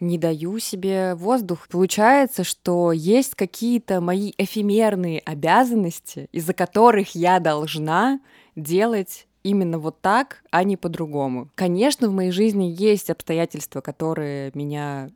не 0.00 0.18
даю 0.18 0.58
себе 0.58 1.14
воздух. 1.14 1.66
Получается, 1.68 2.44
что 2.44 2.92
есть 2.92 3.34
какие-то 3.34 4.00
мои 4.00 4.32
эфемерные 4.38 5.20
обязанности, 5.20 6.28
из-за 6.30 6.52
которых 6.52 7.14
я 7.14 7.40
должна 7.40 8.20
делать 8.58 9.26
именно 9.42 9.78
вот 9.78 10.00
так, 10.00 10.42
а 10.50 10.64
не 10.64 10.76
по-другому. 10.76 11.48
Конечно, 11.54 12.08
в 12.08 12.12
моей 12.12 12.30
жизни 12.30 12.74
есть 12.76 13.08
обстоятельства, 13.10 13.80
которые 13.80 14.50
меня 14.54 15.10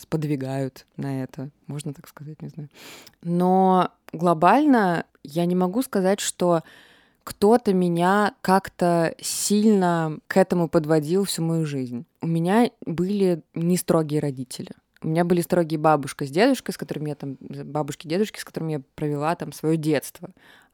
сподвигают 0.00 0.86
на 0.96 1.22
это, 1.22 1.50
можно 1.68 1.94
так 1.94 2.08
сказать, 2.08 2.42
не 2.42 2.48
знаю. 2.48 2.68
Но 3.22 3.90
глобально 4.12 5.06
я 5.22 5.44
не 5.44 5.54
могу 5.54 5.82
сказать, 5.82 6.18
что 6.18 6.62
кто-то 7.22 7.72
меня 7.72 8.34
как-то 8.40 9.14
сильно 9.20 10.18
к 10.26 10.36
этому 10.36 10.68
подводил 10.68 11.24
всю 11.24 11.44
мою 11.44 11.64
жизнь. 11.64 12.04
У 12.20 12.26
меня 12.26 12.70
были 12.84 13.42
не 13.54 13.76
строгие 13.76 14.20
родители. 14.20 14.70
У 15.02 15.08
меня 15.08 15.24
были 15.24 15.40
строгие 15.40 15.78
бабушка 15.78 16.26
с 16.26 16.30
дедушкой, 16.30 16.74
с 16.74 16.78
которыми 16.78 17.10
я 17.10 17.14
там, 17.14 17.36
бабушки, 17.40 18.06
дедушки, 18.06 18.38
с 18.38 18.44
которыми 18.44 18.72
я 18.72 18.82
провела 18.94 19.34
там 19.34 19.52
свое 19.52 19.76
детство. 19.76 20.30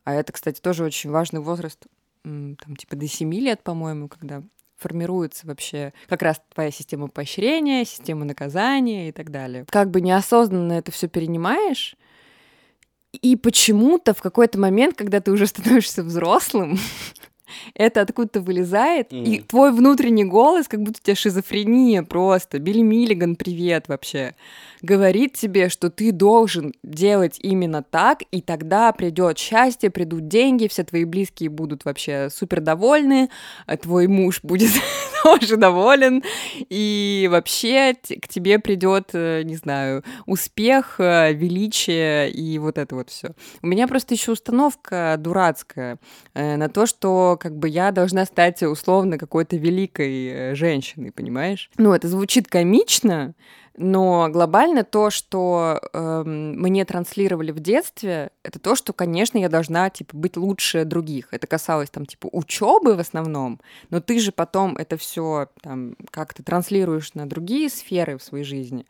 А 0.09 0.14
это, 0.14 0.32
кстати, 0.32 0.59
тоже 0.59 0.84
очень 0.84 1.11
важный 1.11 1.40
возраст, 1.40 1.86
там 2.22 2.56
типа 2.78 2.96
до 2.96 3.06
7 3.06 3.30
лет, 3.34 3.62
по-моему, 3.62 4.09
когда 4.09 4.42
формируется 4.78 5.46
вообще 5.46 5.92
как 6.09 6.22
раз 6.22 6.40
твоя 6.54 6.70
система 6.70 7.09
поощрения, 7.09 7.84
система 7.84 8.24
наказания 8.24 9.11
и 9.11 9.12
так 9.12 9.30
далее. 9.30 9.66
Как 9.68 9.90
бы 9.90 10.00
неосознанно 10.00 10.72
это 10.72 10.92
все 10.92 11.09
перенимаешь, 11.09 11.94
и 13.12 13.36
почему-то 13.36 14.14
в 14.14 14.22
какой-то 14.22 14.59
момент, 14.59 14.96
когда 14.96 15.20
ты 15.20 15.30
уже 15.30 15.46
становишься 15.46 16.02
взрослым, 16.02 16.78
это 17.74 18.01
откуда-то 18.03 18.40
вылезает, 18.40 19.12
и 19.12 19.38
Мгм. 19.38 19.42
твой 19.44 19.72
внутренний 19.72 20.24
голос, 20.24 20.68
как 20.68 20.82
будто 20.82 20.99
у 21.01 21.05
тебя 21.05 21.14
шизофрения 21.16 22.03
просто, 22.03 22.59
Билли 22.59 22.82
Миллиган, 22.82 23.36
привет 23.36 23.88
вообще, 23.88 24.34
говорит 24.82 25.34
тебе, 25.34 25.68
что 25.68 25.90
ты 25.90 26.12
должен 26.12 26.72
делать 26.82 27.38
именно 27.40 27.82
так, 27.82 28.20
и 28.30 28.40
тогда 28.40 28.92
придет 28.92 29.38
счастье, 29.38 29.90
придут 29.90 30.28
деньги, 30.28 30.68
все 30.68 30.84
твои 30.84 31.05
близкие 31.05 31.51
будут 31.51 31.84
вообще 31.84 32.28
супер 32.30 32.61
довольны, 32.61 33.28
а 33.66 33.76
твой 33.76 34.07
муж 34.07 34.40
будет 34.42 34.70
тоже 35.22 35.57
доволен, 35.57 36.22
и 36.68 37.28
вообще 37.30 37.94
к 37.94 38.28
тебе 38.28 38.59
придет, 38.59 39.11
э, 39.12 39.42
не 39.42 39.57
знаю, 39.57 40.05
успех, 40.26 40.96
э, 40.99 41.32
величие 41.32 42.30
и 42.30 42.59
вот 42.59 42.78
это 42.78 42.94
вот 42.94 43.11
все. 43.11 43.30
У 43.62 43.66
меня 43.66 43.88
просто 43.88 44.14
еще 44.14 44.32
установка 44.32 45.16
дурацкая 45.18 45.99
э, 46.34 46.57
на 46.57 46.68
то, 46.68 46.86
что 46.86 47.36
как 47.39 47.57
бы 47.57 47.68
я 47.68 47.93
должна 47.93 48.26
стать 48.26 48.62
условно 48.62 49.16
какой-то 49.16 49.57
великой 49.57 50.26
э, 50.26 50.55
женщиной, 50.55 51.12
понимаешь? 51.12 51.70
Ну, 51.78 51.93
это 51.93 52.09
звучит 52.09 52.49
комично, 52.49 53.34
но 53.78 54.28
глобально 54.28 54.82
то, 54.82 55.09
что 55.11 55.80
эм, 55.93 56.61
мне 56.61 56.84
транслировали 56.84 57.53
в 57.53 57.61
детстве, 57.61 58.30
это 58.43 58.59
то, 58.59 58.74
что, 58.74 58.93
конечно, 58.93 59.39
я 59.39 59.49
должна 59.49 59.89
типа 59.89 60.16
быть 60.16 60.36
лучше 60.36 60.84
других. 60.84 61.28
Это 61.30 61.47
касалось 61.47 61.89
там 61.89 62.05
типа 62.05 62.28
учебы 62.32 62.97
в 62.97 63.01
основном, 63.01 63.61
но 63.91 64.01
ты 64.01 64.18
же 64.18 64.32
потом 64.32 64.76
это 64.76 64.97
все 64.97 65.49
там 65.62 65.97
как-то 66.11 66.43
транслируешь 66.43 67.14
на 67.14 67.28
другие 67.28 67.70
сферы 67.70 68.18
в 68.18 68.22
своей 68.22 68.45
жизни. 68.45 68.84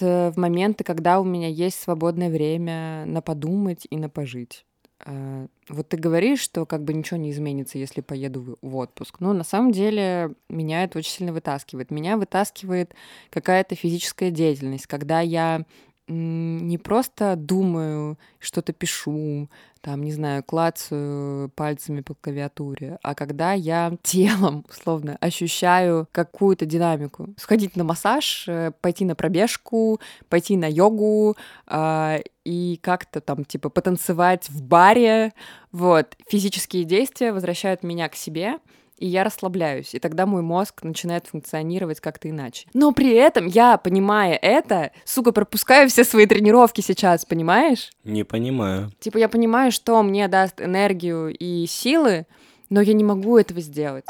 В 0.00 0.34
моменты, 0.36 0.84
когда 0.84 1.20
у 1.20 1.24
меня 1.24 1.48
есть 1.48 1.80
свободное 1.80 2.30
время 2.30 3.04
на 3.06 3.20
подумать 3.22 3.86
и 3.90 3.96
на 3.96 4.08
пожить. 4.08 4.64
А, 5.04 5.46
Вот 5.68 5.88
ты 5.90 5.96
говоришь, 5.96 6.40
что 6.40 6.66
как 6.66 6.82
бы 6.84 6.92
ничего 6.94 7.18
не 7.18 7.30
изменится, 7.30 7.78
если 7.78 8.00
поеду 8.00 8.58
в- 8.62 8.76
отпуск. 8.76 9.20
Но 9.20 9.32
на 9.32 9.44
самом 9.44 9.70
деле 9.72 10.32
меня 10.48 10.84
это 10.84 10.98
очень 10.98 11.12
сильно 11.12 11.32
вытаскивает. 11.32 11.90
Меня 11.90 12.16
вытаскивает 12.16 12.94
какая-то 13.30 13.74
физическая 13.74 14.30
деятельность, 14.30 14.86
когда 14.86 15.20
я 15.20 15.64
не 16.08 16.78
просто 16.78 17.36
думаю, 17.36 18.18
что-то 18.38 18.72
пишу, 18.72 19.48
там, 19.80 20.02
не 20.02 20.12
знаю, 20.12 20.42
клацаю 20.42 21.50
пальцами 21.50 22.00
по 22.00 22.14
клавиатуре, 22.14 22.98
а 23.02 23.14
когда 23.14 23.52
я 23.52 23.92
телом, 24.02 24.64
условно, 24.68 25.16
ощущаю 25.20 26.08
какую-то 26.12 26.66
динамику. 26.66 27.28
Сходить 27.36 27.76
на 27.76 27.84
массаж, 27.84 28.44
э, 28.48 28.72
пойти 28.80 29.04
на 29.04 29.14
пробежку, 29.14 30.00
пойти 30.28 30.56
на 30.56 30.66
йогу 30.66 31.36
э, 31.66 32.18
и 32.44 32.78
как-то 32.82 33.20
там, 33.20 33.44
типа, 33.44 33.68
потанцевать 33.68 34.48
в 34.48 34.62
баре. 34.62 35.32
Вот. 35.72 36.16
Физические 36.28 36.84
действия 36.84 37.32
возвращают 37.32 37.82
меня 37.82 38.08
к 38.08 38.14
себе, 38.14 38.58
и 38.98 39.06
я 39.06 39.24
расслабляюсь, 39.24 39.94
и 39.94 39.98
тогда 39.98 40.26
мой 40.26 40.42
мозг 40.42 40.82
начинает 40.82 41.26
функционировать 41.26 42.00
как-то 42.00 42.28
иначе. 42.28 42.66
Но 42.74 42.92
при 42.92 43.14
этом 43.14 43.46
я, 43.46 43.76
понимая 43.76 44.34
это, 44.34 44.92
сука, 45.04 45.32
пропускаю 45.32 45.88
все 45.88 46.04
свои 46.04 46.26
тренировки 46.26 46.80
сейчас, 46.80 47.24
понимаешь? 47.24 47.90
Не 48.04 48.24
понимаю. 48.24 48.90
Типа 49.00 49.18
я 49.18 49.28
понимаю, 49.28 49.72
что 49.72 50.02
мне 50.02 50.28
даст 50.28 50.60
энергию 50.60 51.34
и 51.34 51.66
силы, 51.66 52.26
но 52.70 52.80
я 52.80 52.92
не 52.92 53.04
могу 53.04 53.38
этого 53.38 53.60
сделать. 53.60 54.04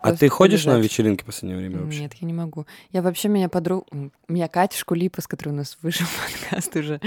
А 0.00 0.14
ты 0.14 0.28
ходишь 0.28 0.64
на 0.64 0.74
полежать. 0.74 0.90
вечеринки 0.90 1.22
в 1.22 1.26
последнее 1.26 1.58
время 1.58 1.82
вообще? 1.82 2.02
Нет, 2.02 2.14
я 2.14 2.26
не 2.26 2.32
могу. 2.32 2.66
Я 2.92 3.02
вообще 3.02 3.28
меня 3.28 3.48
подруга... 3.48 3.84
Меня 4.28 4.48
Катя 4.48 4.78
Шкулипа, 4.78 5.20
с 5.20 5.26
которой 5.26 5.50
у 5.50 5.56
нас 5.56 5.76
вышел 5.82 6.06
подкаст 6.50 6.76
уже, 6.76 7.00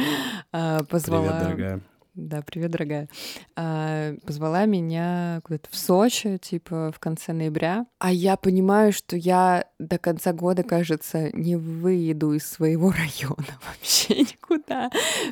а, 0.52 0.84
позвала... 0.84 1.28
Привет, 1.28 1.44
дорогая. 1.44 1.82
Да, 2.14 2.42
привет, 2.42 2.72
дорогая. 2.72 3.08
А, 3.56 4.14
позвала 4.26 4.66
меня 4.66 5.40
куда-то 5.46 5.70
в 5.72 5.78
Сочи, 5.78 6.38
типа 6.40 6.92
в 6.94 7.00
конце 7.00 7.32
ноября. 7.32 7.86
А 8.00 8.12
я 8.12 8.36
понимаю, 8.36 8.92
что 8.92 9.16
я 9.16 9.64
до 9.80 9.98
конца 9.98 10.34
года, 10.34 10.64
кажется, 10.64 11.30
не 11.32 11.56
выеду 11.56 12.34
из 12.34 12.46
своего 12.46 12.92
района 12.98 13.58
вообще 13.66 14.20
никуда, 14.20 14.90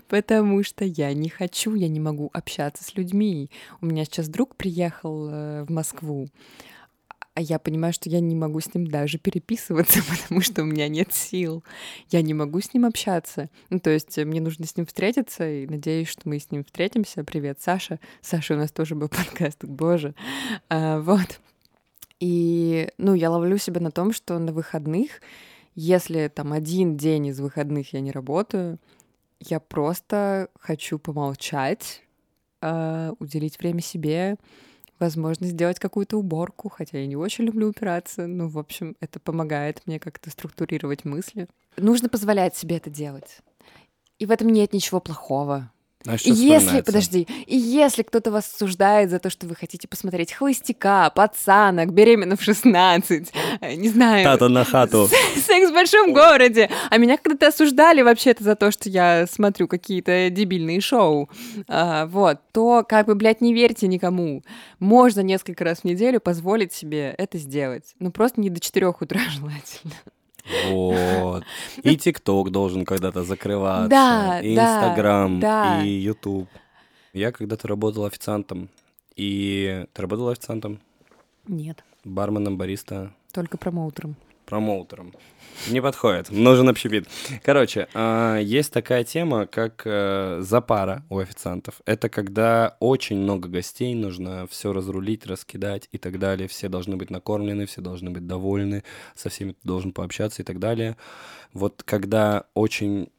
потому 0.07 0.63
что 0.63 0.85
я 0.85 1.13
не 1.13 1.27
хочу, 1.27 1.75
я 1.75 1.89
не 1.89 1.99
могу 1.99 2.29
общаться 2.31 2.81
с 2.85 2.95
людьми. 2.95 3.51
У 3.81 3.85
меня 3.85 4.05
сейчас 4.05 4.29
друг 4.29 4.55
приехал 4.55 5.27
э, 5.29 5.63
в 5.65 5.71
Москву, 5.71 6.29
а 7.39 7.41
я 7.41 7.57
понимаю, 7.57 7.93
что 7.93 8.09
я 8.09 8.19
не 8.19 8.35
могу 8.35 8.59
с 8.59 8.73
ним 8.73 8.85
даже 8.85 9.17
переписываться, 9.17 10.01
потому 10.09 10.41
что 10.41 10.63
у 10.63 10.65
меня 10.65 10.89
нет 10.89 11.13
сил. 11.13 11.63
Я 12.09 12.21
не 12.21 12.33
могу 12.33 12.59
с 12.59 12.73
ним 12.73 12.83
общаться. 12.83 13.49
Ну, 13.69 13.79
то 13.79 13.89
есть 13.91 14.17
э, 14.17 14.25
мне 14.25 14.41
нужно 14.41 14.65
с 14.65 14.75
ним 14.75 14.85
встретиться, 14.85 15.49
и 15.49 15.65
надеюсь, 15.65 16.09
что 16.09 16.27
мы 16.27 16.37
с 16.37 16.51
ним 16.51 16.65
встретимся. 16.65 17.23
Привет, 17.23 17.59
Саша. 17.61 18.01
Саша, 18.21 18.55
у 18.55 18.57
нас 18.57 18.73
тоже 18.73 18.95
был 18.95 19.07
подкаст, 19.09 19.63
боже. 19.63 20.15
А, 20.67 20.99
вот. 20.99 21.39
И, 22.19 22.89
ну, 22.97 23.13
я 23.13 23.31
ловлю 23.31 23.57
себя 23.57 23.79
на 23.79 23.91
том, 23.91 24.11
что 24.11 24.37
на 24.37 24.51
выходных, 24.51 25.21
если 25.75 26.27
там 26.27 26.51
один 26.51 26.97
день 26.97 27.27
из 27.27 27.39
выходных 27.39 27.93
я 27.93 28.01
не 28.01 28.11
работаю, 28.11 28.79
я 29.39 29.61
просто 29.61 30.49
хочу 30.59 30.99
помолчать, 30.99 32.03
а, 32.59 33.13
уделить 33.17 33.59
время 33.59 33.79
себе, 33.79 34.35
возможно, 34.99 35.47
сделать 35.47 35.79
какую-то 35.79 36.17
уборку, 36.17 36.69
хотя 36.69 36.99
я 36.99 37.07
не 37.07 37.15
очень 37.15 37.45
люблю 37.45 37.67
убираться. 37.67 38.27
Ну, 38.27 38.47
в 38.47 38.59
общем, 38.59 38.95
это 38.99 39.19
помогает 39.19 39.81
мне 39.85 39.99
как-то 39.99 40.29
структурировать 40.29 41.05
мысли. 41.05 41.47
Нужно 41.77 42.09
позволять 42.09 42.55
себе 42.55 42.77
это 42.77 42.89
делать. 42.89 43.39
И 44.17 44.25
в 44.25 44.31
этом 44.31 44.49
нет 44.49 44.73
ничего 44.73 44.99
плохого. 44.99 45.71
А 46.07 46.15
если, 46.23 46.79
подожди, 46.79 47.27
и 47.45 47.57
если 47.57 48.03
кто-то 48.03 48.31
вас 48.31 48.49
осуждает 48.53 49.09
за 49.09 49.19
то, 49.19 49.29
что 49.29 49.47
вы 49.47 49.55
хотите 49.55 49.85
посмотреть 49.85 50.31
холостяка, 50.31 51.09
пацанок, 51.09 51.91
беременна 51.91 52.37
в 52.37 52.41
16, 52.41 53.33
э, 53.59 53.73
не 53.75 53.89
знаю, 53.89 54.23
Тата 54.23 54.47
на 54.47 54.63
хату. 54.63 55.09
секс 55.45 55.69
в 55.69 55.73
большом 55.73 56.13
городе. 56.13 56.69
А 56.89 56.97
меня 56.97 57.17
когда-то 57.17 57.47
осуждали 57.47 58.01
вообще-то 58.01 58.45
за 58.45 58.55
то, 58.55 58.71
что 58.71 58.87
я 58.87 59.27
смотрю 59.27 59.67
какие-то 59.67 60.29
дебильные 60.29 60.79
шоу. 60.79 61.29
А, 61.67 62.05
вот, 62.05 62.39
то 62.53 62.85
как 62.87 63.07
бы, 63.07 63.15
блядь, 63.15 63.41
не 63.41 63.53
верьте 63.53 63.87
никому. 63.87 64.43
Можно 64.79 65.19
несколько 65.19 65.65
раз 65.65 65.79
в 65.79 65.83
неделю 65.83 66.21
позволить 66.21 66.71
себе 66.71 67.13
это 67.17 67.37
сделать. 67.37 67.95
Ну, 67.99 68.11
просто 68.11 68.39
не 68.39 68.49
до 68.49 68.61
4 68.61 68.87
утра 68.87 69.19
желательно. 69.29 69.95
Вот. 70.69 71.43
И 71.83 71.97
ТикТок 71.97 72.51
должен 72.51 72.85
когда-то 72.85 73.23
закрываться. 73.23 73.89
Да, 73.89 74.39
и 74.41 74.55
да, 74.55 74.77
Инстаграм, 74.77 75.39
да. 75.39 75.83
и 75.83 75.89
Ютуб. 75.89 76.47
Я 77.13 77.31
когда-то 77.31 77.67
работал 77.67 78.05
официантом. 78.05 78.69
И 79.15 79.85
ты 79.93 80.01
работал 80.01 80.29
официантом? 80.29 80.79
Нет, 81.47 81.83
Барменом, 82.05 82.57
бариста, 82.57 83.11
только 83.31 83.57
промоутером. 83.57 84.15
Промоутером. 84.49 85.13
Не 85.67 85.81
подходит. 85.81 86.31
Нужен 86.31 86.69
общепит. 86.69 87.07
Короче, 87.43 87.87
а, 87.93 88.37
есть 88.37 88.73
такая 88.73 89.03
тема, 89.03 89.45
как 89.45 89.83
э, 89.85 90.39
запара 90.41 91.03
у 91.09 91.19
официантов. 91.19 91.81
Это 91.85 92.09
когда 92.09 92.77
очень 92.79 93.17
много 93.17 93.49
гостей, 93.49 93.93
нужно 93.93 94.47
все 94.47 94.73
разрулить, 94.73 95.27
раскидать 95.27 95.89
и 95.91 95.97
так 95.97 96.17
далее. 96.17 96.47
Все 96.47 96.69
должны 96.69 96.95
быть 96.95 97.11
накормлены, 97.11 97.65
все 97.65 97.81
должны 97.81 98.09
быть 98.09 98.25
довольны, 98.25 98.83
со 99.15 99.29
всеми 99.29 99.51
ты 99.51 99.59
должен 99.63 99.91
пообщаться 99.91 100.41
и 100.41 100.45
так 100.45 100.59
далее. 100.59 100.97
Вот 101.53 101.83
когда 101.83 102.45
очень 102.53 103.09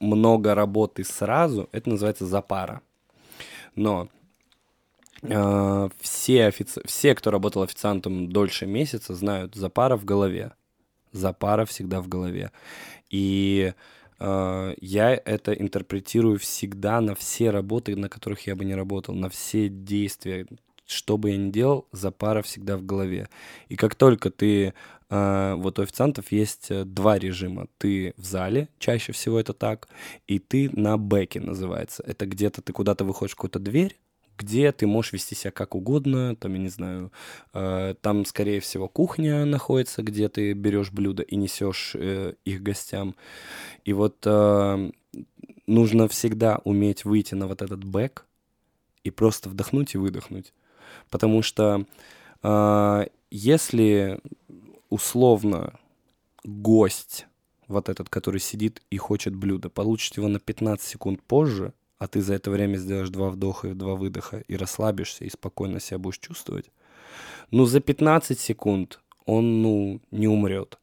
много 0.00 0.54
работы 0.54 1.04
сразу, 1.04 1.68
это 1.72 1.88
называется 1.88 2.26
запара. 2.26 2.82
Но 3.76 4.08
э, 5.22 5.88
все, 6.00 6.46
офици... 6.46 6.82
все, 6.84 7.14
кто 7.14 7.30
работал 7.30 7.62
официантом 7.62 8.28
дольше 8.28 8.66
месяца, 8.66 9.14
знают 9.14 9.54
запара 9.54 9.96
в 9.96 10.04
голове. 10.04 10.52
Запара 11.14 11.64
всегда 11.64 12.02
в 12.02 12.08
голове. 12.08 12.50
И 13.08 13.72
э, 14.18 14.74
я 14.80 15.14
это 15.14 15.52
интерпретирую 15.54 16.38
всегда 16.38 17.00
на 17.00 17.14
все 17.14 17.50
работы, 17.50 17.96
на 17.96 18.08
которых 18.08 18.46
я 18.46 18.56
бы 18.56 18.64
не 18.64 18.74
работал, 18.74 19.14
на 19.14 19.28
все 19.30 19.68
действия. 19.68 20.46
Что 20.86 21.16
бы 21.16 21.30
я 21.30 21.38
ни 21.38 21.50
делал, 21.50 21.86
запара 21.92 22.42
всегда 22.42 22.76
в 22.76 22.84
голове. 22.84 23.28
И 23.70 23.76
как 23.76 23.94
только 23.94 24.30
ты... 24.30 24.74
э, 25.08 25.54
вот 25.56 25.78
у 25.78 25.82
официантов 25.82 26.32
есть 26.32 26.66
э, 26.70 26.84
два 26.84 27.18
режима. 27.18 27.68
Ты 27.78 28.12
в 28.18 28.24
зале, 28.24 28.68
чаще 28.78 29.12
всего 29.12 29.40
это 29.40 29.54
так, 29.54 29.88
и 30.26 30.38
ты 30.38 30.68
на 30.72 30.98
бэке 30.98 31.40
называется. 31.40 32.02
Это 32.06 32.26
где-то 32.26 32.60
ты 32.60 32.72
куда-то 32.72 33.04
выходишь 33.04 33.32
в 33.32 33.36
какую-то 33.36 33.60
дверь, 33.60 33.96
где 34.38 34.72
ты 34.72 34.86
можешь 34.86 35.12
вести 35.12 35.34
себя 35.34 35.50
как 35.50 35.74
угодно, 35.74 36.36
там, 36.36 36.52
я 36.54 36.58
не 36.58 36.68
знаю, 36.68 37.12
э, 37.52 37.94
там, 38.00 38.24
скорее 38.24 38.60
всего, 38.60 38.88
кухня 38.88 39.44
находится, 39.44 40.02
где 40.02 40.28
ты 40.28 40.52
берешь 40.52 40.90
блюда 40.90 41.22
и 41.22 41.36
несешь 41.36 41.92
э, 41.94 42.34
их 42.44 42.62
гостям. 42.62 43.14
И 43.84 43.92
вот 43.92 44.16
э, 44.24 44.90
нужно 45.66 46.08
всегда 46.08 46.60
уметь 46.64 47.04
выйти 47.04 47.34
на 47.34 47.46
вот 47.46 47.62
этот 47.62 47.84
бэк 47.84 48.26
и 49.04 49.10
просто 49.10 49.48
вдохнуть 49.48 49.94
и 49.94 49.98
выдохнуть. 49.98 50.52
Потому 51.10 51.42
что 51.42 51.86
э, 52.42 53.06
если 53.30 54.20
условно 54.88 55.78
гость, 56.44 57.26
вот 57.68 57.88
этот, 57.88 58.08
который 58.08 58.40
сидит 58.40 58.82
и 58.90 58.96
хочет 58.96 59.34
блюдо, 59.34 59.70
получит 59.70 60.16
его 60.16 60.28
на 60.28 60.38
15 60.38 60.86
секунд 60.86 61.22
позже, 61.22 61.72
а 61.98 62.06
ты 62.06 62.20
за 62.20 62.34
это 62.34 62.50
время 62.50 62.76
сделаешь 62.76 63.10
два 63.10 63.30
вдоха 63.30 63.68
и 63.68 63.74
два 63.74 63.94
выдоха 63.94 64.42
и 64.48 64.56
расслабишься 64.56 65.24
и 65.24 65.30
спокойно 65.30 65.80
себя 65.80 65.98
будешь 65.98 66.18
чувствовать, 66.18 66.70
ну, 67.50 67.66
за 67.66 67.80
15 67.80 68.38
секунд 68.38 69.00
он, 69.26 69.62
ну, 69.62 70.00
не 70.10 70.28
умрет. 70.28 70.78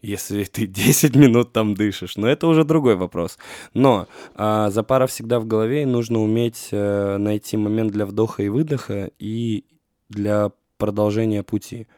Если 0.00 0.44
ты 0.44 0.66
10 0.66 1.16
минут 1.16 1.52
там 1.52 1.74
дышишь. 1.74 2.16
Но 2.16 2.28
это 2.28 2.46
уже 2.46 2.64
другой 2.64 2.94
вопрос. 2.94 3.38
Но 3.74 4.06
а, 4.34 4.70
запара 4.70 5.06
всегда 5.06 5.40
в 5.40 5.46
голове, 5.46 5.82
и 5.82 5.86
нужно 5.86 6.20
уметь 6.20 6.68
э, 6.70 7.16
найти 7.18 7.56
момент 7.56 7.92
для 7.92 8.06
вдоха 8.06 8.42
и 8.42 8.48
выдоха 8.48 9.10
и 9.18 9.64
для 10.08 10.52
продолжения 10.76 11.42
пути. 11.42 11.88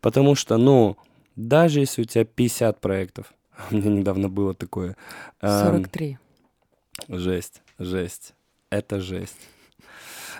Потому 0.00 0.34
что, 0.34 0.56
ну, 0.56 0.96
даже 1.36 1.80
если 1.80 2.02
у 2.02 2.04
тебя 2.04 2.24
50 2.24 2.80
проектов, 2.80 3.32
у 3.70 3.76
меня 3.76 3.90
недавно 3.90 4.28
было 4.28 4.54
такое. 4.54 4.96
эм, 5.40 5.84
43. 5.84 6.18
Жесть, 7.08 7.62
жесть. 7.78 8.34
Это 8.70 9.00
жесть. 9.00 9.36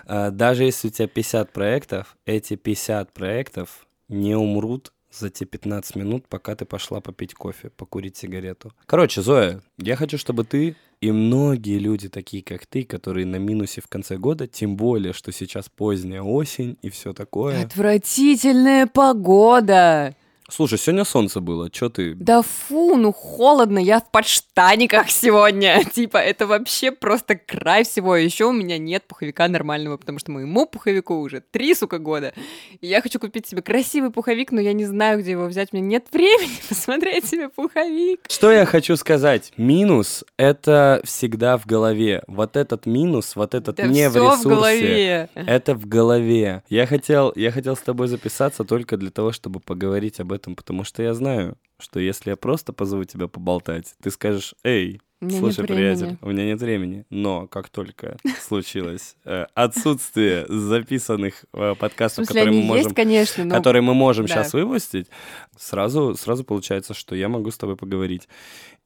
А, 0.05 0.31
Даже 0.31 0.63
если 0.63 0.87
у 0.87 0.91
тебя 0.91 1.07
50 1.07 1.51
проектов, 1.51 2.17
эти 2.25 2.55
50 2.55 3.11
проектов 3.13 3.87
не 4.07 4.35
умрут 4.35 4.91
за 5.11 5.29
те 5.29 5.45
15 5.45 5.95
минут, 5.95 6.27
пока 6.27 6.55
ты 6.55 6.65
пошла 6.65 7.01
попить 7.01 7.33
кофе, 7.33 7.69
покурить 7.69 8.17
сигарету. 8.17 8.71
Короче, 8.85 9.21
Зоя, 9.21 9.61
я 9.77 9.95
хочу, 9.95 10.17
чтобы 10.17 10.43
ты 10.43 10.75
и 11.01 11.11
многие 11.11 11.79
люди, 11.79 12.09
такие 12.09 12.43
как 12.43 12.65
ты, 12.65 12.83
которые 12.83 13.25
на 13.25 13.37
минусе 13.37 13.81
в 13.81 13.87
конце 13.87 14.17
года, 14.17 14.47
тем 14.47 14.75
более, 14.75 15.13
что 15.13 15.31
сейчас 15.31 15.69
поздняя 15.69 16.21
осень 16.21 16.77
и 16.81 16.89
все 16.89 17.13
такое. 17.13 17.63
Отвратительная 17.63 18.85
погода. 18.85 20.15
Слушай, 20.51 20.77
сегодня 20.79 21.05
солнце 21.05 21.41
было, 21.41 21.69
чё 21.69 21.89
ты? 21.89 22.13
Да 22.15 22.41
фу, 22.41 22.95
ну 22.95 23.11
холодно, 23.13 23.79
я 23.79 23.99
в 23.99 24.09
подштаниках 24.11 25.09
сегодня. 25.09 25.83
Типа, 25.93 26.17
это 26.17 26.47
вообще 26.47 26.91
просто 26.91 27.35
край 27.35 27.83
всего. 27.83 28.15
Еще 28.15 28.45
у 28.45 28.51
меня 28.51 28.77
нет 28.77 29.03
пуховика 29.07 29.47
нормального, 29.47 29.97
потому 29.97 30.19
что 30.19 30.31
моему 30.31 30.65
пуховику 30.65 31.15
уже 31.19 31.41
три, 31.41 31.75
сука, 31.75 31.99
года. 31.99 32.33
И 32.81 32.87
я 32.87 33.01
хочу 33.01 33.19
купить 33.19 33.47
себе 33.47 33.61
красивый 33.61 34.11
пуховик, 34.11 34.51
но 34.51 34.59
я 34.59 34.73
не 34.73 34.85
знаю, 34.85 35.19
где 35.19 35.31
его 35.31 35.45
взять. 35.45 35.69
У 35.71 35.77
меня 35.77 35.87
нет 35.87 36.07
времени 36.11 36.57
посмотреть 36.67 37.25
себе 37.25 37.49
пуховик. 37.49 38.21
Что 38.27 38.51
я 38.51 38.65
хочу 38.65 38.95
сказать? 38.95 39.53
Минус— 39.57 40.23
это 40.37 41.01
всегда 41.03 41.57
в 41.57 41.65
голове. 41.65 42.23
Вот 42.27 42.57
этот 42.57 42.85
минус, 42.85 43.35
вот 43.35 43.53
этот 43.53 43.75
Да 43.75 43.83
не 43.87 44.09
в 44.09 44.15
ресурсе. 44.15 44.41
в 44.41 44.47
голове. 44.47 45.29
Это 45.35 45.75
в 45.75 45.85
голове. 45.85 46.63
Я 46.69 46.85
хотел, 46.87 47.31
я 47.35 47.51
хотел 47.51 47.75
с 47.75 47.81
тобой 47.81 48.07
записаться 48.07 48.63
только 48.63 48.97
для 48.97 49.11
того, 49.11 49.31
чтобы 49.31 49.59
поговорить 49.59 50.19
об 50.19 50.31
этом, 50.31 50.38
потому 50.39 50.83
что 50.83 51.03
я 51.03 51.13
знаю, 51.13 51.57
что 51.79 51.99
если 51.99 52.31
я 52.31 52.35
просто 52.35 52.73
позову 52.73 53.03
тебя 53.05 53.27
поболтать, 53.27 53.93
ты 54.01 54.11
скажешь, 54.11 54.53
эй, 54.63 55.01
слушай, 55.21 55.65
приятель, 55.65 56.17
у 56.21 56.29
меня 56.29 56.45
нет 56.45 56.59
времени. 56.59 57.05
Но 57.09 57.47
как 57.47 57.69
только 57.69 58.17
случилось 58.41 59.15
э, 59.25 59.45
отсутствие 59.53 60.45
записанных 60.47 61.45
э, 61.53 61.75
подкастов, 61.75 62.25
смысле, 62.25 62.41
которые 62.41 62.61
мы 62.61 62.67
можем 62.67 62.83
есть, 62.83 62.95
конечно, 62.95 63.45
но... 63.45 63.55
которые 63.55 63.81
мы 63.81 63.93
можем 63.93 64.25
да. 64.25 64.33
сейчас 64.33 64.53
выпустить, 64.53 65.07
сразу, 65.57 66.15
сразу 66.15 66.43
получается, 66.43 66.93
что 66.93 67.15
я 67.15 67.29
могу 67.29 67.51
с 67.51 67.57
тобой 67.57 67.75
поговорить. 67.75 68.27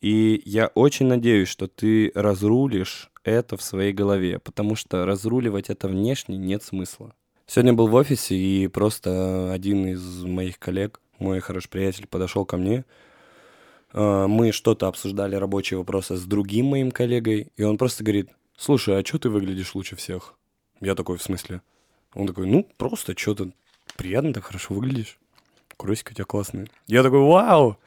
И 0.02 0.42
я 0.46 0.68
очень 0.68 1.08
надеюсь, 1.08 1.48
что 1.48 1.68
ты 1.68 2.12
разрулишь 2.14 3.10
это 3.24 3.56
в 3.56 3.62
своей 3.62 3.94
голове, 3.94 4.40
потому 4.40 4.76
что 4.76 5.06
разруливать 5.06 5.70
это 5.70 5.88
внешне 5.88 6.38
нет 6.38 6.64
смысла. 6.64 7.14
Сегодня 7.46 7.74
был 7.74 7.88
в 7.88 7.94
офисе, 7.94 8.36
и 8.36 8.68
просто 8.68 9.52
один 9.52 9.86
из 9.86 10.24
моих 10.24 10.60
коллег, 10.60 11.00
мой 11.24 11.40
хороший 11.40 11.70
приятель, 11.70 12.08
подошел 12.08 12.46
ко 12.46 12.58
мне. 12.58 12.86
Э, 13.94 14.28
Мы 14.28 14.52
что-то 14.52 14.88
обсуждали, 14.88 15.36
рабочие 15.36 15.78
вопросы 15.78 16.16
с 16.16 16.24
другим 16.24 16.68
моим 16.68 16.92
коллегой, 16.92 17.48
и 17.58 17.64
он 17.64 17.78
просто 17.78 18.04
говорит, 18.04 18.30
слушай, 18.58 19.00
а 19.00 19.06
что 19.06 19.18
ты 19.18 19.30
выглядишь 19.30 19.74
лучше 19.74 19.96
всех? 19.96 20.36
Я 20.82 20.96
такой, 20.96 21.18
в 21.18 21.24
смысле? 21.24 21.62
Он 22.14 22.28
такой, 22.28 22.46
ну, 22.46 22.68
просто 22.78 23.18
что-то 23.18 23.50
приятно 23.98 24.34
так 24.34 24.44
хорошо 24.44 24.74
выглядишь. 24.74 25.18
Кросики 25.78 26.12
у 26.12 26.14
тебя 26.14 26.26
классные. 26.26 26.68
Я 26.88 27.02
такой, 27.04 27.20
вау! 27.20 27.78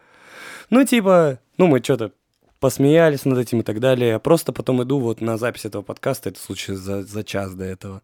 Ну, 0.70 0.84
типа, 0.84 1.38
ну, 1.58 1.66
мы 1.68 1.82
что-то 1.82 2.12
посмеялись 2.58 3.24
над 3.24 3.38
этим 3.38 3.60
и 3.60 3.62
так 3.62 3.80
далее. 3.80 4.16
А 4.16 4.18
просто 4.18 4.52
потом 4.52 4.82
иду 4.82 4.98
вот 4.98 5.20
на 5.20 5.36
запись 5.36 5.66
этого 5.66 5.82
подкаста, 5.82 6.30
это 6.30 6.40
случилось 6.40 6.80
за, 6.80 7.02
за 7.04 7.22
час 7.22 7.54
до 7.54 7.64
этого. 7.64 8.02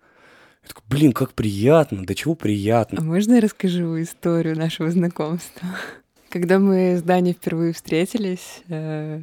Я 0.62 0.68
такой, 0.68 0.82
блин, 0.88 1.12
как 1.12 1.32
приятно, 1.32 2.04
до 2.04 2.14
чего 2.14 2.32
А 2.34 2.36
приятно. 2.36 3.02
можно 3.02 3.34
я 3.34 3.40
расскажу 3.40 4.00
историю 4.00 4.56
нашего 4.56 4.90
знакомства? 4.90 5.68
Когда 6.28 6.58
мы 6.58 6.96
с 6.96 7.02
Даней 7.02 7.32
впервые 7.34 7.72
встретились 7.72 8.62
э, 8.68 9.22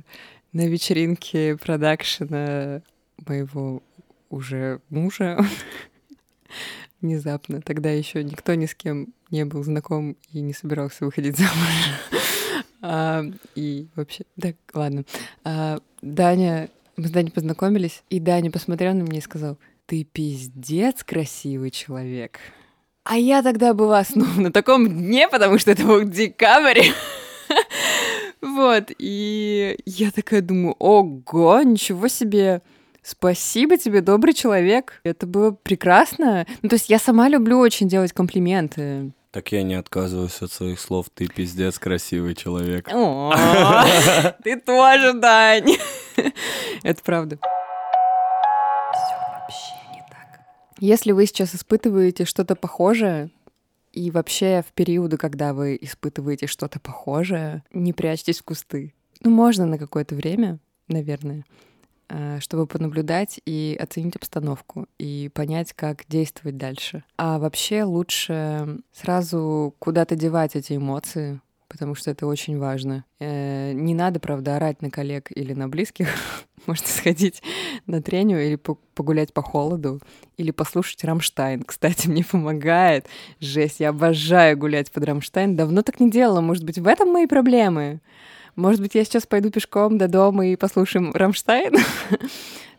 на 0.53 0.67
вечеринке 0.67 1.57
продакшена 1.57 2.81
моего 3.25 3.81
уже 4.29 4.79
мужа, 4.89 5.39
внезапно, 7.01 7.61
тогда 7.61 7.89
еще 7.89 8.23
никто 8.23 8.53
ни 8.55 8.65
с 8.65 8.75
кем 8.75 9.13
не 9.31 9.45
был 9.45 9.63
знаком 9.63 10.17
и 10.33 10.41
не 10.41 10.53
собирался 10.53 11.05
выходить 11.05 11.37
замуж. 11.37 11.53
А, 12.81 13.25
И 13.55 13.87
вообще, 13.97 14.23
да, 14.37 14.53
ладно. 14.73 15.03
А, 15.43 15.79
Даня, 16.01 16.69
мы 16.95 17.07
с 17.09 17.11
Даней 17.11 17.29
познакомились, 17.29 18.03
и 18.09 18.21
Даня 18.21 18.51
посмотрел 18.51 18.93
на 18.93 19.01
меня 19.01 19.17
и 19.17 19.21
сказал, 19.21 19.57
ты 19.89 20.03
пиздец 20.03 21.03
красивый 21.03 21.71
человек. 21.71 22.39
А 23.03 23.17
я 23.17 23.41
тогда 23.41 23.73
была 23.73 24.03
снова 24.03 24.39
на 24.39 24.53
таком 24.53 24.87
дне, 24.87 25.27
потому 25.27 25.57
что 25.57 25.71
это 25.71 25.83
был 25.83 26.03
декабрь. 26.03 26.83
Вот, 28.41 28.85
и 28.97 29.77
я 29.85 30.11
такая 30.11 30.41
думаю, 30.41 30.73
ого, 30.79 31.61
ничего 31.61 32.07
себе, 32.07 32.61
спасибо 33.03 33.77
тебе, 33.77 33.99
добрый 33.99 34.33
человек. 34.33 35.01
Это 35.03 35.27
было 35.27 35.51
прекрасно. 35.51 36.47
Ну, 36.61 36.69
то 36.69 36.75
есть 36.75 36.89
я 36.89 36.99
сама 36.99 37.27
люблю 37.27 37.59
очень 37.59 37.89
делать 37.89 38.13
комплименты. 38.13 39.11
Так 39.31 39.51
я 39.51 39.63
не 39.63 39.73
отказываюсь 39.75 40.41
от 40.41 40.53
своих 40.53 40.79
слов. 40.79 41.07
Ты 41.13 41.27
пиздец 41.27 41.77
красивый 41.79 42.33
человек. 42.33 42.87
О, 42.93 43.33
Ты 44.43 44.57
тоже, 44.57 45.13
Дань. 45.13 45.75
Это 46.83 47.03
правда. 47.03 47.39
Если 50.80 51.11
вы 51.11 51.25
сейчас 51.25 51.55
испытываете 51.55 52.25
что-то 52.25 52.55
похожее, 52.55 53.32
и 53.91 54.11
вообще 54.11 54.63
в 54.67 54.71
периоды, 54.73 55.17
когда 55.17 55.53
вы 55.53 55.77
испытываете 55.82 56.47
что-то 56.47 56.80
похожее, 56.80 57.63
не 57.73 57.91
прячьтесь 57.91 58.39
в 58.39 58.43
кусты. 58.43 58.93
Ну, 59.21 59.32
можно 59.32 59.65
на 59.65 59.77
какое-то 59.77 60.15
время, 60.15 60.59
наверное, 60.88 61.43
э, 62.07 62.39
чтобы 62.39 62.67
понаблюдать 62.67 63.41
и 63.45 63.77
оценить 63.80 64.15
обстановку, 64.15 64.88
и 64.97 65.30
понять, 65.34 65.73
как 65.73 66.05
действовать 66.07 66.57
дальше. 66.57 67.03
А 67.17 67.39
вообще 67.39 67.84
лучше 67.84 68.80
сразу 68.93 69.75
куда-то 69.80 70.15
девать 70.15 70.55
эти 70.55 70.75
эмоции, 70.75 71.41
потому 71.70 71.95
что 71.95 72.11
это 72.11 72.28
очень 72.28 72.57
важно. 72.57 73.05
Э, 73.20 73.72
Не 73.74 73.93
надо, 73.93 74.20
правда, 74.20 74.57
орать 74.57 74.82
на 74.82 74.89
коллег 74.91 75.32
или 75.34 75.53
на 75.53 75.70
близких. 75.70 76.09
Можно 76.65 76.86
сходить 76.88 77.41
на 77.86 78.01
треню 78.01 78.45
или 78.45 78.55
по- 78.57 78.76
погулять 78.95 79.32
по 79.32 79.41
холоду, 79.41 80.01
или 80.36 80.51
послушать 80.51 81.03
Рамштайн. 81.05 81.63
Кстати, 81.63 82.07
мне 82.09 82.26
помогает. 82.26 83.05
Жесть, 83.39 83.80
я 83.80 83.89
обожаю 83.89 84.57
гулять 84.57 84.91
под 84.91 85.05
Рамштайн. 85.05 85.55
Давно 85.55 85.82
так 85.84 85.99
не 86.01 86.11
делала. 86.11 86.41
Может 86.41 86.65
быть, 86.65 86.78
в 86.78 86.88
этом 86.88 87.09
мои 87.13 87.28
проблемы? 87.28 88.01
Может 88.55 88.82
быть, 88.82 88.95
я 88.95 89.05
сейчас 89.05 89.26
пойду 89.26 89.51
пешком 89.51 89.97
до 89.97 90.07
дома 90.09 90.47
и 90.47 90.55
послушаем 90.57 91.11
Рамштайн? 91.13 91.76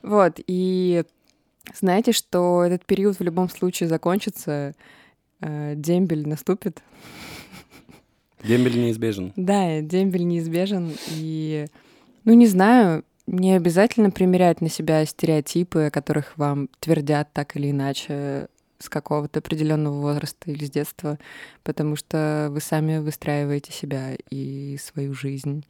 Вот, 0.02 0.40
и 0.46 1.04
знаете, 1.78 2.12
что 2.12 2.64
этот 2.64 2.86
период 2.86 3.18
в 3.18 3.22
любом 3.22 3.50
случае 3.50 3.86
закончится, 3.86 4.74
э, 5.42 5.74
дембель 5.76 6.26
наступит. 6.26 6.82
Дембель 8.42 8.80
неизбежен. 8.80 9.32
Да, 9.36 9.80
дембель 9.80 10.26
неизбежен, 10.26 10.92
и, 11.08 11.66
ну, 12.24 12.32
не 12.34 12.46
знаю, 12.46 13.04
не 13.26 13.54
обязательно 13.54 14.10
примерять 14.10 14.60
на 14.60 14.68
себя 14.68 15.04
стереотипы, 15.04 15.84
о 15.84 15.90
которых 15.90 16.36
вам 16.36 16.68
твердят 16.80 17.32
так 17.32 17.56
или 17.56 17.70
иначе 17.70 18.48
с 18.78 18.88
какого-то 18.88 19.40
определенного 19.40 20.00
возраста 20.00 20.50
или 20.50 20.64
с 20.64 20.70
детства, 20.70 21.18
потому 21.62 21.96
что 21.96 22.48
вы 22.50 22.60
сами 22.60 22.98
выстраиваете 22.98 23.72
себя 23.72 24.16
и 24.30 24.76
свою 24.80 25.14
жизнь. 25.14 25.64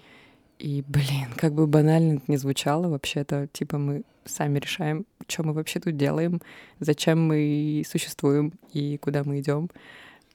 И, 0.59 0.85
блин, 0.87 1.29
как 1.37 1.55
бы 1.55 1.67
банально 1.67 2.15
это 2.15 2.25
ни 2.29 2.37
звучало, 2.37 2.89
вообще-то, 2.89 3.49
типа, 3.53 3.79
мы 3.79 4.03
сами 4.25 4.59
решаем, 4.59 5.07
что 5.27 5.43
мы 5.43 5.53
вообще 5.53 5.81
тут 5.81 5.97
делаем, 5.97 6.41
зачем 6.79 7.27
мы 7.27 7.83
существуем 7.89 8.53
и 8.73 8.97
куда 8.99 9.25
мы 9.25 9.41
идем. 9.41 9.71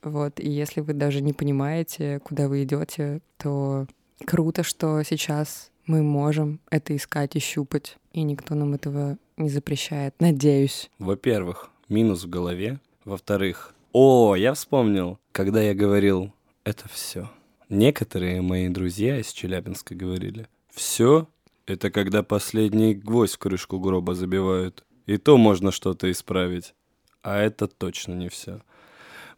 Вот, 0.02 0.40
и 0.40 0.48
если 0.48 0.80
вы 0.80 0.92
даже 0.92 1.20
не 1.20 1.32
понимаете, 1.32 2.20
куда 2.24 2.48
вы 2.48 2.64
идете, 2.64 3.20
то 3.38 3.86
круто, 4.24 4.62
что 4.62 5.02
сейчас 5.02 5.70
мы 5.86 6.02
можем 6.02 6.60
это 6.70 6.94
искать 6.94 7.36
и 7.36 7.38
щупать, 7.38 7.96
и 8.12 8.22
никто 8.22 8.54
нам 8.54 8.74
этого 8.74 9.18
не 9.36 9.48
запрещает. 9.48 10.14
Надеюсь. 10.20 10.90
Во-первых, 10.98 11.70
минус 11.88 12.24
в 12.24 12.28
голове. 12.28 12.80
Во-вторых, 13.04 13.74
о, 13.92 14.34
я 14.36 14.54
вспомнил, 14.54 15.18
когда 15.32 15.62
я 15.62 15.74
говорил 15.74 16.32
это 16.64 16.88
все. 16.88 17.30
Некоторые 17.68 18.42
мои 18.42 18.68
друзья 18.68 19.18
из 19.18 19.32
Челябинска 19.32 19.94
говорили, 19.94 20.48
все 20.70 21.28
это 21.66 21.90
когда 21.90 22.22
последний 22.22 22.94
гвоздь 22.94 23.34
в 23.34 23.38
крышку 23.38 23.80
гроба 23.80 24.14
забивают. 24.14 24.84
И 25.06 25.18
то 25.18 25.36
можно 25.36 25.72
что-то 25.72 26.10
исправить. 26.10 26.74
А 27.22 27.38
это 27.38 27.66
точно 27.66 28.14
не 28.14 28.28
все. 28.28 28.62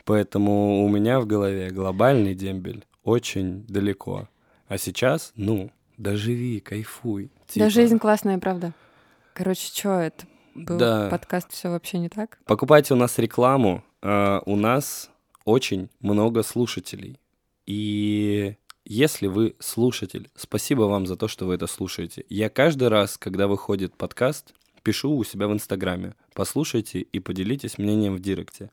Поэтому 0.08 0.86
у 0.86 0.88
меня 0.88 1.20
в 1.20 1.26
голове 1.26 1.68
глобальный 1.68 2.34
дембель 2.34 2.86
очень 3.04 3.66
далеко. 3.66 4.26
А 4.66 4.78
сейчас, 4.78 5.32
ну, 5.36 5.70
доживи, 5.98 6.60
кайфуй. 6.60 7.24
Да, 7.24 7.52
Типа, 7.52 7.68
жизнь 7.68 7.98
классная, 7.98 8.38
правда. 8.38 8.72
Короче, 9.34 9.66
что 9.66 10.00
это? 10.00 10.26
Был 10.54 10.78
Да. 10.78 11.08
подкаст 11.10 11.52
все 11.52 11.68
вообще 11.68 11.98
не 11.98 12.08
так? 12.08 12.38
Покупайте 12.46 12.94
у 12.94 12.96
нас 12.96 13.18
рекламу. 13.18 13.84
А, 14.00 14.40
у 14.46 14.56
нас 14.56 15.10
очень 15.44 15.90
много 16.00 16.42
слушателей. 16.42 17.18
И 17.66 18.56
если 18.86 19.26
вы 19.26 19.56
слушатель, 19.58 20.30
спасибо 20.34 20.84
вам 20.84 21.06
за 21.06 21.16
то, 21.16 21.28
что 21.28 21.44
вы 21.44 21.52
это 21.56 21.66
слушаете. 21.66 22.24
Я 22.30 22.48
каждый 22.48 22.88
раз, 22.88 23.18
когда 23.18 23.46
выходит 23.46 23.92
подкаст, 23.94 24.54
пишу 24.82 25.14
у 25.14 25.22
себя 25.22 25.48
в 25.48 25.52
Инстаграме. 25.52 26.14
Послушайте 26.32 27.00
и 27.00 27.20
поделитесь 27.20 27.76
мнением 27.76 28.16
в 28.16 28.20
Директе. 28.20 28.70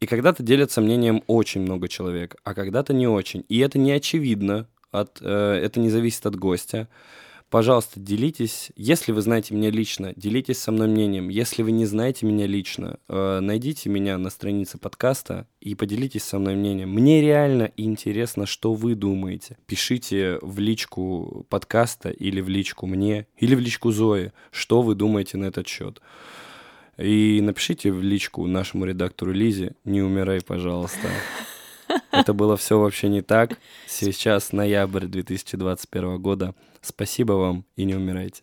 И 0.00 0.06
когда-то 0.06 0.42
делятся 0.42 0.80
мнением 0.80 1.22
очень 1.26 1.62
много 1.62 1.88
человек, 1.88 2.36
а 2.44 2.54
когда-то 2.54 2.92
не 2.92 3.06
очень. 3.06 3.44
И 3.48 3.58
это 3.58 3.78
не 3.78 3.92
очевидно, 3.92 4.66
от, 4.90 5.18
э, 5.20 5.60
это 5.62 5.80
не 5.80 5.90
зависит 5.90 6.24
от 6.26 6.36
гостя. 6.36 6.88
Пожалуйста, 7.50 8.00
делитесь. 8.00 8.72
Если 8.74 9.12
вы 9.12 9.20
знаете 9.20 9.54
меня 9.54 9.70
лично, 9.70 10.12
делитесь 10.16 10.58
со 10.58 10.72
мной 10.72 10.88
мнением. 10.88 11.28
Если 11.28 11.62
вы 11.62 11.70
не 11.70 11.86
знаете 11.86 12.26
меня 12.26 12.46
лично, 12.46 12.98
э, 13.08 13.38
найдите 13.40 13.88
меня 13.90 14.18
на 14.18 14.30
странице 14.30 14.76
подкаста 14.76 15.46
и 15.60 15.76
поделитесь 15.76 16.24
со 16.24 16.38
мной 16.38 16.56
мнением. 16.56 16.90
Мне 16.90 17.20
реально 17.20 17.70
интересно, 17.76 18.46
что 18.46 18.74
вы 18.74 18.96
думаете. 18.96 19.56
Пишите 19.66 20.38
в 20.42 20.58
личку 20.58 21.46
подкаста 21.48 22.10
или 22.10 22.40
в 22.40 22.48
личку 22.48 22.86
мне, 22.86 23.28
или 23.36 23.54
в 23.54 23.60
личку 23.60 23.92
Зои, 23.92 24.32
что 24.50 24.82
вы 24.82 24.96
думаете 24.96 25.36
на 25.36 25.44
этот 25.44 25.68
счет. 25.68 26.00
И 26.98 27.40
напишите 27.42 27.90
в 27.90 28.02
личку 28.02 28.46
нашему 28.46 28.84
редактору 28.84 29.32
Лизе, 29.32 29.72
не 29.84 30.02
умирай, 30.02 30.40
пожалуйста. 30.40 31.08
Это 32.10 32.32
было 32.32 32.56
все 32.56 32.78
вообще 32.78 33.08
не 33.08 33.22
так. 33.22 33.58
Сейчас 33.86 34.52
ноябрь 34.52 35.06
2021 35.06 36.18
года. 36.20 36.54
Спасибо 36.80 37.32
вам 37.32 37.64
и 37.76 37.84
не 37.84 37.94
умирайте. 37.94 38.42